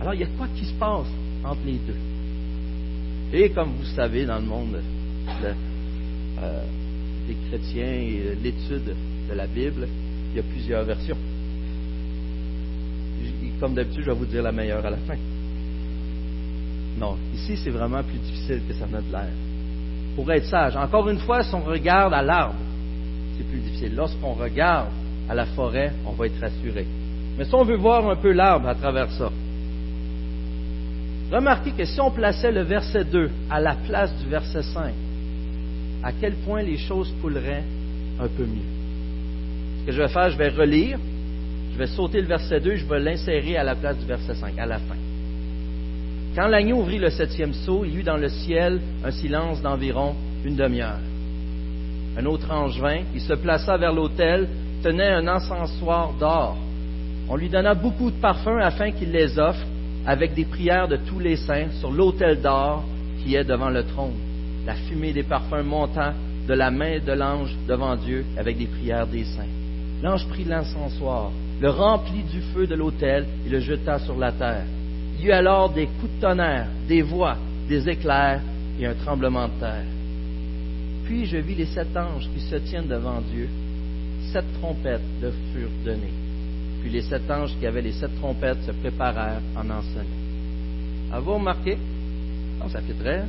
Alors 0.00 0.14
il 0.14 0.20
y 0.20 0.24
a 0.24 0.28
quoi 0.36 0.48
qui 0.56 0.64
se 0.64 0.74
passe 0.74 1.06
entre 1.44 1.60
les 1.64 1.78
deux? 1.86 1.96
Et 3.32 3.50
comme 3.50 3.70
vous 3.78 3.84
savez, 3.94 4.24
dans 4.24 4.38
le 4.38 4.46
monde 4.46 4.80
euh, 5.28 6.62
des 7.26 7.36
chrétiens 7.48 7.92
et 7.92 8.36
l'étude 8.42 8.94
de 9.28 9.34
la 9.34 9.46
Bible, 9.46 9.88
il 10.30 10.36
y 10.36 10.40
a 10.40 10.42
plusieurs 10.42 10.84
versions. 10.84 11.16
Comme 13.60 13.74
d'habitude, 13.74 14.02
je 14.04 14.10
vais 14.10 14.16
vous 14.16 14.26
dire 14.26 14.42
la 14.42 14.52
meilleure 14.52 14.84
à 14.84 14.90
la 14.90 14.98
fin. 14.98 15.16
Non, 16.98 17.16
ici 17.34 17.56
c'est 17.56 17.70
vraiment 17.70 18.02
plus 18.02 18.18
difficile 18.18 18.60
que 18.68 18.74
ça 18.74 18.86
n'a 18.86 19.00
de 19.00 19.10
l'air. 19.10 19.30
Pour 20.14 20.30
être 20.32 20.46
sage, 20.46 20.76
encore 20.76 21.08
une 21.08 21.18
fois, 21.18 21.42
si 21.42 21.54
on 21.54 21.62
regarde 21.62 22.14
à 22.14 22.22
l'arbre, 22.22 22.58
c'est 23.36 23.44
plus 23.44 23.60
difficile. 23.60 23.94
Lorsqu'on 23.94 24.32
regarde 24.32 24.88
à 25.28 25.34
la 25.34 25.46
forêt, 25.46 25.92
on 26.06 26.12
va 26.12 26.26
être 26.26 26.40
rassuré. 26.40 26.86
Mais 27.36 27.44
si 27.44 27.54
on 27.54 27.64
veut 27.64 27.76
voir 27.76 28.08
un 28.08 28.16
peu 28.16 28.32
l'arbre 28.32 28.68
à 28.68 28.74
travers 28.74 29.10
ça, 29.12 29.30
remarquez 31.30 31.72
que 31.72 31.84
si 31.84 32.00
on 32.00 32.10
plaçait 32.10 32.52
le 32.52 32.62
verset 32.62 33.04
2 33.04 33.30
à 33.50 33.60
la 33.60 33.74
place 33.74 34.14
du 34.18 34.28
verset 34.30 34.62
5, 34.62 34.94
à 36.06 36.12
quel 36.12 36.34
point 36.34 36.62
les 36.62 36.76
choses 36.76 37.12
couleraient 37.20 37.64
un 38.20 38.28
peu 38.28 38.44
mieux. 38.44 38.70
Ce 39.80 39.86
que 39.86 39.92
je 39.92 40.00
vais 40.00 40.08
faire, 40.08 40.30
je 40.30 40.38
vais 40.38 40.50
relire, 40.50 41.00
je 41.72 41.78
vais 41.78 41.88
sauter 41.88 42.20
le 42.20 42.28
verset 42.28 42.60
2, 42.60 42.76
je 42.76 42.86
vais 42.86 43.00
l'insérer 43.00 43.56
à 43.56 43.64
la 43.64 43.74
place 43.74 43.98
du 43.98 44.06
verset 44.06 44.36
5, 44.36 44.56
à 44.56 44.66
la 44.66 44.78
fin. 44.78 44.94
Quand 46.36 46.46
l'agneau 46.46 46.76
ouvrit 46.76 46.98
le 46.98 47.10
septième 47.10 47.52
sceau, 47.52 47.84
il 47.84 47.94
y 47.94 47.96
eut 47.98 48.02
dans 48.04 48.18
le 48.18 48.28
ciel 48.28 48.80
un 49.04 49.10
silence 49.10 49.60
d'environ 49.62 50.14
une 50.44 50.54
demi-heure. 50.54 51.00
Un 52.16 52.24
autre 52.26 52.52
ange 52.52 52.80
vint, 52.80 53.00
il 53.12 53.20
se 53.20 53.32
plaça 53.32 53.76
vers 53.76 53.92
l'autel, 53.92 54.46
tenait 54.84 55.10
un 55.10 55.26
encensoir 55.26 56.12
d'or. 56.20 56.56
On 57.28 57.34
lui 57.34 57.48
donna 57.48 57.74
beaucoup 57.74 58.12
de 58.12 58.20
parfums 58.20 58.60
afin 58.62 58.92
qu'il 58.92 59.10
les 59.10 59.40
offre 59.40 59.66
avec 60.06 60.34
des 60.34 60.44
prières 60.44 60.86
de 60.86 60.98
tous 60.98 61.18
les 61.18 61.36
saints 61.36 61.70
sur 61.80 61.90
l'autel 61.90 62.40
d'or 62.40 62.84
qui 63.24 63.34
est 63.34 63.44
devant 63.44 63.70
le 63.70 63.82
trône 63.82 64.25
la 64.66 64.74
fumée 64.74 65.12
des 65.12 65.22
parfums 65.22 65.64
montant 65.64 66.12
de 66.46 66.54
la 66.54 66.70
main 66.70 66.98
de 66.98 67.12
l'ange 67.12 67.54
devant 67.68 67.96
Dieu 67.96 68.24
avec 68.36 68.58
des 68.58 68.66
prières 68.66 69.06
des 69.06 69.24
saints. 69.24 69.54
L'ange 70.02 70.26
prit 70.28 70.44
l'encensoir, 70.44 71.30
le 71.60 71.70
remplit 71.70 72.24
du 72.24 72.40
feu 72.52 72.66
de 72.66 72.74
l'autel 72.74 73.26
et 73.46 73.48
le 73.48 73.60
jeta 73.60 73.98
sur 74.00 74.18
la 74.18 74.32
terre. 74.32 74.64
Il 75.18 75.24
y 75.24 75.28
eut 75.28 75.32
alors 75.32 75.70
des 75.70 75.86
coups 75.86 76.12
de 76.16 76.20
tonnerre, 76.20 76.68
des 76.88 77.02
voix, 77.02 77.36
des 77.68 77.88
éclairs 77.88 78.42
et 78.78 78.86
un 78.86 78.94
tremblement 78.94 79.48
de 79.48 79.60
terre. 79.60 79.84
Puis 81.04 81.26
je 81.26 81.36
vis 81.36 81.54
les 81.54 81.66
sept 81.66 81.96
anges 81.96 82.28
qui 82.34 82.40
se 82.40 82.56
tiennent 82.56 82.88
devant 82.88 83.20
Dieu. 83.32 83.48
Sept 84.32 84.44
trompettes 84.60 85.00
leur 85.22 85.32
furent 85.52 85.70
données. 85.84 86.12
Puis 86.80 86.90
les 86.90 87.02
sept 87.02 87.30
anges 87.30 87.56
qui 87.58 87.66
avaient 87.66 87.82
les 87.82 87.92
sept 87.92 88.14
trompettes 88.16 88.62
se 88.66 88.72
préparèrent 88.72 89.40
en 89.54 89.70
enseignant. 89.70 90.22
Avez-vous 91.12 91.34
remarqué? 91.34 91.78
Ça 92.68 92.80
fait 92.80 92.94
très. 92.94 93.24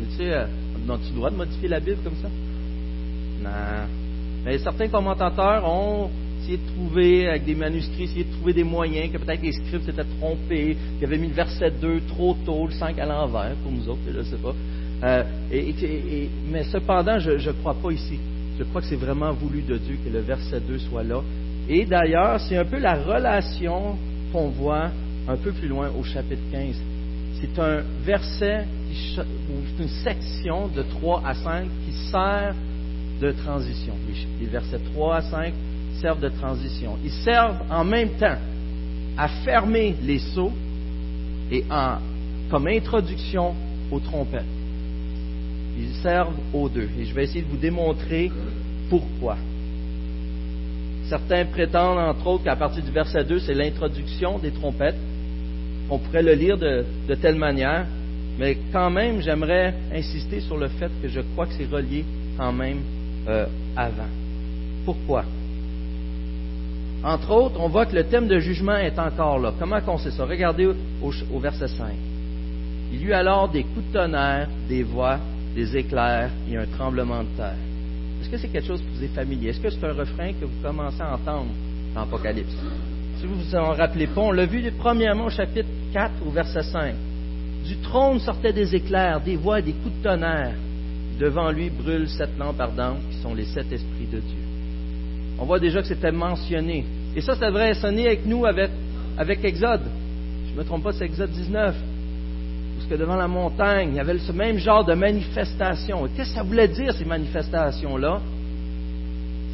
On 0.00 0.02
est-tu 0.02 0.32
euh, 0.32 0.46
le 0.86 1.14
droit 1.14 1.30
de 1.30 1.36
modifier 1.36 1.68
la 1.68 1.80
Bible 1.80 1.98
comme 2.02 2.16
ça? 2.16 2.28
Non. 3.42 3.86
Mais 4.44 4.58
certains 4.58 4.88
commentateurs 4.88 5.64
ont 5.68 6.10
essayé 6.40 6.56
de 6.56 6.66
trouver, 6.72 7.28
avec 7.28 7.44
des 7.44 7.54
manuscrits, 7.54 8.04
essayé 8.04 8.24
de 8.24 8.32
trouver 8.32 8.54
des 8.54 8.64
moyens, 8.64 9.12
que 9.12 9.18
peut-être 9.18 9.42
les 9.42 9.52
scripts 9.52 9.84
s'étaient 9.84 10.04
trompés, 10.18 10.76
qu'ils 10.98 11.06
avaient 11.06 11.18
mis 11.18 11.28
le 11.28 11.34
verset 11.34 11.70
2 11.70 12.00
trop 12.08 12.34
tôt, 12.46 12.66
le 12.66 12.72
5 12.72 12.98
à 12.98 13.06
l'envers, 13.06 13.54
pour 13.62 13.72
nous 13.72 13.88
autres, 13.88 14.00
je 14.10 14.18
ne 14.18 14.24
sais 14.24 14.36
pas. 14.36 14.54
Euh, 15.02 15.24
mais 16.50 16.64
cependant, 16.64 17.18
je 17.18 17.32
ne 17.32 17.52
crois 17.52 17.74
pas 17.74 17.90
ici. 17.90 18.18
Je 18.58 18.64
crois 18.64 18.80
que 18.80 18.86
c'est 18.86 18.96
vraiment 18.96 19.32
voulu 19.32 19.62
de 19.62 19.76
Dieu 19.76 19.98
que 20.04 20.10
le 20.10 20.20
verset 20.20 20.60
2 20.60 20.78
soit 20.78 21.02
là. 21.02 21.22
Et 21.68 21.84
d'ailleurs, 21.84 22.40
c'est 22.40 22.56
un 22.56 22.64
peu 22.64 22.78
la 22.78 22.94
relation 22.94 23.96
qu'on 24.32 24.48
voit 24.48 24.90
un 25.28 25.36
peu 25.36 25.52
plus 25.52 25.68
loin 25.68 25.90
au 25.98 26.02
chapitre 26.02 26.42
15. 26.50 26.76
C'est 27.40 27.58
un 27.58 27.82
verset 28.04 28.66
c'est 28.94 29.82
une 29.82 29.88
section 29.88 30.68
de 30.68 30.82
3 30.82 31.22
à 31.24 31.34
5 31.34 31.64
qui 31.86 31.92
sert 32.10 32.54
de 33.20 33.32
transition. 33.32 33.94
Les 34.40 34.46
versets 34.46 34.80
3 34.94 35.16
à 35.16 35.22
5 35.22 35.54
servent 36.00 36.20
de 36.20 36.28
transition. 36.28 36.96
Ils 37.04 37.10
servent 37.10 37.60
en 37.70 37.84
même 37.84 38.10
temps 38.10 38.38
à 39.16 39.28
fermer 39.44 39.94
les 40.02 40.18
seaux 40.18 40.52
et 41.50 41.64
comme 42.50 42.66
introduction 42.66 43.54
aux 43.90 44.00
trompettes. 44.00 44.44
Ils 45.78 45.94
servent 46.02 46.34
aux 46.52 46.68
deux. 46.68 46.88
Et 46.98 47.04
je 47.04 47.14
vais 47.14 47.24
essayer 47.24 47.42
de 47.42 47.48
vous 47.48 47.56
démontrer 47.56 48.30
pourquoi. 48.88 49.36
Certains 51.08 51.44
prétendent, 51.44 51.98
entre 51.98 52.26
autres, 52.26 52.44
qu'à 52.44 52.56
partir 52.56 52.82
du 52.84 52.90
verset 52.90 53.24
2, 53.24 53.40
c'est 53.40 53.54
l'introduction 53.54 54.38
des 54.38 54.52
trompettes. 54.52 54.98
On 55.90 55.98
pourrait 55.98 56.22
le 56.22 56.34
lire 56.34 56.56
de 56.56 57.14
telle 57.20 57.36
manière. 57.36 57.86
Mais 58.38 58.56
quand 58.72 58.90
même, 58.90 59.20
j'aimerais 59.20 59.74
insister 59.92 60.40
sur 60.40 60.56
le 60.56 60.68
fait 60.68 60.90
que 61.02 61.08
je 61.08 61.20
crois 61.20 61.46
que 61.46 61.52
c'est 61.54 61.70
relié 61.70 62.04
quand 62.38 62.52
même 62.52 62.78
euh, 63.28 63.46
avant. 63.76 64.08
Pourquoi? 64.84 65.24
Entre 67.02 67.30
autres, 67.30 67.58
on 67.58 67.68
voit 67.68 67.86
que 67.86 67.94
le 67.94 68.04
thème 68.04 68.28
de 68.28 68.38
jugement 68.38 68.76
est 68.76 68.98
encore 68.98 69.38
là. 69.38 69.52
Comment 69.58 69.78
on 69.86 69.98
sait 69.98 70.10
ça? 70.10 70.24
Regardez 70.24 70.66
au, 70.66 71.38
verset 71.38 71.68
5. 71.68 71.92
Il 72.92 73.00
y 73.00 73.04
eut 73.04 73.12
alors 73.12 73.48
des 73.48 73.62
coups 73.62 73.86
de 73.88 73.92
tonnerre, 73.92 74.48
des 74.68 74.82
voix, 74.82 75.18
des 75.54 75.76
éclairs 75.76 76.30
et 76.50 76.56
un 76.56 76.66
tremblement 76.66 77.22
de 77.22 77.28
terre. 77.36 77.56
Est-ce 78.20 78.28
que 78.28 78.36
c'est 78.36 78.48
quelque 78.48 78.66
chose 78.66 78.80
qui 78.82 78.98
vous 78.98 79.04
est 79.04 79.14
familier? 79.14 79.50
Est-ce 79.50 79.60
que 79.60 79.70
c'est 79.70 79.84
un 79.84 79.92
refrain 79.92 80.32
que 80.32 80.44
vous 80.44 80.62
commencez 80.62 81.00
à 81.00 81.14
entendre 81.14 81.46
dans 81.94 82.00
l'Apocalypse 82.00 82.54
Si 83.18 83.26
vous 83.26 83.34
vous 83.34 83.54
en 83.54 83.72
rappelez 83.72 84.06
pas, 84.06 84.20
on 84.20 84.32
l'a 84.32 84.44
vu 84.44 84.70
premièrement 84.78 85.26
au 85.26 85.30
chapitre 85.30 85.68
4 85.92 86.12
au 86.26 86.30
verset 86.30 86.62
5. 86.62 86.94
Du 87.64 87.76
trône 87.78 88.18
sortaient 88.20 88.52
des 88.52 88.74
éclairs, 88.74 89.20
des 89.20 89.36
voix 89.36 89.60
des 89.60 89.72
coups 89.72 89.96
de 89.98 90.02
tonnerre. 90.02 90.54
Devant 91.18 91.50
lui 91.50 91.70
brûlent 91.70 92.08
sept 92.08 92.30
lampes 92.38 92.60
ardentes 92.60 93.02
qui 93.10 93.16
sont 93.18 93.34
les 93.34 93.44
sept 93.44 93.70
esprits 93.70 94.06
de 94.10 94.20
Dieu. 94.20 94.44
On 95.38 95.44
voit 95.44 95.58
déjà 95.58 95.82
que 95.82 95.88
c'était 95.88 96.12
mentionné. 96.12 96.84
Et 97.16 97.20
ça, 97.20 97.34
ça 97.34 97.46
devrait 97.46 97.74
sonner 97.74 98.06
avec 98.06 98.26
nous 98.26 98.46
avec, 98.46 98.70
avec 99.18 99.44
Exode. 99.44 99.82
Je 100.46 100.52
ne 100.52 100.58
me 100.58 100.64
trompe 100.64 100.84
pas, 100.84 100.92
c'est 100.92 101.04
Exode 101.04 101.30
19. 101.30 101.74
Parce 102.76 102.88
que 102.88 102.94
devant 102.94 103.16
la 103.16 103.28
montagne, 103.28 103.90
il 103.92 103.96
y 103.96 104.00
avait 104.00 104.18
ce 104.18 104.32
même 104.32 104.58
genre 104.58 104.84
de 104.84 104.94
manifestation. 104.94 106.08
Qu'est-ce 106.16 106.30
que 106.30 106.34
ça 106.36 106.42
voulait 106.42 106.68
dire, 106.68 106.94
ces 106.94 107.04
manifestations-là? 107.04 108.20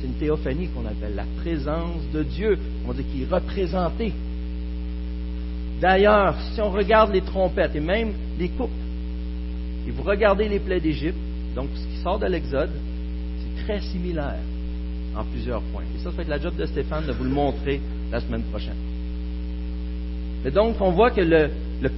C'est 0.01 0.07
une 0.07 0.14
théophanie 0.14 0.69
qu'on 0.69 0.87
appelle 0.87 1.14
la 1.16 1.25
présence 1.40 2.03
de 2.12 2.23
Dieu. 2.23 2.59
On 2.87 2.92
dit 2.92 3.05
qu'il 3.05 3.23
est 3.23 3.35
représenté. 3.35 4.12
D'ailleurs, 5.80 6.34
si 6.52 6.60
on 6.60 6.70
regarde 6.70 7.12
les 7.12 7.20
trompettes 7.20 7.76
et 7.76 7.80
même 7.80 8.12
les 8.38 8.48
coupes, 8.48 8.70
et 9.86 9.90
vous 9.90 10.02
regardez 10.02 10.48
les 10.48 10.58
plaies 10.58 10.80
d'Égypte, 10.80 11.18
donc 11.54 11.68
ce 11.74 11.86
qui 11.86 12.02
sort 12.02 12.18
de 12.18 12.26
l'Exode, 12.26 12.70
c'est 13.38 13.64
très 13.64 13.80
similaire 13.80 14.40
en 15.16 15.24
plusieurs 15.24 15.62
points. 15.62 15.84
Et 15.94 15.98
ça, 15.98 16.10
ça 16.10 16.16
va 16.16 16.22
être 16.22 16.28
la 16.28 16.40
job 16.40 16.56
de 16.56 16.66
Stéphane 16.66 17.06
de 17.06 17.12
vous 17.12 17.24
le 17.24 17.30
montrer 17.30 17.80
la 18.10 18.20
semaine 18.20 18.42
prochaine. 18.42 18.76
Et 20.44 20.50
donc, 20.50 20.76
on 20.80 20.90
voit 20.90 21.10
que 21.10 21.20
le, 21.20 21.50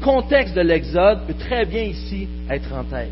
contexte 0.02 0.54
de 0.54 0.60
l'Exode 0.60 1.26
peut 1.26 1.34
très 1.34 1.64
bien 1.64 1.82
ici 1.82 2.28
être 2.50 2.72
en 2.72 2.84
tête. 2.84 3.10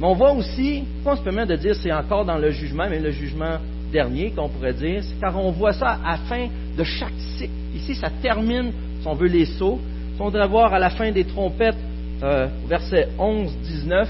Mais 0.00 0.06
on 0.06 0.14
voit 0.14 0.32
aussi, 0.32 0.84
on 1.04 1.16
se 1.16 1.22
permet 1.22 1.46
de 1.46 1.56
dire 1.56 1.74
c'est 1.76 1.92
encore 1.92 2.24
dans 2.24 2.38
le 2.38 2.50
jugement, 2.50 2.86
mais 2.88 3.00
le 3.00 3.10
jugement 3.12 3.58
dernier 3.92 4.30
qu'on 4.32 4.48
pourrait 4.48 4.74
dire, 4.74 5.02
car 5.20 5.36
on 5.36 5.52
voit 5.52 5.72
ça 5.72 5.98
à 6.04 6.12
la 6.12 6.16
fin 6.18 6.48
de 6.76 6.84
chaque 6.84 7.14
cycle. 7.38 7.52
Ici, 7.74 7.94
ça 7.94 8.10
termine 8.22 8.72
si 9.04 9.08
on 9.08 9.14
veut 9.14 9.28
les 9.28 9.44
sauts. 9.44 9.78
Si 10.14 10.20
on 10.22 10.24
voudrait 10.24 10.48
voir 10.48 10.72
à 10.72 10.78
la 10.78 10.88
fin 10.88 11.12
des 11.12 11.24
trompettes, 11.24 11.76
euh, 12.22 12.48
verset 12.66 13.08
11, 13.18 13.54
19, 13.58 14.08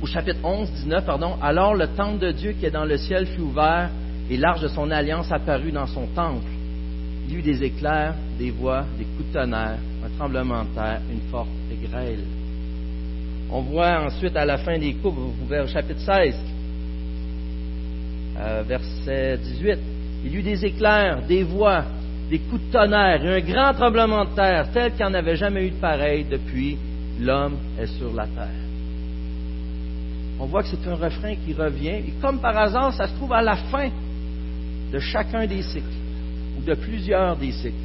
au 0.00 0.06
chapitre 0.06 0.38
11, 0.44 0.70
19, 0.70 1.04
pardon, 1.04 1.34
alors 1.42 1.74
le 1.74 1.88
temple 1.88 2.20
de 2.20 2.30
Dieu 2.30 2.52
qui 2.52 2.66
est 2.66 2.70
dans 2.70 2.84
le 2.84 2.96
ciel 2.98 3.26
fut 3.26 3.40
ouvert 3.40 3.90
et 4.30 4.36
l'arche 4.36 4.60
de 4.60 4.68
son 4.68 4.90
alliance 4.92 5.32
apparut 5.32 5.72
dans 5.72 5.88
son 5.88 6.06
temple. 6.14 6.46
Il 7.26 7.34
y 7.34 7.38
eut 7.38 7.42
des 7.42 7.64
éclairs, 7.64 8.14
des 8.38 8.50
voix, 8.50 8.84
des 8.96 9.04
coups 9.04 9.28
de 9.28 9.32
tonnerre, 9.32 9.78
un 10.04 10.16
tremblement 10.16 10.62
de 10.62 10.74
terre, 10.74 11.00
une 11.10 11.28
forte 11.28 11.48
grêle. 11.90 12.24
On 13.50 13.62
voit 13.62 14.04
ensuite 14.04 14.36
à 14.36 14.44
la 14.44 14.58
fin 14.58 14.78
des 14.78 14.94
coupes, 14.94 15.18
au 15.18 15.66
chapitre 15.66 16.00
16, 16.00 16.34
euh, 18.38 18.62
verset 18.68 19.38
18, 19.38 19.78
il 20.26 20.32
y 20.32 20.36
eut 20.36 20.42
des 20.42 20.64
éclairs, 20.64 21.22
des 21.26 21.42
voix, 21.42 21.84
des 22.32 22.38
coups 22.38 22.62
de 22.62 22.72
tonnerre 22.72 23.22
et 23.26 23.34
un 23.34 23.40
grand 23.40 23.74
tremblement 23.74 24.24
de 24.24 24.30
terre 24.30 24.66
tel 24.72 24.92
qu'il 24.92 25.04
n'y 25.04 25.12
en 25.12 25.12
avait 25.12 25.36
jamais 25.36 25.66
eu 25.66 25.70
de 25.70 25.76
pareil 25.76 26.24
depuis 26.24 26.78
l'homme 27.20 27.58
est 27.78 27.86
sur 27.98 28.10
la 28.14 28.24
terre. 28.24 28.48
On 30.40 30.46
voit 30.46 30.62
que 30.62 30.70
c'est 30.70 30.88
un 30.88 30.94
refrain 30.94 31.34
qui 31.44 31.52
revient 31.52 32.00
et 32.08 32.14
comme 32.22 32.40
par 32.40 32.56
hasard, 32.56 32.94
ça 32.94 33.06
se 33.06 33.14
trouve 33.16 33.34
à 33.34 33.42
la 33.42 33.56
fin 33.56 33.90
de 34.90 34.98
chacun 34.98 35.46
des 35.46 35.60
cycles 35.60 35.84
ou 36.58 36.62
de 36.62 36.72
plusieurs 36.72 37.36
des 37.36 37.52
cycles. 37.52 37.84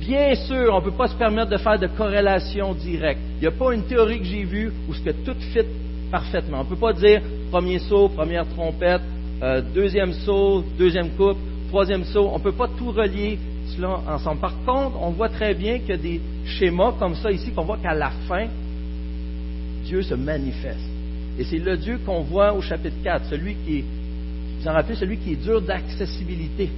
Bien 0.00 0.34
sûr, 0.34 0.74
on 0.74 0.80
ne 0.80 0.84
peut 0.84 0.96
pas 0.96 1.06
se 1.06 1.14
permettre 1.14 1.52
de 1.52 1.56
faire 1.58 1.78
de 1.78 1.86
corrélation 1.86 2.74
directe. 2.74 3.20
Il 3.36 3.42
n'y 3.42 3.46
a 3.46 3.52
pas 3.52 3.72
une 3.72 3.84
théorie 3.84 4.18
que 4.18 4.24
j'ai 4.24 4.42
vue 4.42 4.72
où 4.88 4.92
ce 4.92 5.02
que 5.02 5.10
tout 5.10 5.38
fit 5.38 5.60
parfaitement. 6.10 6.62
On 6.62 6.64
ne 6.64 6.68
peut 6.68 6.74
pas 6.74 6.94
dire 6.94 7.22
premier 7.52 7.78
saut, 7.78 8.08
première 8.08 8.48
trompette, 8.48 9.02
euh, 9.40 9.62
deuxième 9.72 10.12
saut, 10.12 10.64
deuxième 10.76 11.10
coupe, 11.10 11.38
troisième 11.68 12.02
saut. 12.06 12.28
On 12.32 12.38
ne 12.38 12.42
peut 12.42 12.50
pas 12.50 12.66
tout 12.76 12.90
relier 12.90 13.38
ensemble. 13.80 14.40
Par 14.40 14.56
contre, 14.64 14.96
on 15.00 15.10
voit 15.10 15.28
très 15.28 15.54
bien 15.54 15.78
qu'il 15.78 15.90
y 15.90 15.92
a 15.92 15.96
des 15.96 16.20
schémas 16.44 16.92
comme 16.98 17.14
ça 17.14 17.30
ici 17.30 17.50
qu'on 17.52 17.64
voit 17.64 17.78
qu'à 17.78 17.94
la 17.94 18.10
fin, 18.28 18.46
Dieu 19.84 20.02
se 20.02 20.14
manifeste. 20.14 20.88
Et 21.38 21.44
c'est 21.44 21.58
le 21.58 21.76
Dieu 21.76 21.98
qu'on 22.04 22.22
voit 22.22 22.52
au 22.52 22.60
chapitre 22.60 22.96
4, 23.02 23.26
celui 23.30 23.54
qui 23.64 23.78
est, 23.78 23.84
vous 24.60 24.68
en 24.68 24.94
celui 24.94 25.16
qui 25.18 25.32
est 25.32 25.42
dur 25.42 25.60
d'accessibilité, 25.62 26.68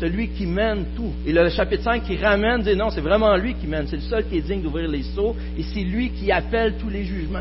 celui 0.00 0.28
qui 0.28 0.46
mène 0.46 0.84
tout. 0.96 1.12
Et 1.26 1.32
le 1.32 1.48
chapitre 1.48 1.84
5 1.84 2.04
qui 2.04 2.16
ramène, 2.16 2.62
dit 2.62 2.76
non, 2.76 2.90
c'est 2.90 3.00
vraiment 3.00 3.36
lui 3.36 3.54
qui 3.54 3.66
mène, 3.66 3.86
c'est 3.86 3.96
le 3.96 4.02
seul 4.02 4.28
qui 4.28 4.38
est 4.38 4.42
digne 4.42 4.62
d'ouvrir 4.62 4.88
les 4.88 5.02
seaux, 5.02 5.34
et 5.56 5.62
c'est 5.62 5.84
lui 5.84 6.10
qui 6.10 6.30
appelle 6.32 6.74
tous 6.78 6.88
les 6.88 7.04
jugements. 7.04 7.38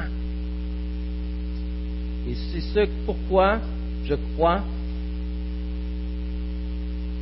Et 2.29 2.35
c'est 2.51 2.61
ce 2.61 2.87
pourquoi 3.05 3.59
je 4.05 4.15
crois 4.35 4.61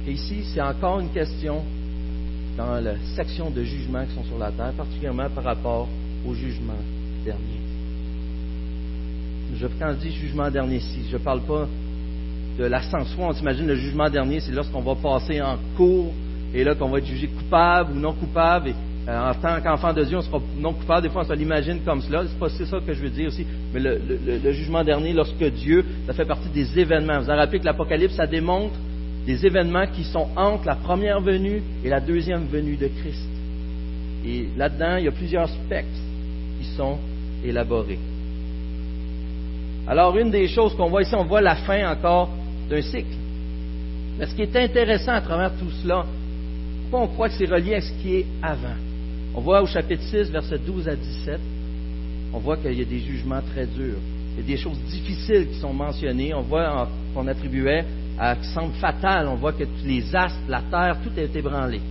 et 0.07 0.11
ici, 0.11 0.43
c'est 0.53 0.61
encore 0.61 0.99
une 0.99 1.09
question 1.09 1.63
dans 2.57 2.79
la 2.81 2.93
section 3.15 3.49
de 3.49 3.63
jugements 3.63 4.05
qui 4.05 4.13
sont 4.13 4.23
sur 4.23 4.37
la 4.37 4.51
terre, 4.51 4.71
particulièrement 4.77 5.29
par 5.33 5.43
rapport 5.43 5.87
au 6.27 6.33
jugement 6.33 6.73
dernier. 7.23 7.59
Je, 9.55 9.67
quand 9.79 9.93
je 9.93 10.07
dis 10.07 10.11
jugement 10.11 10.49
dernier, 10.49 10.79
si 10.79 11.07
je 11.09 11.17
ne 11.17 11.21
parle 11.21 11.41
pas 11.41 11.67
de 12.57 12.65
l'ascension, 12.65 13.27
on 13.27 13.33
s'imagine 13.33 13.67
le 13.67 13.75
jugement 13.75 14.09
dernier, 14.09 14.39
c'est 14.39 14.51
lorsqu'on 14.51 14.81
va 14.81 14.95
passer 14.95 15.41
en 15.41 15.57
cours 15.75 16.13
et 16.53 16.63
là 16.63 16.75
qu'on 16.75 16.89
va 16.89 16.99
être 16.99 17.05
jugé 17.05 17.27
coupable 17.27 17.93
ou 17.93 17.99
non 17.99 18.13
coupable. 18.13 18.73
Euh, 19.07 19.29
en 19.29 19.33
tant 19.35 19.61
qu'enfant 19.61 19.93
de 19.93 20.03
Dieu, 20.03 20.17
on 20.17 20.21
sera 20.21 20.39
non 20.57 20.73
coupable. 20.73 21.03
Des 21.03 21.09
fois, 21.09 21.21
on 21.21 21.27
se 21.27 21.33
l'imagine 21.33 21.81
comme 21.85 22.01
cela. 22.01 22.23
C'est 22.27 22.39
pas 22.39 22.49
ça 22.49 22.79
que 22.79 22.93
je 22.93 23.01
veux 23.01 23.09
dire 23.09 23.27
aussi. 23.27 23.45
Mais 23.71 23.79
le, 23.79 24.51
jugement 24.51 24.83
dernier, 24.83 25.13
lorsque 25.13 25.43
Dieu, 25.43 25.85
ça 26.07 26.13
fait 26.13 26.25
partie 26.25 26.49
des 26.49 26.79
événements. 26.79 27.19
Vous 27.19 27.29
avez 27.29 27.39
rappelé 27.39 27.59
que 27.59 27.65
l'Apocalypse, 27.65 28.15
ça 28.15 28.25
démontre 28.25 28.73
des 29.25 29.45
événements 29.45 29.87
qui 29.87 30.03
sont 30.03 30.27
entre 30.35 30.65
la 30.65 30.75
première 30.75 31.19
venue 31.19 31.61
et 31.83 31.89
la 31.89 31.99
deuxième 31.99 32.45
venue 32.45 32.75
de 32.75 32.87
Christ. 32.87 33.27
Et 34.25 34.47
là-dedans, 34.55 34.97
il 34.97 35.05
y 35.05 35.07
a 35.07 35.11
plusieurs 35.11 35.49
spectres 35.49 36.01
qui 36.59 36.67
sont 36.75 36.97
élaborés. 37.43 37.99
Alors, 39.87 40.17
une 40.17 40.31
des 40.31 40.47
choses 40.47 40.75
qu'on 40.75 40.89
voit 40.89 41.03
ici, 41.03 41.13
on 41.15 41.25
voit 41.25 41.41
la 41.41 41.55
fin 41.55 41.91
encore 41.91 42.29
d'un 42.69 42.81
cycle. 42.81 43.15
Mais 44.17 44.25
ce 44.25 44.35
qui 44.35 44.43
est 44.43 44.55
intéressant 44.55 45.11
à 45.11 45.21
travers 45.21 45.51
tout 45.57 45.69
cela, 45.83 46.05
pourquoi 46.83 47.01
on 47.01 47.07
croit 47.13 47.29
que 47.29 47.35
c'est 47.35 47.45
relié 47.49 47.75
à 47.75 47.81
ce 47.81 47.91
qui 48.01 48.15
est 48.15 48.25
avant? 48.41 48.75
On 49.35 49.41
voit 49.41 49.61
au 49.61 49.67
chapitre 49.67 50.03
6, 50.03 50.31
versets 50.31 50.59
12 50.59 50.87
à 50.87 50.95
17, 50.95 51.39
on 52.33 52.39
voit 52.39 52.57
qu'il 52.57 52.73
y 52.73 52.81
a 52.81 52.85
des 52.85 52.99
jugements 52.99 53.41
très 53.53 53.65
durs. 53.65 53.99
Il 54.37 54.41
y 54.41 54.43
a 54.43 54.55
des 54.55 54.61
choses 54.61 54.77
difficiles 54.89 55.47
qui 55.49 55.59
sont 55.59 55.73
mentionnées. 55.73 56.33
On 56.33 56.41
voit 56.41 56.89
qu'on 57.13 57.27
attribuait 57.27 57.85
à, 58.19 58.35
qui 58.35 58.47
semble 58.49 58.73
fatale. 58.75 59.27
On 59.27 59.35
voit 59.35 59.53
que 59.53 59.63
les 59.83 60.15
astres, 60.15 60.39
la 60.47 60.61
terre, 60.61 60.97
tout 61.03 61.11
a 61.17 61.21
été 61.21 61.39
ébranlé, 61.39 61.81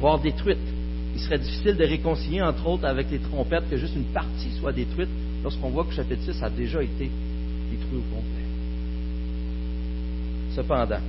voire 0.00 0.18
détruite. 0.18 0.58
Il 1.14 1.20
serait 1.20 1.38
difficile 1.38 1.76
de 1.76 1.84
réconcilier, 1.84 2.42
entre 2.42 2.66
autres, 2.66 2.84
avec 2.84 3.10
les 3.10 3.18
trompettes, 3.18 3.68
que 3.70 3.76
juste 3.76 3.96
une 3.96 4.04
partie 4.04 4.50
soit 4.60 4.72
détruite, 4.72 5.08
lorsqu'on 5.42 5.70
voit 5.70 5.84
que 5.84 5.90
le 5.90 5.96
chapitre 5.96 6.22
6 6.30 6.42
a 6.42 6.50
déjà 6.50 6.82
été 6.82 7.10
détruit 7.70 7.98
au 7.98 8.14
complet. 8.14 8.44
Cependant, 10.54 11.00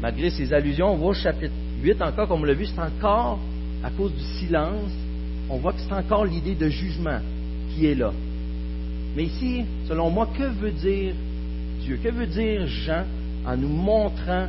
malgré 0.00 0.30
ces 0.30 0.52
allusions, 0.52 0.92
on 0.92 0.96
voit 0.96 1.10
au 1.10 1.14
chapitre 1.14 1.54
8 1.82 2.00
encore, 2.02 2.28
comme 2.28 2.40
on 2.40 2.44
l'a 2.44 2.54
vu, 2.54 2.66
c'est 2.66 2.80
encore, 2.80 3.38
à 3.82 3.90
cause 3.90 4.12
du 4.14 4.24
silence, 4.38 4.92
on 5.48 5.58
voit 5.58 5.72
que 5.72 5.80
c'est 5.80 5.92
encore 5.92 6.24
l'idée 6.24 6.54
de 6.54 6.68
jugement 6.68 7.20
qui 7.70 7.86
est 7.86 7.94
là. 7.94 8.12
Mais 9.14 9.24
ici, 9.24 9.64
selon 9.88 10.10
moi, 10.10 10.28
que 10.36 10.44
veut 10.44 10.72
dire 10.72 11.14
que 11.94 12.08
veut 12.08 12.26
dire 12.26 12.66
Jean 12.66 13.04
en 13.46 13.56
nous 13.56 13.68
montrant 13.68 14.48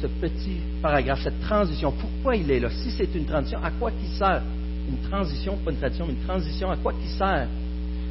ce 0.00 0.06
petit 0.06 0.58
paragraphe, 0.82 1.22
cette 1.22 1.40
transition? 1.40 1.92
Pourquoi 1.92 2.36
il 2.36 2.50
est 2.50 2.60
là? 2.60 2.70
Si 2.70 2.90
c'est 2.90 3.14
une 3.14 3.24
transition, 3.24 3.58
à 3.62 3.70
quoi 3.70 3.90
qui 3.90 4.06
sert? 4.18 4.42
Une 4.88 5.08
transition, 5.08 5.56
pas 5.64 5.70
une 5.70 5.78
transition, 5.78 6.06
mais 6.06 6.12
une 6.12 6.26
transition, 6.26 6.70
à 6.70 6.76
quoi 6.76 6.92
qui 6.92 7.08
sert? 7.08 7.48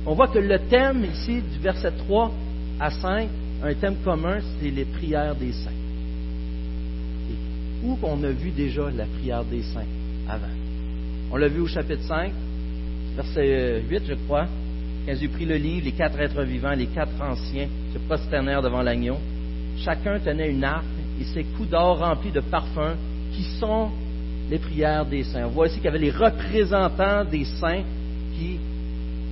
On 0.06 0.16
voit 0.16 0.28
que 0.28 0.40
le 0.40 0.60
thème 0.60 1.06
ici, 1.06 1.42
du 1.42 1.60
verset 1.62 1.92
3 1.92 2.32
à 2.80 2.90
5, 2.90 3.30
un 3.64 3.74
thème 3.76 3.96
commun, 4.04 4.40
c'est 4.60 4.72
les 4.72 4.86
prières 4.86 5.36
des 5.36 5.52
saints. 5.52 5.72
Où 7.84 7.98
on 8.02 8.24
a 8.24 8.32
vu 8.32 8.50
déjà 8.50 8.90
la 8.90 9.06
prière 9.06 9.44
des 9.44 9.62
saints 9.62 9.86
avant? 10.28 10.48
On 11.32 11.36
l'a 11.36 11.48
vu 11.48 11.62
au 11.62 11.68
chapitre 11.68 12.04
5, 12.04 12.32
verset 13.16 13.84
8, 13.90 14.04
je 14.08 14.14
crois. 14.26 14.48
J'ai 15.06 15.28
pris 15.28 15.46
le 15.46 15.56
livre, 15.56 15.86
les 15.86 15.92
quatre 15.92 16.20
êtres 16.20 16.44
vivants, 16.44 16.72
les 16.72 16.88
quatre 16.88 17.22
anciens 17.22 17.68
se 17.94 18.00
prosternèrent 18.00 18.62
devant 18.62 18.82
l'agneau. 18.82 19.18
Chacun 19.80 20.20
tenait 20.20 20.50
une 20.50 20.64
arpe 20.64 20.86
et 21.20 21.26
ses 21.26 21.44
coups 21.44 21.70
d'or 21.70 22.00
remplis 22.00 22.32
de 22.32 22.40
parfums 22.40 22.96
qui 23.34 23.44
sont 23.60 23.90
les 24.50 24.60
prières 24.60 25.06
des 25.06 25.24
saints. 25.24 25.46
On 25.48 25.50
voit 25.50 25.68
ici 25.68 25.76
qu'il 25.76 25.86
y 25.86 25.88
avait 25.90 26.00
les 26.00 26.12
représentants 26.12 27.26
des 27.26 27.44
saints 27.44 27.84
qui 28.38 28.60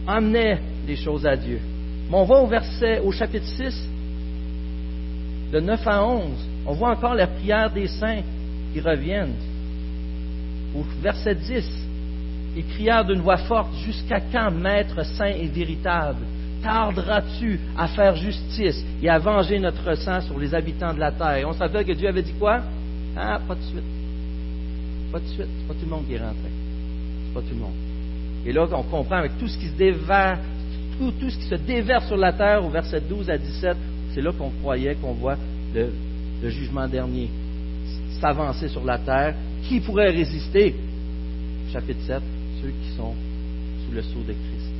amenaient 0.07 0.59
des 0.85 0.97
choses 0.97 1.25
à 1.25 1.37
Dieu. 1.37 1.59
Mais 2.09 2.17
on 2.17 2.25
voit 2.25 2.41
au 2.41 2.49
au 3.05 3.11
chapitre 3.11 3.47
6, 3.47 3.89
de 5.53 5.59
9 5.59 5.87
à 5.87 6.05
11, 6.05 6.31
on 6.65 6.73
voit 6.73 6.91
encore 6.91 7.15
les 7.15 7.27
prières 7.27 7.71
des 7.71 7.87
saints 7.87 8.21
qui 8.73 8.81
reviennent. 8.81 9.35
Au 10.75 10.83
verset 11.01 11.35
10, 11.35 11.80
ils 12.55 12.65
crièrent 12.65 13.05
d'une 13.05 13.21
voix 13.21 13.37
forte, 13.37 13.73
Jusqu'à 13.85 14.19
quand, 14.19 14.51
Maître 14.51 15.03
saint 15.05 15.27
et 15.27 15.47
véritable, 15.47 16.25
tarderas-tu 16.61 17.59
à 17.77 17.87
faire 17.87 18.15
justice 18.15 18.83
et 19.01 19.09
à 19.09 19.17
venger 19.17 19.59
notre 19.59 19.95
sang 19.95 20.21
sur 20.21 20.37
les 20.37 20.53
habitants 20.53 20.93
de 20.93 20.99
la 20.99 21.11
terre? 21.11 21.47
on 21.47 21.53
savait 21.53 21.83
que 21.83 21.93
Dieu 21.93 22.07
avait 22.07 22.21
dit 22.21 22.33
quoi? 22.33 22.61
Ah, 23.15 23.39
pas 23.47 23.55
de 23.55 23.61
suite. 23.61 23.83
Pas 25.11 25.19
de 25.19 25.25
suite. 25.25 25.47
C'est 25.59 25.67
pas 25.67 25.73
tout 25.73 25.85
le 25.85 25.89
monde 25.89 26.07
qui 26.07 26.13
est 26.13 26.19
rentré. 26.19 26.49
C'est 27.25 27.33
pas 27.33 27.41
tout 27.41 27.55
le 27.55 27.61
monde. 27.61 27.73
Et 28.45 28.51
là, 28.51 28.67
on 28.71 28.83
comprend 28.83 29.17
avec 29.17 29.37
tout 29.37 29.47
ce 29.47 29.57
qui 29.57 29.67
se 29.67 29.75
déverse, 29.75 30.39
tout, 30.97 31.11
ce 31.29 31.37
qui 31.37 31.45
se 31.45 31.55
déverse 31.55 32.07
sur 32.07 32.17
la 32.17 32.33
terre 32.33 32.63
au 32.65 32.69
verset 32.69 33.01
12 33.01 33.29
à 33.29 33.37
17, 33.37 33.77
c'est 34.13 34.21
là 34.21 34.31
qu'on 34.31 34.49
croyait 34.61 34.95
qu'on 34.95 35.13
voit 35.13 35.37
le 35.73 36.49
jugement 36.49 36.87
dernier 36.87 37.29
s'avancer 38.19 38.67
sur 38.67 38.83
la 38.83 38.97
terre. 38.99 39.35
Qui 39.63 39.79
pourrait 39.79 40.11
résister? 40.11 40.75
Chapitre 41.71 42.01
7, 42.05 42.21
ceux 42.61 42.69
qui 42.69 42.95
sont 42.95 43.13
sous 43.85 43.93
le 43.93 44.01
sceau 44.01 44.19
de 44.19 44.33
Christ. 44.33 44.71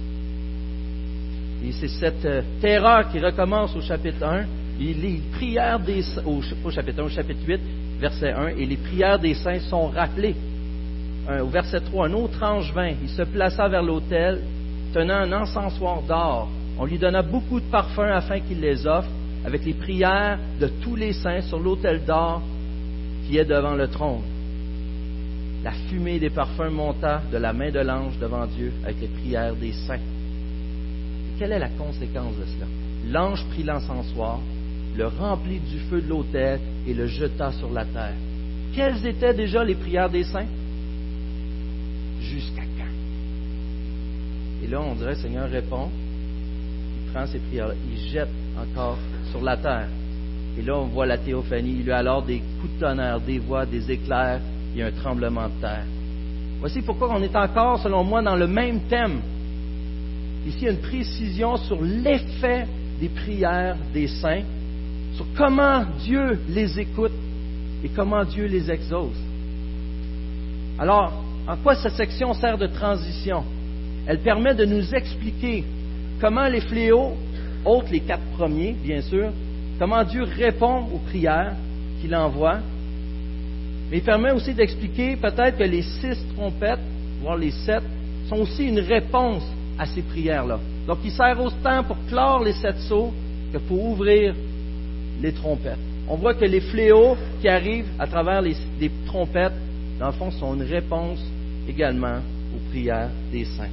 Et 1.63 1.71
c'est 1.73 1.87
cette 1.87 2.25
euh, 2.25 2.41
terreur 2.59 3.09
qui 3.11 3.19
recommence 3.19 3.75
au 3.75 3.81
chapitre 3.81 4.23
1. 4.23 4.45
Et 4.79 4.93
les 4.93 5.21
prières 5.33 5.79
des 5.79 6.03
au, 6.25 6.41
chapitre 6.71 7.01
1, 7.01 7.05
au 7.05 7.09
chapitre 7.09 7.41
8, 7.45 7.59
verset 7.99 8.31
1, 8.31 8.47
et 8.57 8.65
les 8.65 8.77
prières 8.77 9.19
des 9.19 9.35
saints 9.35 9.59
sont 9.59 9.87
rappelées. 9.87 10.35
au 11.29 11.47
verset 11.47 11.81
3, 11.81 12.07
un 12.07 12.13
autre 12.13 12.41
ange 12.41 12.73
vint, 12.73 12.93
il 13.01 13.09
se 13.09 13.21
plaça 13.21 13.67
vers 13.67 13.83
l'autel, 13.83 14.39
tenant 14.91 15.17
un 15.17 15.31
encensoir 15.33 16.01
d'or. 16.01 16.49
On 16.79 16.85
lui 16.85 16.97
donna 16.97 17.21
beaucoup 17.21 17.59
de 17.59 17.65
parfums 17.69 18.11
afin 18.11 18.39
qu'il 18.39 18.59
les 18.59 18.87
offre, 18.87 19.09
avec 19.45 19.63
les 19.65 19.73
prières 19.73 20.39
de 20.59 20.67
tous 20.81 20.95
les 20.95 21.13
saints 21.13 21.41
sur 21.41 21.59
l'autel 21.59 22.03
d'or 22.05 22.41
qui 23.27 23.37
est 23.37 23.45
devant 23.45 23.75
le 23.75 23.87
trône 23.87 24.23
la 25.63 25.71
fumée 25.71 26.19
des 26.19 26.29
parfums 26.29 26.71
monta 26.71 27.21
de 27.31 27.37
la 27.37 27.53
main 27.53 27.69
de 27.69 27.79
l'ange 27.79 28.17
devant 28.19 28.45
Dieu 28.47 28.71
avec 28.83 28.99
les 29.01 29.07
prières 29.07 29.55
des 29.55 29.73
saints. 29.73 29.99
quelle 31.37 31.51
est 31.51 31.59
la 31.59 31.69
conséquence 31.69 32.35
de 32.35 32.45
cela? 32.45 32.67
L'ange 33.09 33.45
prit 33.49 33.63
l'encensoir, 33.63 34.39
le 34.95 35.07
remplit 35.07 35.59
du 35.59 35.79
feu 35.89 36.01
de 36.01 36.07
l'autel 36.07 36.59
et 36.87 36.93
le 36.93 37.07
jeta 37.07 37.51
sur 37.53 37.71
la 37.71 37.85
terre. 37.85 38.13
Quelles 38.73 39.05
étaient 39.05 39.33
déjà 39.33 39.63
les 39.63 39.75
prières 39.75 40.09
des 40.09 40.23
saints? 40.23 40.47
Jusqu'à 42.21 42.61
quand? 42.77 44.63
Et 44.63 44.67
là, 44.67 44.81
on 44.81 44.95
dirait, 44.95 45.15
Seigneur 45.15 45.49
répond, 45.49 45.89
il 47.05 47.11
prend 47.11 47.25
ces 47.25 47.39
prières-là, 47.39 47.73
il 47.91 47.97
jette 48.09 48.29
encore 48.59 48.97
sur 49.31 49.41
la 49.41 49.57
terre. 49.57 49.87
Et 50.57 50.61
là, 50.61 50.77
on 50.77 50.87
voit 50.87 51.05
la 51.05 51.17
théophanie. 51.17 51.77
Il 51.79 51.87
y 51.87 51.91
a 51.91 51.97
alors 51.97 52.23
des 52.23 52.39
coups 52.39 52.73
de 52.75 52.79
tonnerre, 52.79 53.19
des 53.21 53.39
voix, 53.39 53.65
des 53.65 53.91
éclairs, 53.91 54.41
il 54.73 54.79
y 54.79 54.83
a 54.83 54.87
un 54.87 54.91
tremblement 54.91 55.47
de 55.47 55.61
terre. 55.61 55.85
Voici 56.59 56.81
pourquoi 56.81 57.09
on 57.11 57.21
est 57.21 57.35
encore, 57.35 57.79
selon 57.79 58.03
moi, 58.03 58.21
dans 58.21 58.35
le 58.35 58.47
même 58.47 58.81
thème. 58.81 59.21
Ici, 60.47 60.57
il 60.61 60.65
y 60.65 60.67
a 60.69 60.71
une 60.71 60.81
précision 60.81 61.57
sur 61.57 61.81
l'effet 61.81 62.67
des 62.99 63.09
prières 63.09 63.77
des 63.93 64.07
saints, 64.07 64.43
sur 65.15 65.25
comment 65.35 65.83
Dieu 66.03 66.39
les 66.49 66.79
écoute 66.79 67.11
et 67.83 67.89
comment 67.89 68.23
Dieu 68.23 68.45
les 68.45 68.69
exauce. 68.71 69.17
Alors, 70.77 71.11
en 71.47 71.57
quoi 71.57 71.75
cette 71.75 71.93
section 71.93 72.33
sert 72.33 72.57
de 72.57 72.67
transition? 72.67 73.43
Elle 74.05 74.19
permet 74.19 74.55
de 74.55 74.65
nous 74.65 74.93
expliquer 74.93 75.63
comment 76.19 76.47
les 76.47 76.61
fléaux, 76.61 77.17
autres 77.65 77.91
les 77.91 77.99
quatre 77.99 78.23
premiers, 78.37 78.73
bien 78.73 79.01
sûr, 79.01 79.31
comment 79.79 80.03
Dieu 80.03 80.23
répond 80.23 80.85
aux 80.93 80.99
prières 80.99 81.55
qu'il 81.99 82.15
envoie. 82.15 82.59
Mais 83.91 83.97
il 83.97 84.03
permet 84.03 84.31
aussi 84.31 84.53
d'expliquer 84.53 85.17
peut-être 85.17 85.57
que 85.57 85.63
les 85.65 85.81
six 85.81 86.17
trompettes, 86.35 86.79
voire 87.21 87.35
les 87.35 87.51
sept, 87.51 87.83
sont 88.29 88.37
aussi 88.37 88.63
une 88.63 88.79
réponse 88.79 89.43
à 89.77 89.85
ces 89.85 90.01
prières-là. 90.01 90.59
Donc 90.87 90.99
il 91.03 91.11
sert 91.11 91.37
autant 91.41 91.83
pour 91.83 91.97
clore 92.07 92.41
les 92.41 92.53
sept 92.53 92.77
sceaux 92.79 93.11
que 93.51 93.57
pour 93.57 93.83
ouvrir 93.83 94.33
les 95.21 95.33
trompettes. 95.33 95.77
On 96.07 96.15
voit 96.15 96.33
que 96.33 96.45
les 96.45 96.61
fléaux 96.61 97.17
qui 97.41 97.49
arrivent 97.49 97.91
à 97.99 98.07
travers 98.07 98.41
les, 98.41 98.55
trompettes, 99.05 99.53
dans 99.99 100.07
le 100.07 100.13
fond, 100.13 100.31
sont 100.31 100.55
une 100.55 100.63
réponse 100.63 101.19
également 101.67 102.19
aux 102.55 102.69
prières 102.69 103.09
des 103.31 103.43
saints. 103.43 103.69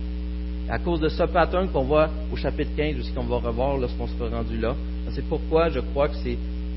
À 0.68 0.78
cause 0.78 1.00
de 1.00 1.08
ce 1.08 1.22
pattern 1.22 1.68
qu'on 1.68 1.84
voit 1.84 2.10
au 2.32 2.36
chapitre 2.36 2.72
15, 2.76 2.98
aussi 2.98 3.12
qu'on 3.12 3.22
va 3.22 3.36
revoir 3.36 3.78
lorsqu'on 3.78 4.08
sera 4.08 4.28
rendu 4.28 4.58
là, 4.58 4.74
c'est 5.10 5.26
pourquoi 5.26 5.70
je 5.70 5.80
crois 5.80 6.08
que 6.08 6.16
c'est 6.16 6.36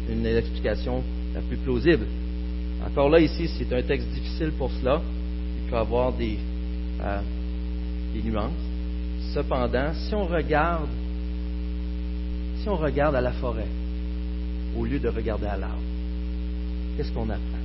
une 0.09 0.25
explication 0.25 1.03
la 1.33 1.41
plus 1.41 1.57
plausible. 1.57 2.05
Encore 2.85 3.09
là, 3.09 3.19
ici, 3.19 3.47
c'est 3.57 3.71
un 3.73 3.81
texte 3.81 4.07
difficile 4.09 4.51
pour 4.57 4.71
cela. 4.71 5.01
Il 5.63 5.69
peut 5.69 5.77
avoir 5.77 6.11
des, 6.13 6.37
euh, 7.01 7.21
des 8.13 8.21
nuances. 8.23 8.51
Cependant, 9.33 9.93
si 9.93 10.13
on 10.15 10.25
regarde, 10.25 10.89
si 12.57 12.69
on 12.69 12.75
regarde 12.75 13.15
à 13.15 13.21
la 13.21 13.31
forêt, 13.31 13.67
au 14.77 14.85
lieu 14.85 14.99
de 14.99 15.09
regarder 15.09 15.47
à 15.47 15.57
l'arbre, 15.57 15.81
qu'est-ce 16.97 17.11
qu'on 17.11 17.29
apprend? 17.29 17.61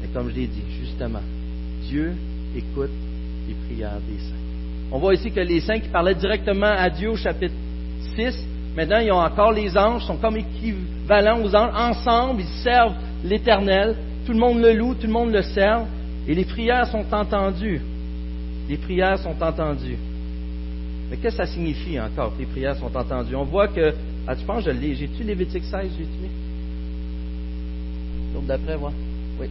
Mais 0.00 0.08
comme 0.08 0.30
je 0.30 0.34
l'ai 0.34 0.46
dit, 0.46 0.62
justement, 0.80 1.22
Dieu 1.88 2.14
écoute 2.54 2.90
les 3.48 3.54
prières 3.66 4.00
des 4.08 4.18
saints. 4.18 4.34
On 4.92 4.98
voit 4.98 5.14
ici 5.14 5.30
que 5.30 5.40
les 5.40 5.60
saints 5.60 5.78
qui 5.78 5.88
parlaient 5.88 6.14
directement 6.14 6.66
à 6.66 6.90
Dieu 6.90 7.10
au 7.10 7.16
chapitre 7.16 7.54
6, 8.16 8.46
maintenant 8.76 8.98
ils 8.98 9.12
ont 9.12 9.20
encore 9.20 9.52
les 9.52 9.76
anges, 9.76 10.04
sont 10.04 10.16
comme 10.16 10.36
équivalents 10.36 11.40
aux 11.42 11.54
anges, 11.54 11.72
ensemble 11.74 12.42
ils 12.42 12.62
servent 12.62 12.96
l'Éternel, 13.24 13.96
tout 14.26 14.32
le 14.32 14.38
monde 14.38 14.60
le 14.60 14.72
loue, 14.72 14.94
tout 14.94 15.06
le 15.06 15.12
monde 15.12 15.32
le 15.32 15.42
sert, 15.42 15.86
et 16.26 16.34
les 16.34 16.44
prières 16.44 16.86
sont 16.86 17.04
entendues. 17.12 17.80
Les 18.68 18.76
prières 18.76 19.18
sont 19.18 19.40
entendues. 19.42 19.98
Mais 21.10 21.16
qu'est-ce 21.16 21.36
que 21.36 21.44
ça 21.44 21.52
signifie 21.52 21.98
encore 21.98 22.34
que 22.34 22.40
les 22.40 22.46
prières 22.46 22.76
sont 22.76 22.94
entendues? 22.96 23.34
On 23.34 23.44
voit 23.44 23.68
que, 23.68 23.94
ah, 24.26 24.36
tu 24.36 24.44
penses, 24.44 24.64
je 24.64 24.70
l'ai, 24.70 24.94
j'ai-tu 24.94 25.24
Lévitique 25.24 25.64
16, 25.64 25.90
j'ai-tu 25.98 26.30
d'après, 28.46 28.76
moi? 28.76 28.92
Oui. 29.40 29.46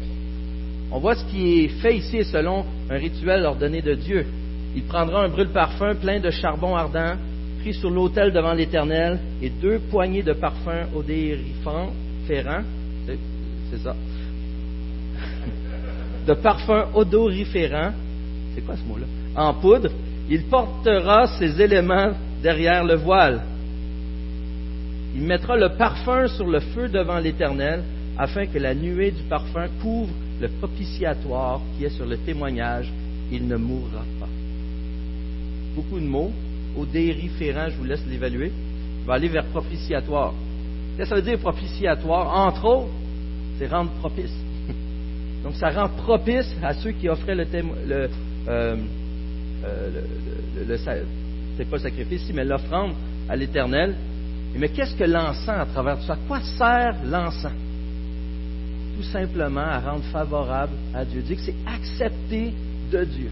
On 0.91 0.99
voit 0.99 1.15
ce 1.15 1.25
qui 1.25 1.59
est 1.59 1.67
fait 1.81 1.97
ici 1.97 2.23
selon 2.25 2.65
un 2.89 2.97
rituel 2.97 3.45
ordonné 3.45 3.81
de 3.81 3.93
Dieu. 3.93 4.25
Il 4.75 4.83
prendra 4.83 5.23
un 5.23 5.29
brûle-parfum 5.29 5.95
plein 5.95 6.19
de 6.19 6.29
charbon 6.29 6.75
ardent, 6.75 7.15
pris 7.61 7.73
sur 7.73 7.89
l'autel 7.89 8.31
devant 8.31 8.53
l'Éternel, 8.53 9.19
et 9.41 9.49
deux 9.49 9.79
poignées 9.91 10.23
de 10.23 10.33
parfum 10.33 10.87
odorifant, 10.95 11.91
ferrant, 12.27 12.63
de 16.27 16.33
parfum 16.33 16.87
odoriférant, 16.93 17.91
c'est 18.53 18.61
quoi 18.61 18.75
ce 18.75 18.83
mot-là, 18.83 19.05
en 19.35 19.53
poudre, 19.53 19.89
il 20.29 20.43
portera 20.43 21.27
ces 21.39 21.61
éléments 21.61 22.11
derrière 22.41 22.83
le 22.83 22.95
voile. 22.95 23.41
Il 25.15 25.23
mettra 25.23 25.57
le 25.57 25.69
parfum 25.69 26.27
sur 26.27 26.45
le 26.45 26.59
feu 26.59 26.87
devant 26.87 27.17
l'Éternel, 27.17 27.83
afin 28.17 28.45
que 28.45 28.59
la 28.59 28.75
nuée 28.75 29.11
du 29.11 29.23
parfum 29.23 29.67
couvre 29.81 30.13
le 30.39 30.47
propitiatoire 30.49 31.61
qui 31.77 31.85
est 31.85 31.89
sur 31.89 32.05
le 32.05 32.17
témoignage. 32.17 32.91
Il 33.31 33.47
ne 33.47 33.57
mourra 33.57 34.03
pas. 34.19 34.27
Beaucoup 35.75 35.99
de 35.99 36.05
mots. 36.05 36.31
Au 36.77 36.85
je 36.85 37.77
vous 37.77 37.83
laisse 37.83 38.03
l'évaluer. 38.09 38.51
Je 39.01 39.07
vais 39.07 39.13
aller 39.13 39.27
vers 39.27 39.45
propitiatoire. 39.45 40.33
Qu'est-ce 40.95 41.09
que 41.09 41.15
ça 41.15 41.21
veut 41.21 41.21
dire 41.21 41.39
propitiatoire? 41.39 42.47
Entre 42.47 42.65
autres, 42.65 42.89
c'est 43.59 43.67
rendre 43.67 43.91
propice. 43.99 44.33
Donc 45.43 45.55
ça 45.55 45.69
rend 45.69 45.89
propice 45.89 46.49
à 46.63 46.73
ceux 46.73 46.91
qui 46.91 47.09
offraient 47.09 47.35
le, 47.35 47.45
le, 47.87 48.09
euh, 48.47 48.75
euh, 49.65 50.77
c'est 51.57 51.65
pas 51.69 51.75
le 51.75 51.81
sacrifice 51.81 52.31
mais 52.33 52.45
l'offrande 52.45 52.93
à 53.27 53.35
l'Éternel. 53.35 53.95
Mais 54.55 54.69
qu'est-ce 54.69 54.95
que 54.95 55.03
l'encens 55.03 55.49
à 55.49 55.65
travers 55.65 55.99
tout 55.99 56.05
ça? 56.05 56.13
À 56.13 56.17
quoi 56.27 56.39
sert 56.41 56.95
l'encens? 57.05 57.53
Tout 58.97 59.03
simplement 59.03 59.61
à 59.61 59.79
rendre 59.79 60.03
favorable 60.05 60.73
à 60.93 61.05
Dieu. 61.05 61.21
Dire 61.21 61.37
que 61.37 61.43
c'est 61.43 61.55
accepté 61.67 62.53
de 62.91 63.03
Dieu. 63.03 63.29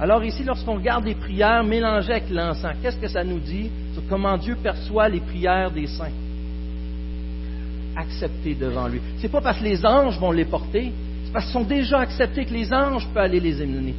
Alors 0.00 0.24
ici, 0.24 0.42
lorsqu'on 0.42 0.74
regarde 0.76 1.04
les 1.04 1.14
prières 1.14 1.62
mélangées 1.62 2.12
avec 2.12 2.30
l'encens, 2.30 2.74
qu'est-ce 2.82 2.96
que 2.96 3.08
ça 3.08 3.22
nous 3.22 3.38
dit 3.38 3.70
sur 3.92 4.02
comment 4.08 4.36
Dieu 4.38 4.56
perçoit 4.60 5.08
les 5.08 5.20
prières 5.20 5.70
des 5.70 5.86
saints? 5.86 6.23
Acceptées 7.96 8.54
devant 8.54 8.88
lui. 8.88 9.00
C'est 9.18 9.28
pas 9.28 9.40
parce 9.40 9.58
que 9.58 9.64
les 9.64 9.84
anges 9.84 10.18
vont 10.18 10.32
les 10.32 10.44
porter, 10.44 10.92
c'est 11.24 11.32
parce 11.32 11.44
qu'ils 11.46 11.52
sont 11.52 11.64
déjà 11.64 12.00
acceptés 12.00 12.44
que 12.44 12.52
les 12.52 12.72
anges 12.72 13.06
peuvent 13.08 13.24
aller 13.24 13.40
les 13.40 13.62
émener. 13.62 13.94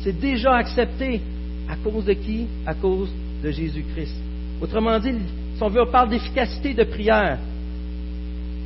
C'est 0.00 0.18
déjà 0.18 0.54
accepté. 0.54 1.20
À 1.68 1.76
cause 1.76 2.04
de 2.04 2.12
qui? 2.12 2.46
À 2.66 2.74
cause 2.74 3.10
de 3.42 3.50
Jésus-Christ. 3.50 4.16
Autrement 4.60 4.98
dit, 4.98 5.14
si 5.56 5.62
on 5.62 5.68
veut, 5.68 5.82
on 5.82 5.90
parle 5.90 6.10
d'efficacité 6.10 6.74
de 6.74 6.84
prière. 6.84 7.38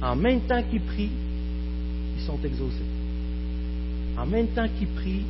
En 0.02 0.16
même 0.16 0.40
temps 0.40 0.62
qu'ils 0.70 0.80
prient, 0.80 1.10
ils 2.16 2.22
sont 2.22 2.38
exaucés. 2.44 2.84
En 4.18 4.26
même 4.26 4.48
temps 4.48 4.66
qu'ils 4.78 4.88
prient, 4.88 5.24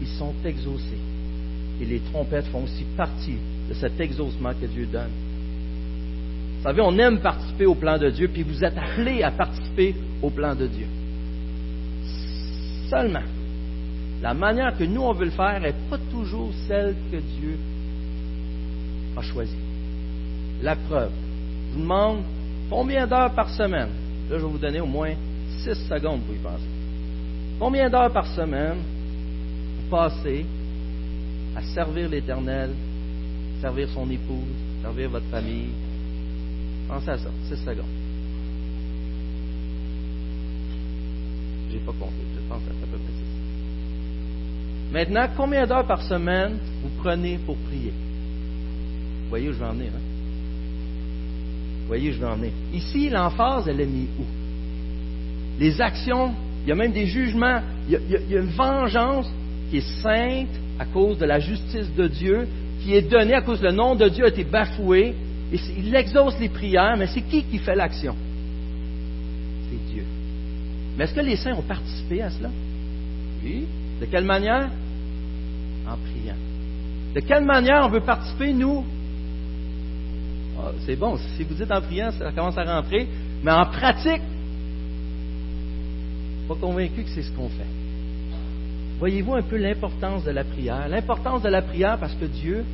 ils 0.00 0.08
sont 0.08 0.34
exaucés. 0.44 0.98
Et 1.80 1.84
les 1.84 2.00
trompettes 2.00 2.46
font 2.46 2.64
aussi 2.64 2.84
partie 2.96 3.36
de 3.68 3.74
cet 3.74 4.00
exaucement 4.00 4.52
que 4.52 4.66
Dieu 4.66 4.86
donne. 4.86 5.10
Vous 6.60 6.64
savez, 6.64 6.82
on 6.82 6.98
aime 6.98 7.20
participer 7.20 7.64
au 7.64 7.74
plan 7.74 7.96
de 7.96 8.10
Dieu, 8.10 8.28
puis 8.28 8.42
vous 8.42 8.62
êtes 8.62 8.76
appelés 8.76 9.22
à 9.22 9.30
participer 9.30 9.94
au 10.20 10.28
plan 10.28 10.54
de 10.54 10.66
Dieu. 10.66 10.86
Seulement, 12.90 13.22
la 14.20 14.34
manière 14.34 14.76
que 14.76 14.84
nous, 14.84 15.00
on 15.00 15.14
veut 15.14 15.24
le 15.24 15.30
faire 15.30 15.58
n'est 15.58 15.74
pas 15.88 15.96
toujours 16.10 16.50
celle 16.68 16.94
que 17.10 17.16
Dieu 17.16 17.56
a 19.16 19.22
choisie. 19.22 19.56
La 20.60 20.76
preuve. 20.76 21.12
Je 21.70 21.76
vous 21.76 21.80
demande 21.80 22.18
combien 22.68 23.06
d'heures 23.06 23.32
par 23.32 23.48
semaine? 23.48 23.88
Là, 24.28 24.36
je 24.36 24.44
vais 24.44 24.52
vous 24.52 24.58
donner 24.58 24.80
au 24.80 24.86
moins 24.86 25.14
six 25.64 25.88
secondes 25.88 26.20
pour 26.24 26.34
y 26.34 26.38
penser. 26.40 26.68
Combien 27.58 27.88
d'heures 27.88 28.12
par 28.12 28.26
semaine 28.26 28.76
vous 29.78 29.90
passez 29.90 30.44
à 31.56 31.62
servir 31.62 32.10
l'Éternel, 32.10 32.68
servir 33.62 33.88
son 33.94 34.10
épouse, 34.10 34.44
servir 34.82 35.08
votre 35.08 35.26
famille? 35.30 35.70
Pensez 36.90 37.10
à 37.10 37.18
ça, 37.18 37.30
six 37.48 37.56
secondes. 37.56 37.84
J'ai 41.70 41.78
pas 41.78 41.92
compté, 41.92 42.14
je 42.34 42.48
pense 42.48 42.62
à 42.62 42.86
peu 42.86 42.98
près 42.98 43.12
Maintenant, 44.92 45.28
combien 45.36 45.68
d'heures 45.68 45.86
par 45.86 46.02
semaine 46.02 46.58
vous 46.82 46.90
prenez 47.00 47.38
pour 47.46 47.56
prier? 47.58 47.92
Vous 49.22 49.28
voyez 49.28 49.48
où 49.50 49.52
je 49.52 49.58
vais 49.58 49.66
en 49.66 49.72
venir, 49.72 49.92
hein? 49.94 50.00
Vous 51.82 51.86
voyez 51.86 52.10
où 52.10 52.12
je 52.12 52.18
vais 52.18 52.26
en 52.26 52.34
venir? 52.34 52.50
Ici, 52.74 53.08
l'emphase, 53.08 53.68
elle 53.68 53.80
est 53.80 53.86
mise 53.86 54.08
où? 54.18 54.24
Les 55.60 55.80
actions, 55.80 56.34
il 56.64 56.70
y 56.70 56.72
a 56.72 56.74
même 56.74 56.92
des 56.92 57.06
jugements, 57.06 57.60
il 57.86 57.92
y, 57.92 57.96
a, 57.96 58.00
il 58.00 58.30
y 58.32 58.36
a 58.36 58.40
une 58.40 58.50
vengeance 58.50 59.30
qui 59.70 59.76
est 59.76 60.02
sainte 60.02 60.58
à 60.80 60.86
cause 60.86 61.18
de 61.18 61.24
la 61.24 61.38
justice 61.38 61.94
de 61.96 62.08
Dieu, 62.08 62.48
qui 62.82 62.96
est 62.96 63.02
donnée 63.02 63.34
à 63.34 63.42
cause 63.42 63.62
le 63.62 63.70
nom 63.70 63.94
de 63.94 64.08
Dieu 64.08 64.24
a 64.24 64.28
été 64.28 64.42
bafoué, 64.42 65.14
il 65.52 65.94
exauce 65.94 66.38
les 66.38 66.48
prières, 66.48 66.96
mais 66.96 67.06
c'est 67.08 67.22
qui 67.22 67.42
qui 67.44 67.58
fait 67.58 67.74
l'action? 67.74 68.14
C'est 69.68 69.92
Dieu. 69.92 70.04
Mais 70.96 71.04
est-ce 71.04 71.14
que 71.14 71.20
les 71.20 71.36
saints 71.36 71.54
ont 71.54 71.62
participé 71.62 72.22
à 72.22 72.30
cela? 72.30 72.50
Oui. 73.42 73.66
De 74.00 74.06
quelle 74.06 74.24
manière? 74.24 74.70
En 75.88 75.96
priant. 75.96 76.36
De 77.14 77.20
quelle 77.20 77.44
manière 77.44 77.84
on 77.84 77.88
veut 77.88 78.00
participer, 78.00 78.52
nous? 78.52 78.84
Ah, 80.58 80.72
C'est 80.86 80.96
bon, 80.96 81.16
si 81.36 81.42
vous 81.42 81.54
dites 81.54 81.70
en 81.70 81.80
priant, 81.80 82.12
ça 82.12 82.30
commence 82.32 82.56
à 82.58 82.64
rentrer, 82.64 83.08
mais 83.42 83.50
en 83.52 83.66
pratique, 83.66 84.22
pas 86.46 86.54
convaincu 86.54 87.02
que 87.02 87.10
c'est 87.10 87.22
ce 87.22 87.30
qu'on 87.32 87.48
fait. 87.48 87.66
Voyez-vous 88.98 89.34
un 89.34 89.42
peu 89.42 89.56
l'importance 89.56 90.24
de 90.24 90.30
la 90.30 90.44
prière? 90.44 90.86
L'importance 90.88 91.42
de 91.42 91.48
la 91.48 91.62
prière 91.62 91.98
parce 91.98 92.14
que 92.14 92.26
Dieu 92.26 92.64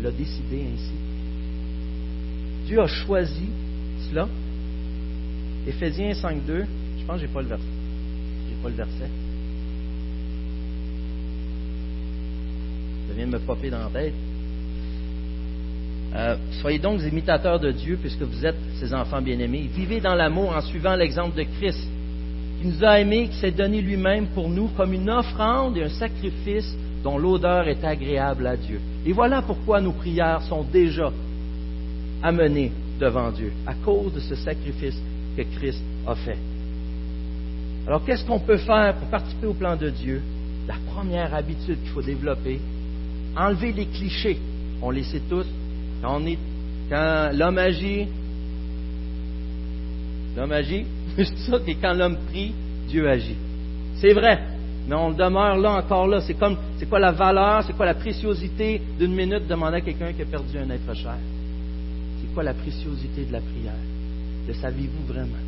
l'a 0.00 0.10
décidé 0.10 0.64
ainsi. 0.72 1.03
Dieu 2.66 2.80
a 2.80 2.86
choisi 2.86 3.48
cela. 4.08 4.28
Éphésiens 5.66 6.12
5.2, 6.12 6.64
je 6.98 7.04
pense 7.06 7.16
que 7.16 7.22
je 7.22 7.26
n'ai 7.26 7.32
pas 7.32 7.42
le 7.42 7.48
verset. 7.48 7.64
J'ai 8.48 8.62
pas 8.62 8.68
le 8.68 8.74
verset. 8.74 9.10
Ça 13.08 13.14
vient 13.14 13.26
de 13.26 13.32
me 13.32 13.38
popper 13.38 13.70
dans 13.70 13.78
la 13.78 13.88
tête. 13.88 14.14
Euh, 16.16 16.36
soyez 16.60 16.78
donc 16.78 17.02
imitateurs 17.02 17.58
de 17.58 17.72
Dieu 17.72 17.98
puisque 18.00 18.22
vous 18.22 18.46
êtes 18.46 18.56
ses 18.78 18.94
enfants 18.94 19.20
bien-aimés. 19.20 19.68
Vivez 19.74 20.00
dans 20.00 20.14
l'amour 20.14 20.54
en 20.56 20.60
suivant 20.60 20.94
l'exemple 20.94 21.36
de 21.36 21.42
Christ 21.42 21.88
qui 22.60 22.68
nous 22.68 22.84
a 22.84 23.00
aimés, 23.00 23.28
qui 23.28 23.36
s'est 23.38 23.50
donné 23.50 23.80
lui-même 23.80 24.28
pour 24.28 24.48
nous 24.48 24.68
comme 24.76 24.92
une 24.92 25.10
offrande 25.10 25.76
et 25.76 25.82
un 25.82 25.88
sacrifice 25.88 26.72
dont 27.02 27.18
l'odeur 27.18 27.68
est 27.68 27.84
agréable 27.84 28.46
à 28.46 28.56
Dieu. 28.56 28.80
Et 29.04 29.12
voilà 29.12 29.42
pourquoi 29.42 29.80
nos 29.80 29.92
prières 29.92 30.42
sont 30.42 30.62
déjà 30.62 31.10
amenées 32.24 32.72
devant 32.98 33.30
Dieu, 33.30 33.52
à 33.66 33.74
cause 33.74 34.12
de 34.14 34.20
ce 34.20 34.34
sacrifice 34.34 34.98
que 35.36 35.42
Christ 35.56 35.82
a 36.06 36.14
fait. 36.14 36.38
Alors 37.86 38.02
qu'est-ce 38.04 38.24
qu'on 38.24 38.40
peut 38.40 38.56
faire 38.56 38.94
pour 38.94 39.08
participer 39.08 39.46
au 39.46 39.52
plan 39.52 39.76
de 39.76 39.90
Dieu? 39.90 40.22
La 40.66 40.76
première 40.94 41.34
habitude 41.34 41.78
qu'il 41.82 41.90
faut 41.90 42.02
développer, 42.02 42.58
enlever 43.36 43.72
les 43.72 43.86
clichés. 43.86 44.38
On 44.80 44.90
les 44.90 45.02
sait 45.02 45.20
tous, 45.28 45.46
quand, 46.02 46.20
quand 46.88 47.30
l'homme 47.34 47.58
agit, 47.58 48.06
l'homme 50.34 50.52
agit, 50.52 50.86
c'est 51.16 51.36
ça, 51.50 51.58
et 51.66 51.74
quand 51.74 51.92
l'homme 51.92 52.16
prie, 52.30 52.54
Dieu 52.88 53.06
agit. 53.06 53.36
C'est 53.96 54.14
vrai, 54.14 54.40
mais 54.88 54.94
on 54.94 55.10
demeure 55.10 55.58
là 55.58 55.72
encore 55.72 56.06
là. 56.06 56.22
C'est 56.22 56.34
comme, 56.34 56.56
c'est 56.78 56.88
quoi 56.88 56.98
la 56.98 57.12
valeur, 57.12 57.64
c'est 57.66 57.74
quoi 57.74 57.84
la 57.84 57.94
préciosité 57.94 58.80
d'une 58.98 59.14
minute 59.14 59.44
de 59.44 59.48
demander 59.48 59.76
à 59.76 59.80
quelqu'un 59.82 60.12
qui 60.14 60.22
a 60.22 60.26
perdu 60.26 60.56
un 60.56 60.70
être 60.70 60.94
cher? 60.94 61.16
Quoi 62.34 62.42
la 62.42 62.54
préciosité 62.54 63.24
de 63.24 63.32
la 63.32 63.40
prière? 63.40 63.72
Le 64.48 64.54
savez-vous 64.54 65.06
vraiment? 65.06 65.38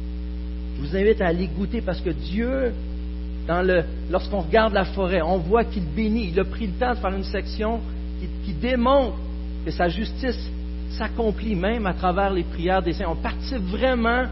Je 0.77 0.83
vous 0.87 0.97
invite 0.97 1.21
à 1.21 1.27
aller 1.27 1.49
goûter 1.49 1.81
parce 1.81 2.01
que 2.01 2.11
Dieu, 2.11 2.73
lorsqu'on 4.11 4.41
regarde 4.41 4.73
la 4.73 4.85
forêt, 4.85 5.21
on 5.21 5.39
voit 5.39 5.65
qu'il 5.65 5.85
bénit. 5.85 6.31
Il 6.33 6.39
a 6.39 6.45
pris 6.45 6.69
le 6.69 6.75
temps 6.75 6.93
de 6.93 6.99
faire 6.99 7.15
une 7.15 7.25
section 7.25 7.81
qui, 8.21 8.29
qui 8.45 8.53
démontre 8.53 9.17
que 9.65 9.71
sa 9.73 9.89
justice 9.89 10.51
s'accomplit 10.91 11.57
même 11.57 11.87
à 11.87 11.95
travers 11.95 12.31
les 12.33 12.45
prières 12.45 12.83
des 12.83 12.93
saints. 12.93 13.07
On 13.09 13.17
participe 13.17 13.65
vraiment 13.65 14.27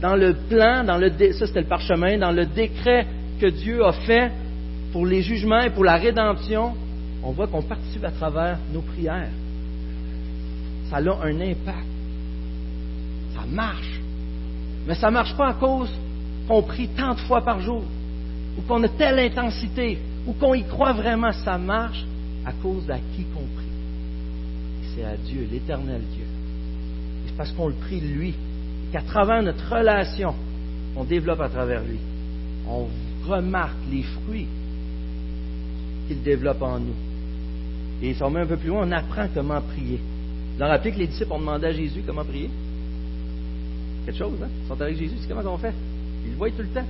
dans 0.00 0.16
le 0.16 0.34
plan, 0.48 0.82
dans 0.82 0.96
le 0.96 1.10
ça 1.32 1.46
c'était 1.46 1.60
le 1.60 1.68
parchemin, 1.68 2.18
dans 2.18 2.32
le 2.32 2.46
décret 2.46 3.06
que 3.40 3.46
Dieu 3.46 3.84
a 3.84 3.92
fait 3.92 4.32
pour 4.92 5.06
les 5.06 5.22
jugements 5.22 5.60
et 5.60 5.70
pour 5.70 5.84
la 5.84 5.96
rédemption. 5.96 6.74
On 7.22 7.30
voit 7.30 7.46
qu'on 7.46 7.62
participe 7.62 8.04
à 8.04 8.10
travers 8.10 8.58
nos 8.72 8.80
prières. 8.80 9.28
Ça 10.90 10.96
a 10.96 11.00
un 11.00 11.40
impact. 11.40 11.86
Ça 13.34 13.46
marche. 13.48 14.00
Mais 14.86 14.94
ça 14.94 15.08
ne 15.08 15.12
marche 15.12 15.36
pas 15.36 15.48
à 15.48 15.54
cause 15.54 15.90
qu'on 16.48 16.62
prie 16.62 16.88
tant 16.88 17.14
de 17.14 17.20
fois 17.20 17.42
par 17.42 17.60
jour, 17.60 17.84
ou 18.58 18.62
qu'on 18.62 18.82
a 18.82 18.88
telle 18.88 19.18
intensité, 19.20 19.98
ou 20.26 20.32
qu'on 20.32 20.54
y 20.54 20.64
croit 20.64 20.92
vraiment. 20.92 21.32
Ça 21.32 21.56
marche 21.58 22.04
à 22.44 22.52
cause 22.52 22.86
d'à 22.86 22.98
qui 22.98 23.24
qu'on 23.24 23.46
prie 23.56 23.70
c'est 24.94 25.04
à 25.04 25.16
Dieu, 25.16 25.46
l'éternel 25.50 26.02
Dieu. 26.14 26.24
C'est 27.26 27.36
parce 27.36 27.52
qu'on 27.52 27.68
le 27.68 27.74
prie 27.74 28.00
lui, 28.00 28.34
qu'à 28.92 29.02
travers 29.02 29.42
notre 29.42 29.68
relation, 29.72 30.34
on 30.96 31.04
développe 31.04 31.40
à 31.40 31.48
travers 31.48 31.82
lui. 31.82 31.98
On 32.68 32.86
remarque 33.26 33.76
les 33.90 34.02
fruits 34.02 34.48
qu'il 36.08 36.22
développe 36.22 36.62
en 36.62 36.80
nous. 36.80 36.94
Et 38.02 38.14
si 38.14 38.22
on 38.22 38.30
met 38.30 38.40
un 38.40 38.46
peu 38.46 38.56
plus 38.56 38.68
loin, 38.68 38.86
on 38.86 38.92
apprend 38.92 39.26
comment 39.32 39.60
prier. 39.60 40.00
Vous 40.60 40.66
vous 40.66 40.72
rappelez 40.72 40.92
que 40.92 40.98
les 40.98 41.06
disciples 41.06 41.32
ont 41.32 41.38
demandé 41.38 41.68
à 41.68 41.72
Jésus 41.72 42.02
comment 42.06 42.22
prier 42.22 42.50
Quelque 44.04 44.18
chose, 44.18 44.38
hein? 44.42 44.48
Ils 44.62 44.68
sont 44.68 44.78
avec 44.78 44.98
Jésus, 44.98 45.14
c'est 45.18 45.28
comment 45.28 45.54
on 45.54 45.56
fait? 45.56 45.72
Ils 46.26 46.32
le 46.32 46.36
voient 46.36 46.50
tout 46.50 46.60
le 46.60 46.68
temps. 46.68 46.84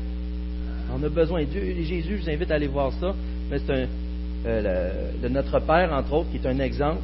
On 0.93 1.01
a 1.05 1.09
besoin. 1.09 1.45
Dieu, 1.45 1.63
Jésus, 1.85 2.17
je 2.19 2.25
vous 2.25 2.31
invite 2.31 2.51
à 2.51 2.55
aller 2.57 2.67
voir 2.67 2.93
ça. 2.95 3.15
Mais 3.49 3.61
c'est 3.65 3.89
euh, 4.45 5.13
de 5.23 5.29
notre 5.29 5.61
Père, 5.61 5.93
entre 5.93 6.13
autres, 6.15 6.31
qui 6.33 6.39
est 6.39 6.49
un 6.49 6.59
exemple 6.59 7.01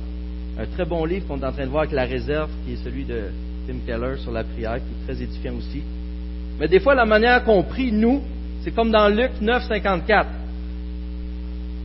un 0.58 0.66
très 0.66 0.84
bon 0.84 1.04
livre 1.04 1.28
qu'on 1.28 1.38
est 1.38 1.44
en 1.44 1.52
train 1.52 1.66
de 1.66 1.70
voir 1.70 1.82
avec 1.82 1.94
La 1.94 2.04
Réserve, 2.04 2.50
qui 2.64 2.72
est 2.72 2.82
celui 2.82 3.04
de 3.04 3.24
Tim 3.68 3.76
Keller 3.86 4.16
sur 4.18 4.32
la 4.32 4.42
prière, 4.42 4.76
qui 4.78 5.12
est 5.12 5.14
très 5.14 5.22
édifiant 5.22 5.54
aussi. 5.54 5.82
Mais 6.58 6.66
des 6.66 6.80
fois, 6.80 6.96
la 6.96 7.04
manière 7.04 7.44
qu'on 7.44 7.62
prie, 7.62 7.92
nous, 7.92 8.22
c'est 8.64 8.74
comme 8.74 8.90
dans 8.90 9.08
Luc 9.08 9.32
9, 9.40 9.68
54. 9.68 10.28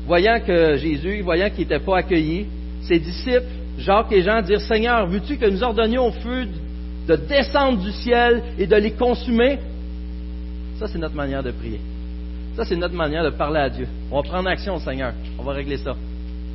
Voyant 0.08 0.40
que 0.40 0.78
Jésus, 0.78 1.22
voyant 1.22 1.50
qu'il 1.50 1.68
n'était 1.68 1.80
pas 1.80 1.98
accueilli, 1.98 2.48
ses 2.82 2.98
disciples, 2.98 3.61
Jacques 3.82 4.12
et 4.12 4.22
Jean, 4.22 4.42
dirent 4.42 4.62
Seigneur, 4.62 5.08
veux-tu 5.08 5.38
que 5.38 5.46
nous 5.46 5.64
ordonnions 5.64 6.08
au 6.08 6.12
feu 6.12 6.48
de 7.08 7.16
descendre 7.16 7.80
du 7.80 7.92
ciel 7.92 8.42
et 8.58 8.68
de 8.68 8.76
les 8.76 8.92
consumer? 8.92 9.60
Ça, 10.80 10.88
c'est 10.88 11.00
notre 11.00 11.16
manière 11.16 11.44
de 11.44 11.52
prier. 11.52 11.80
Ça, 12.56 12.66
c'est 12.66 12.76
notre 12.76 12.96
manière 12.96 13.24
de 13.24 13.30
parler 13.30 13.60
à 13.60 13.70
Dieu. 13.70 13.88
On 14.12 14.22
va 14.22 14.24
prendre 14.24 14.50
action, 14.50 14.78
Seigneur. 14.80 15.14
On 15.38 15.44
va 15.44 15.54
régler 15.54 15.78
ça. 15.78 15.96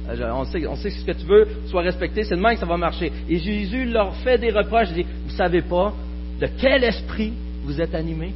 Euh, 0.08 0.30
on 0.32 0.44
sait, 0.44 0.60
sait 0.76 0.90
ce 0.90 1.04
que 1.04 1.12
tu 1.12 1.26
veux 1.26 1.48
soit 1.66 1.82
respecté, 1.82 2.22
c'est 2.22 2.36
demain 2.36 2.54
que 2.54 2.60
ça 2.60 2.66
va 2.66 2.76
marcher. 2.76 3.12
Et 3.28 3.38
Jésus 3.38 3.86
leur 3.86 4.14
fait 4.16 4.38
des 4.38 4.50
reproches, 4.50 4.88
il 4.90 4.94
dit, 4.94 5.02
vous 5.02 5.32
ne 5.32 5.36
savez 5.36 5.62
pas 5.62 5.92
de 6.40 6.48
quel 6.58 6.84
esprit 6.84 7.32
vous 7.64 7.80
êtes 7.80 7.94
animé 7.94 8.32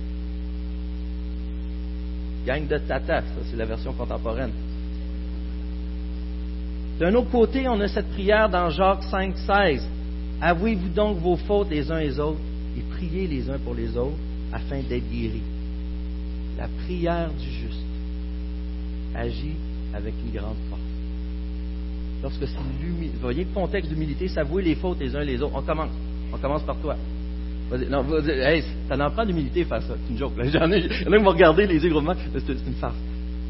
Gang 2.46 2.66
de 2.66 2.78
tata, 2.78 3.20
ça 3.20 3.40
c'est 3.44 3.56
la 3.56 3.66
version 3.66 3.92
contemporaine. 3.92 4.50
D'un 7.00 7.14
autre 7.14 7.30
côté, 7.30 7.66
on 7.66 7.80
a 7.80 7.88
cette 7.88 8.10
prière 8.10 8.50
dans 8.50 8.68
Jacques 8.68 9.04
5, 9.04 9.34
16. 9.34 9.88
Avouez-vous 10.42 10.90
donc 10.90 11.16
vos 11.16 11.36
fautes 11.36 11.70
les 11.70 11.90
uns 11.90 11.98
les 11.98 12.20
autres 12.20 12.40
et 12.76 12.82
priez 12.90 13.26
les 13.26 13.48
uns 13.48 13.58
pour 13.58 13.74
les 13.74 13.96
autres 13.96 14.18
afin 14.52 14.82
d'être 14.82 15.10
guéris. 15.10 15.42
La 16.58 16.68
prière 16.84 17.30
du 17.32 17.50
juste 17.50 17.86
agit 19.14 19.56
avec 19.94 20.12
une 20.26 20.38
grande 20.38 20.56
force 20.68 20.80
lorsque 22.22 22.46
c'est 22.46 22.82
l'humilité. 22.82 23.16
Voyez 23.22 23.44
le 23.44 23.54
contexte 23.54 23.90
d'humilité, 23.90 24.28
s'avouer 24.28 24.62
les 24.62 24.74
fautes 24.74 25.00
les 25.00 25.16
uns 25.16 25.24
les 25.24 25.40
autres. 25.40 25.54
On 25.56 25.62
commence. 25.62 25.92
On 26.34 26.36
commence 26.36 26.62
par 26.64 26.76
toi. 26.76 26.96
Non, 27.88 28.02
vous, 28.02 28.16
hey, 28.28 28.62
ça 28.88 28.96
n'en 28.98 29.10
prend 29.10 29.24
d'humilité 29.24 29.64
faire 29.64 29.82
ça. 29.82 29.94
C'est 30.04 30.12
une 30.12 30.18
joke. 30.18 30.32
J'en 30.52 30.70
ai, 30.70 30.80
il 30.80 31.08
y 31.10 31.16
en 31.16 31.22
vont 31.22 31.30
regarder 31.30 31.66
les 31.66 31.82
yeux 31.82 31.94
C'est 32.34 32.66
une 32.66 32.74
farce. 32.74 32.96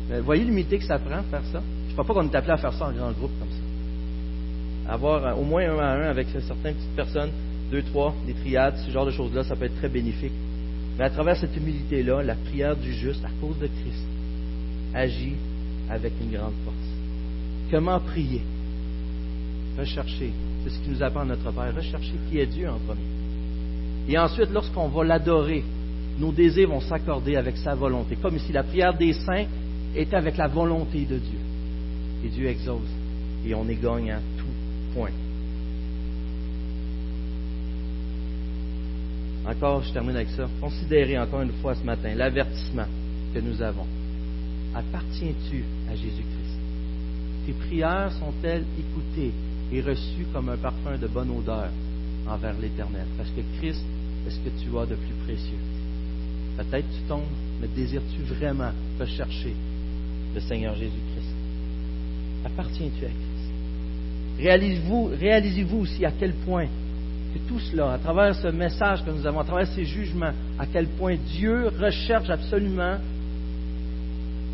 vous 0.08 0.22
voyez 0.22 0.44
l'humilité 0.44 0.78
que 0.78 0.84
ça 0.84 1.00
prend 1.00 1.22
faire 1.24 1.44
ça? 1.52 1.60
Crois 2.02 2.14
pas 2.14 2.22
qu'on 2.22 2.32
est 2.32 2.34
appelé 2.34 2.52
à 2.52 2.56
faire 2.56 2.72
ça 2.72 2.88
en 2.88 2.92
grand 2.92 3.12
groupe 3.12 3.32
comme 3.38 3.50
ça. 3.50 4.94
Avoir 4.94 5.22
euh, 5.22 5.34
au 5.34 5.44
moins 5.44 5.70
un 5.70 5.78
à 5.78 5.96
un 5.96 6.08
avec 6.08 6.28
certaines 6.30 6.74
petites 6.74 6.96
personnes, 6.96 7.28
deux, 7.70 7.82
trois, 7.82 8.14
des 8.26 8.32
triades, 8.32 8.74
ce 8.86 8.90
genre 8.90 9.04
de 9.04 9.10
choses-là, 9.10 9.44
ça 9.44 9.54
peut 9.54 9.66
être 9.66 9.76
très 9.76 9.90
bénéfique. 9.90 10.32
Mais 10.96 11.04
à 11.04 11.10
travers 11.10 11.36
cette 11.36 11.54
humilité-là, 11.54 12.22
la 12.22 12.36
prière 12.36 12.74
du 12.74 12.94
juste, 12.94 13.22
à 13.22 13.28
cause 13.38 13.58
de 13.58 13.66
Christ, 13.66 14.06
agit 14.94 15.34
avec 15.90 16.14
une 16.22 16.30
grande 16.30 16.54
force. 16.64 16.76
Comment 17.70 18.00
prier? 18.00 18.40
Rechercher. 19.78 20.32
C'est 20.64 20.70
ce 20.70 20.78
qui 20.78 20.88
nous 20.88 21.02
apprend 21.02 21.26
notre 21.26 21.52
Père. 21.52 21.76
Rechercher 21.76 22.14
qui 22.30 22.38
est 22.38 22.46
Dieu 22.46 22.66
en 22.66 22.78
premier. 22.78 23.04
Et 24.08 24.16
ensuite, 24.16 24.50
lorsqu'on 24.50 24.88
va 24.88 25.04
l'adorer, 25.04 25.62
nos 26.18 26.32
désirs 26.32 26.70
vont 26.70 26.80
s'accorder 26.80 27.36
avec 27.36 27.58
sa 27.58 27.74
volonté. 27.74 28.16
Comme 28.16 28.36
ici, 28.36 28.52
la 28.52 28.62
prière 28.62 28.96
des 28.96 29.12
saints 29.12 29.44
est 29.94 30.14
avec 30.14 30.38
la 30.38 30.48
volonté 30.48 31.00
de 31.00 31.18
Dieu. 31.18 31.40
Et 32.24 32.28
Dieu 32.28 32.48
exauce. 32.48 32.88
Et 33.46 33.54
on 33.54 33.68
est 33.68 33.80
gagne 33.80 34.10
à 34.10 34.20
tout 34.38 34.94
point. 34.94 35.10
Encore, 39.46 39.82
je 39.82 39.92
termine 39.92 40.16
avec 40.16 40.28
ça. 40.30 40.48
Considérez 40.60 41.18
encore 41.18 41.42
une 41.42 41.52
fois 41.62 41.74
ce 41.74 41.82
matin 41.82 42.14
l'avertissement 42.14 42.86
que 43.34 43.40
nous 43.40 43.60
avons. 43.62 43.86
Appartiens-tu 44.74 45.64
à 45.90 45.96
Jésus-Christ? 45.96 46.58
Tes 47.46 47.52
prières 47.52 48.12
sont-elles 48.12 48.64
écoutées 48.78 49.32
est 49.72 49.80
reçu 49.80 50.26
comme 50.32 50.50
un 50.50 50.56
parfum 50.56 50.98
de 50.98 51.06
bonne 51.06 51.30
odeur 51.30 51.70
envers 52.28 52.54
l'Éternel? 52.60 53.06
Parce 53.16 53.30
que 53.30 53.40
Christ 53.58 53.84
est 54.26 54.30
ce 54.30 54.38
que 54.38 54.50
tu 54.62 54.76
as 54.78 54.86
de 54.86 54.94
plus 54.94 55.14
précieux. 55.24 55.58
Peut-être 56.58 56.86
tu 56.90 57.02
tombes, 57.08 57.22
mais 57.60 57.68
désires-tu 57.74 58.22
vraiment 58.34 58.72
rechercher 58.98 59.54
le 60.34 60.40
Seigneur 60.40 60.76
Jésus-Christ? 60.76 61.39
Appartiens-tu 62.44 63.04
à 63.04 63.08
Christ? 63.08 63.40
Réalisez-vous 64.38 65.10
réalisez 65.18 65.66
aussi 65.72 66.04
à 66.04 66.10
quel 66.10 66.32
point 66.32 66.66
que 67.34 67.38
tout 67.48 67.60
cela, 67.60 67.92
à 67.92 67.98
travers 67.98 68.34
ce 68.34 68.48
message 68.48 69.04
que 69.04 69.10
nous 69.10 69.26
avons, 69.26 69.40
à 69.40 69.44
travers 69.44 69.66
ces 69.68 69.84
jugements, 69.84 70.32
à 70.58 70.66
quel 70.66 70.86
point 70.86 71.16
Dieu 71.36 71.68
recherche 71.78 72.30
absolument 72.30 72.96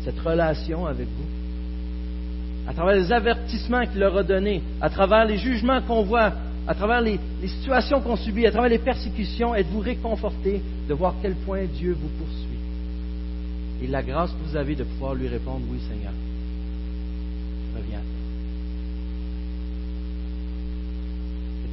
cette 0.03 0.19
relation 0.19 0.85
avec 0.85 1.07
vous? 1.07 2.69
À 2.69 2.73
travers 2.73 2.95
les 2.95 3.11
avertissements 3.11 3.85
qu'il 3.85 3.99
leur 3.99 4.17
a 4.17 4.23
donnés, 4.23 4.61
à 4.81 4.89
travers 4.89 5.25
les 5.25 5.37
jugements 5.37 5.81
qu'on 5.81 6.03
voit, 6.03 6.33
à 6.67 6.75
travers 6.75 6.99
les, 6.99 7.17
situations 7.47 8.01
qu'on 8.01 8.17
subit, 8.17 8.45
à 8.45 8.51
travers 8.51 8.69
les 8.69 8.79
persécutions, 8.79 9.55
êtes-vous 9.55 9.79
réconforté 9.79 10.61
de 10.87 10.93
voir 10.93 11.15
quel 11.21 11.33
point 11.35 11.63
Dieu 11.63 11.95
vous 11.99 12.09
poursuit? 12.09 12.47
Et 13.81 13.87
la 13.87 14.03
grâce 14.03 14.31
que 14.31 14.49
vous 14.49 14.57
avez 14.57 14.75
de 14.75 14.83
pouvoir 14.83 15.13
lui 15.13 15.29
répondre, 15.29 15.61
oui 15.71 15.79
Seigneur, 15.87 16.11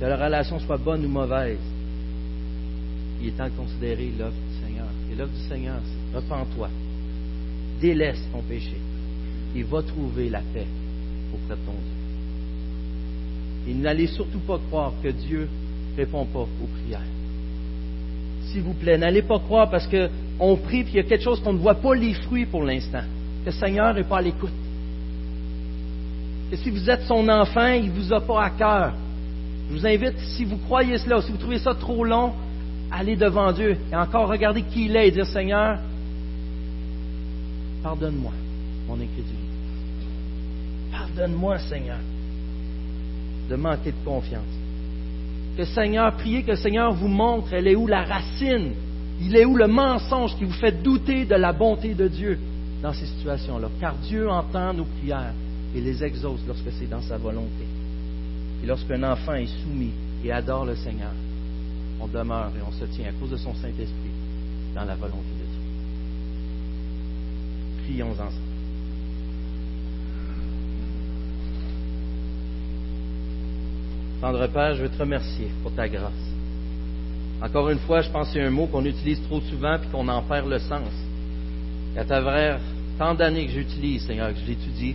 que 0.05 0.09
la 0.11 0.23
relation 0.23 0.59
soit 0.61 0.77
bonne 0.77 1.03
ou 1.07 1.09
mauvaise, 1.09 1.57
il 3.23 3.29
est 3.29 3.31
temps 3.33 3.47
de 3.47 3.57
considérer 3.57 4.13
l'œuvre 4.19 4.35
du 4.35 4.67
Seigneur. 4.67 4.87
Et 5.11 5.15
l'œuvre 5.15 5.33
du 5.33 5.49
Seigneur, 5.49 5.77
c'est 5.83 6.17
repens-toi, 6.17 6.69
délaisse 7.81 8.21
ton 8.31 8.43
péché 8.43 8.77
et 9.57 9.63
va 9.63 9.83
trouver 9.83 10.29
la 10.29 10.41
paix 10.53 10.67
auprès 11.33 11.57
de 11.57 11.61
ton 11.65 11.73
Dieu. 11.73 13.69
Et 13.69 13.75
n'allez 13.75 14.09
surtout 14.09 14.41
pas 14.41 14.59
croire 14.69 14.93
que 15.03 15.09
Dieu 15.09 15.49
ne 15.93 15.97
répond 15.97 16.27
pas 16.27 16.41
aux 16.41 16.69
prières. 16.83 17.01
S'il 18.49 18.61
vous 18.61 18.75
plaît, 18.75 18.99
n'allez 18.99 19.23
pas 19.23 19.39
croire 19.39 19.71
parce 19.71 19.89
qu'on 19.89 20.57
prie 20.57 20.81
et 20.81 20.85
qu'il 20.85 20.97
y 20.97 20.99
a 20.99 21.05
quelque 21.05 21.25
chose 21.25 21.41
qu'on 21.41 21.55
ne 21.55 21.59
voit 21.59 21.77
pas 21.77 21.95
les 21.95 22.13
fruits 22.13 22.45
pour 22.45 22.63
l'instant. 22.63 23.05
Que 23.43 23.47
le 23.47 23.53
Seigneur 23.53 23.95
n'est 23.95 24.05
pas 24.05 24.19
à 24.19 24.23
l'écoute. 24.23 24.53
Que 26.51 26.57
si 26.59 26.69
vous 26.69 26.91
êtes 26.91 27.05
son 27.05 27.27
enfant, 27.27 27.69
il 27.69 27.87
ne 27.87 27.91
vous 27.93 28.13
a 28.13 28.21
pas 28.21 28.45
à 28.45 28.51
cœur. 28.51 28.93
Je 29.69 29.75
vous 29.75 29.87
invite, 29.87 30.19
si 30.19 30.45
vous 30.45 30.59
croyez 30.59 30.99
cela, 30.99 31.23
si 31.23 31.33
vous 31.33 31.39
trouvez 31.39 31.59
ça 31.59 31.75
trop 31.75 32.05
long, 32.05 32.33
allez 32.91 33.17
devant 33.17 33.53
Dieu 33.53 33.77
et 33.91 33.97
encore 33.97 34.29
regarder 34.29 34.63
qui 34.63 34.87
il 34.87 34.97
est 34.97 35.09
et 35.09 35.11
dire 35.11 35.27
Seigneur, 35.27 35.79
pardonne-moi 37.83 38.33
mon 38.89 38.95
incrédulité. 38.95 39.35
Pardonne-moi, 40.93 41.59
Seigneur, 41.59 41.99
de 43.49 43.57
manquer 43.57 43.93
de 43.93 44.05
confiance. 44.05 44.43
Que 45.57 45.65
Seigneur, 45.65 46.13
priez 46.17 46.43
que 46.43 46.51
le 46.51 46.57
Seigneur 46.57 46.93
vous 46.93 47.09
montre, 47.09 47.53
elle 47.53 47.69
est 47.69 47.77
où 47.77 47.87
la 47.87 48.03
racine, 48.03 48.73
il 49.21 49.37
est 49.37 49.45
où 49.45 49.57
le 49.57 49.69
mensonge 49.69 50.37
qui 50.37 50.45
vous 50.45 50.53
fait 50.53 50.83
douter 50.83 51.25
de 51.25 51.35
la 51.35 51.53
bonté 51.53 51.95
de 51.95 52.09
Dieu 52.09 52.39
dans 52.83 52.93
ces 52.93 53.07
situations-là. 53.07 53.69
Car 53.81 53.95
Dieu 53.97 54.29
entend 54.29 54.75
nos 54.75 54.85
prières 54.85 55.33
et 55.75 55.81
les 55.81 56.05
exauce 56.05 56.41
lorsque 56.47 56.71
c'est 56.79 56.91
dans 56.91 57.01
sa 57.01 57.17
volonté. 57.17 57.65
Et 58.63 58.67
lorsqu'un 58.67 59.03
enfant 59.03 59.35
est 59.35 59.47
soumis 59.63 59.93
et 60.25 60.33
adore 60.33 60.65
le 60.65 60.77
Seigneur, 60.77 61.13
on 62.01 62.07
demeure 62.07 62.51
et 62.57 62.63
on 62.67 62.73
se 62.73 62.85
tient 62.87 63.09
à 63.09 63.13
cause 63.13 63.31
de 63.31 63.37
son 63.37 63.55
Saint-Esprit 63.55 64.11
dans 64.75 64.85
la 64.85 64.95
volonté 64.95 65.19
de 65.19 65.45
Dieu. 65.45 65.61
Prions 67.85 68.11
ensemble. 68.13 68.33
Tendre 74.21 74.47
Père, 74.49 74.75
je 74.75 74.83
veux 74.83 74.89
te 74.89 74.99
remercier 74.99 75.51
pour 75.63 75.73
ta 75.75 75.87
grâce. 75.89 76.13
Encore 77.43 77.69
une 77.69 77.79
fois, 77.81 78.01
je 78.01 78.09
pense 78.11 78.29
que 78.29 78.35
c'est 78.35 78.43
un 78.43 78.51
mot 78.51 78.67
qu'on 78.67 78.85
utilise 78.85 79.23
trop 79.25 79.41
souvent 79.43 79.77
puis 79.79 79.91
qu'on 79.91 80.09
en 80.09 80.23
perd 80.23 80.49
le 80.49 80.59
sens. 80.59 80.89
Et 81.95 81.99
à 81.99 82.05
travers 82.05 82.59
tant 82.99 83.15
d'années 83.15 83.47
que 83.47 83.53
j'utilise, 83.53 84.07
Seigneur, 84.07 84.33
que 84.33 84.41
je 84.41 84.47
l'étudie, 84.47 84.95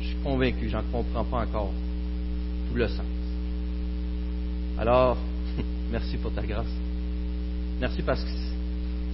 je 0.00 0.06
suis 0.08 0.16
convaincu, 0.16 0.68
j'en 0.68 0.82
comprends 0.90 1.24
pas 1.24 1.42
encore 1.42 1.70
le 2.78 2.88
sens. 2.88 3.06
Alors, 4.78 5.16
merci 5.90 6.16
pour 6.16 6.32
ta 6.32 6.42
grâce. 6.42 6.72
Merci 7.80 8.02
parce 8.02 8.22
que 8.22 8.30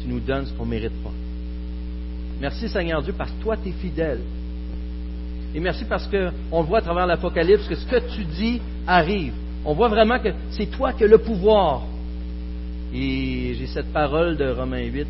tu 0.03 0.09
nous 0.09 0.21
donnes 0.21 0.47
ce 0.47 0.53
qu'on 0.53 0.67
mérite 0.67 1.03
pas. 1.03 1.13
Merci 2.41 2.69
Seigneur 2.69 3.03
Dieu 3.03 3.15
parce 3.17 3.31
que 3.33 3.43
toi 3.43 3.57
tu 3.57 3.71
es 3.71 3.73
fidèle. 3.73 4.21
Et 5.55 5.61
merci 5.61 5.85
parce 5.85 6.07
qu'on 6.07 6.63
voit 6.63 6.79
à 6.79 6.83
travers 6.83 7.07
l'Apocalypse 7.07 7.67
que 7.67 7.75
ce 7.75 7.87
que 7.87 8.15
tu 8.15 8.25
dis 8.25 8.61
arrive. 8.87 9.33
On 9.65 9.75
voit 9.75 9.89
vraiment 9.89 10.19
que 10.19 10.29
c'est 10.51 10.67
toi 10.67 10.93
qui 10.93 11.05
as 11.05 11.07
le 11.07 11.19
pouvoir. 11.19 11.85
Et 12.93 13.55
j'ai 13.59 13.67
cette 13.67 13.93
parole 13.93 14.37
de 14.37 14.49
Romains 14.51 14.85
8. 14.85 15.07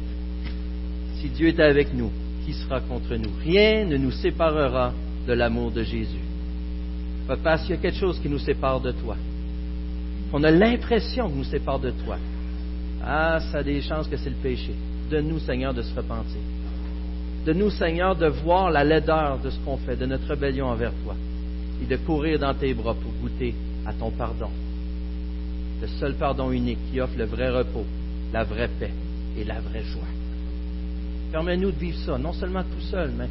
Si 1.17 1.29
Dieu 1.29 1.49
est 1.49 1.61
avec 1.61 1.93
nous, 1.93 2.11
qui 2.45 2.53
sera 2.53 2.81
contre 2.81 3.15
nous? 3.17 3.31
Rien 3.45 3.85
ne 3.85 3.97
nous 3.97 4.11
séparera 4.11 4.93
de 5.27 5.33
l'amour 5.33 5.71
de 5.71 5.83
Jésus. 5.83 6.23
Papa, 7.29 7.59
s'il 7.59 7.71
y 7.71 7.73
a 7.75 7.77
quelque 7.77 7.99
chose 7.99 8.19
qui 8.21 8.29
nous 8.29 8.39
sépare 8.39 8.81
de 8.81 8.91
toi, 8.91 9.15
qu'on 10.33 10.43
a 10.45 10.51
l'impression 10.51 11.29
qu'il 11.29 11.37
nous 11.37 11.45
sépare 11.45 11.79
de 11.79 11.91
toi, 11.91 12.17
ah, 13.05 13.39
ça 13.53 13.59
a 13.59 13.63
des 13.63 13.83
chances 13.83 14.09
que 14.09 14.17
c'est 14.17 14.31
le 14.31 14.37
péché. 14.37 14.75
Donne-nous, 15.11 15.39
Seigneur, 15.41 15.75
de 15.75 15.83
se 15.83 15.95
repentir. 15.95 16.41
Donne-nous, 17.45 17.71
Seigneur, 17.71 18.17
de 18.17 18.27
voir 18.29 18.71
la 18.71 18.83
laideur 18.83 19.39
de 19.39 19.51
ce 19.51 19.59
qu'on 19.59 19.77
fait, 19.77 19.97
de 19.97 20.07
notre 20.07 20.27
rébellion 20.27 20.69
envers 20.69 20.93
toi, 21.05 21.15
et 21.83 21.87
de 21.87 21.97
courir 21.97 22.39
dans 22.39 22.55
tes 22.55 22.73
bras 22.73 22.95
pour 22.95 23.13
goûter 23.21 23.55
à 23.85 23.93
ton 23.93 24.11
pardon. 24.11 24.51
Le 25.83 25.87
seul 25.87 26.15
pardon 26.15 26.51
unique 26.51 26.79
qui 26.91 26.99
offre 26.99 27.17
le 27.17 27.27
vrai 27.27 27.51
repos, 27.51 27.85
la 28.33 28.43
vraie 28.45 28.71
paix 28.81 28.91
et 29.39 29.45
la 29.45 29.61
vraie 29.61 29.85
joie. 29.85 30.03
Permets-nous 31.31 31.73
de 31.73 31.79
vivre 31.79 31.99
ça, 32.07 32.17
non 32.17 32.33
seulement 32.33 32.63
tout 32.63 32.85
seul, 32.91 33.13
mais 33.17 33.29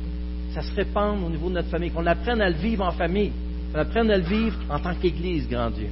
ça 0.54 0.62
se 0.62 0.74
répande 0.76 1.24
au 1.26 1.30
niveau 1.30 1.50
de 1.50 1.56
notre 1.56 1.70
famille, 1.70 1.89
qu'on 1.89 2.06
apprenne 2.06 2.41
à 2.41 2.50
le 2.50 2.56
vivre 2.56 2.86
en 2.86 2.91
famille, 2.91 3.32
qu'on 3.72 3.80
apprenne 3.80 4.11
à 4.11 4.18
le 4.18 4.24
vivre 4.24 4.57
en 4.70 4.80
tant 4.80 4.95
qu'Église, 4.95 5.47
grand 5.47 5.70
Dieu. 5.70 5.89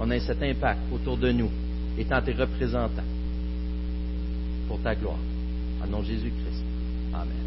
On 0.00 0.10
ait 0.10 0.20
cet 0.20 0.42
impact 0.42 0.80
autour 0.92 1.16
de 1.16 1.32
nous, 1.32 1.50
étant 1.98 2.20
tes 2.20 2.32
représentants, 2.32 3.02
pour 4.68 4.80
ta 4.82 4.94
gloire. 4.94 5.18
En 5.82 5.86
nom 5.86 6.00
de 6.00 6.06
Jésus-Christ. 6.06 6.64
Amen. 7.14 7.45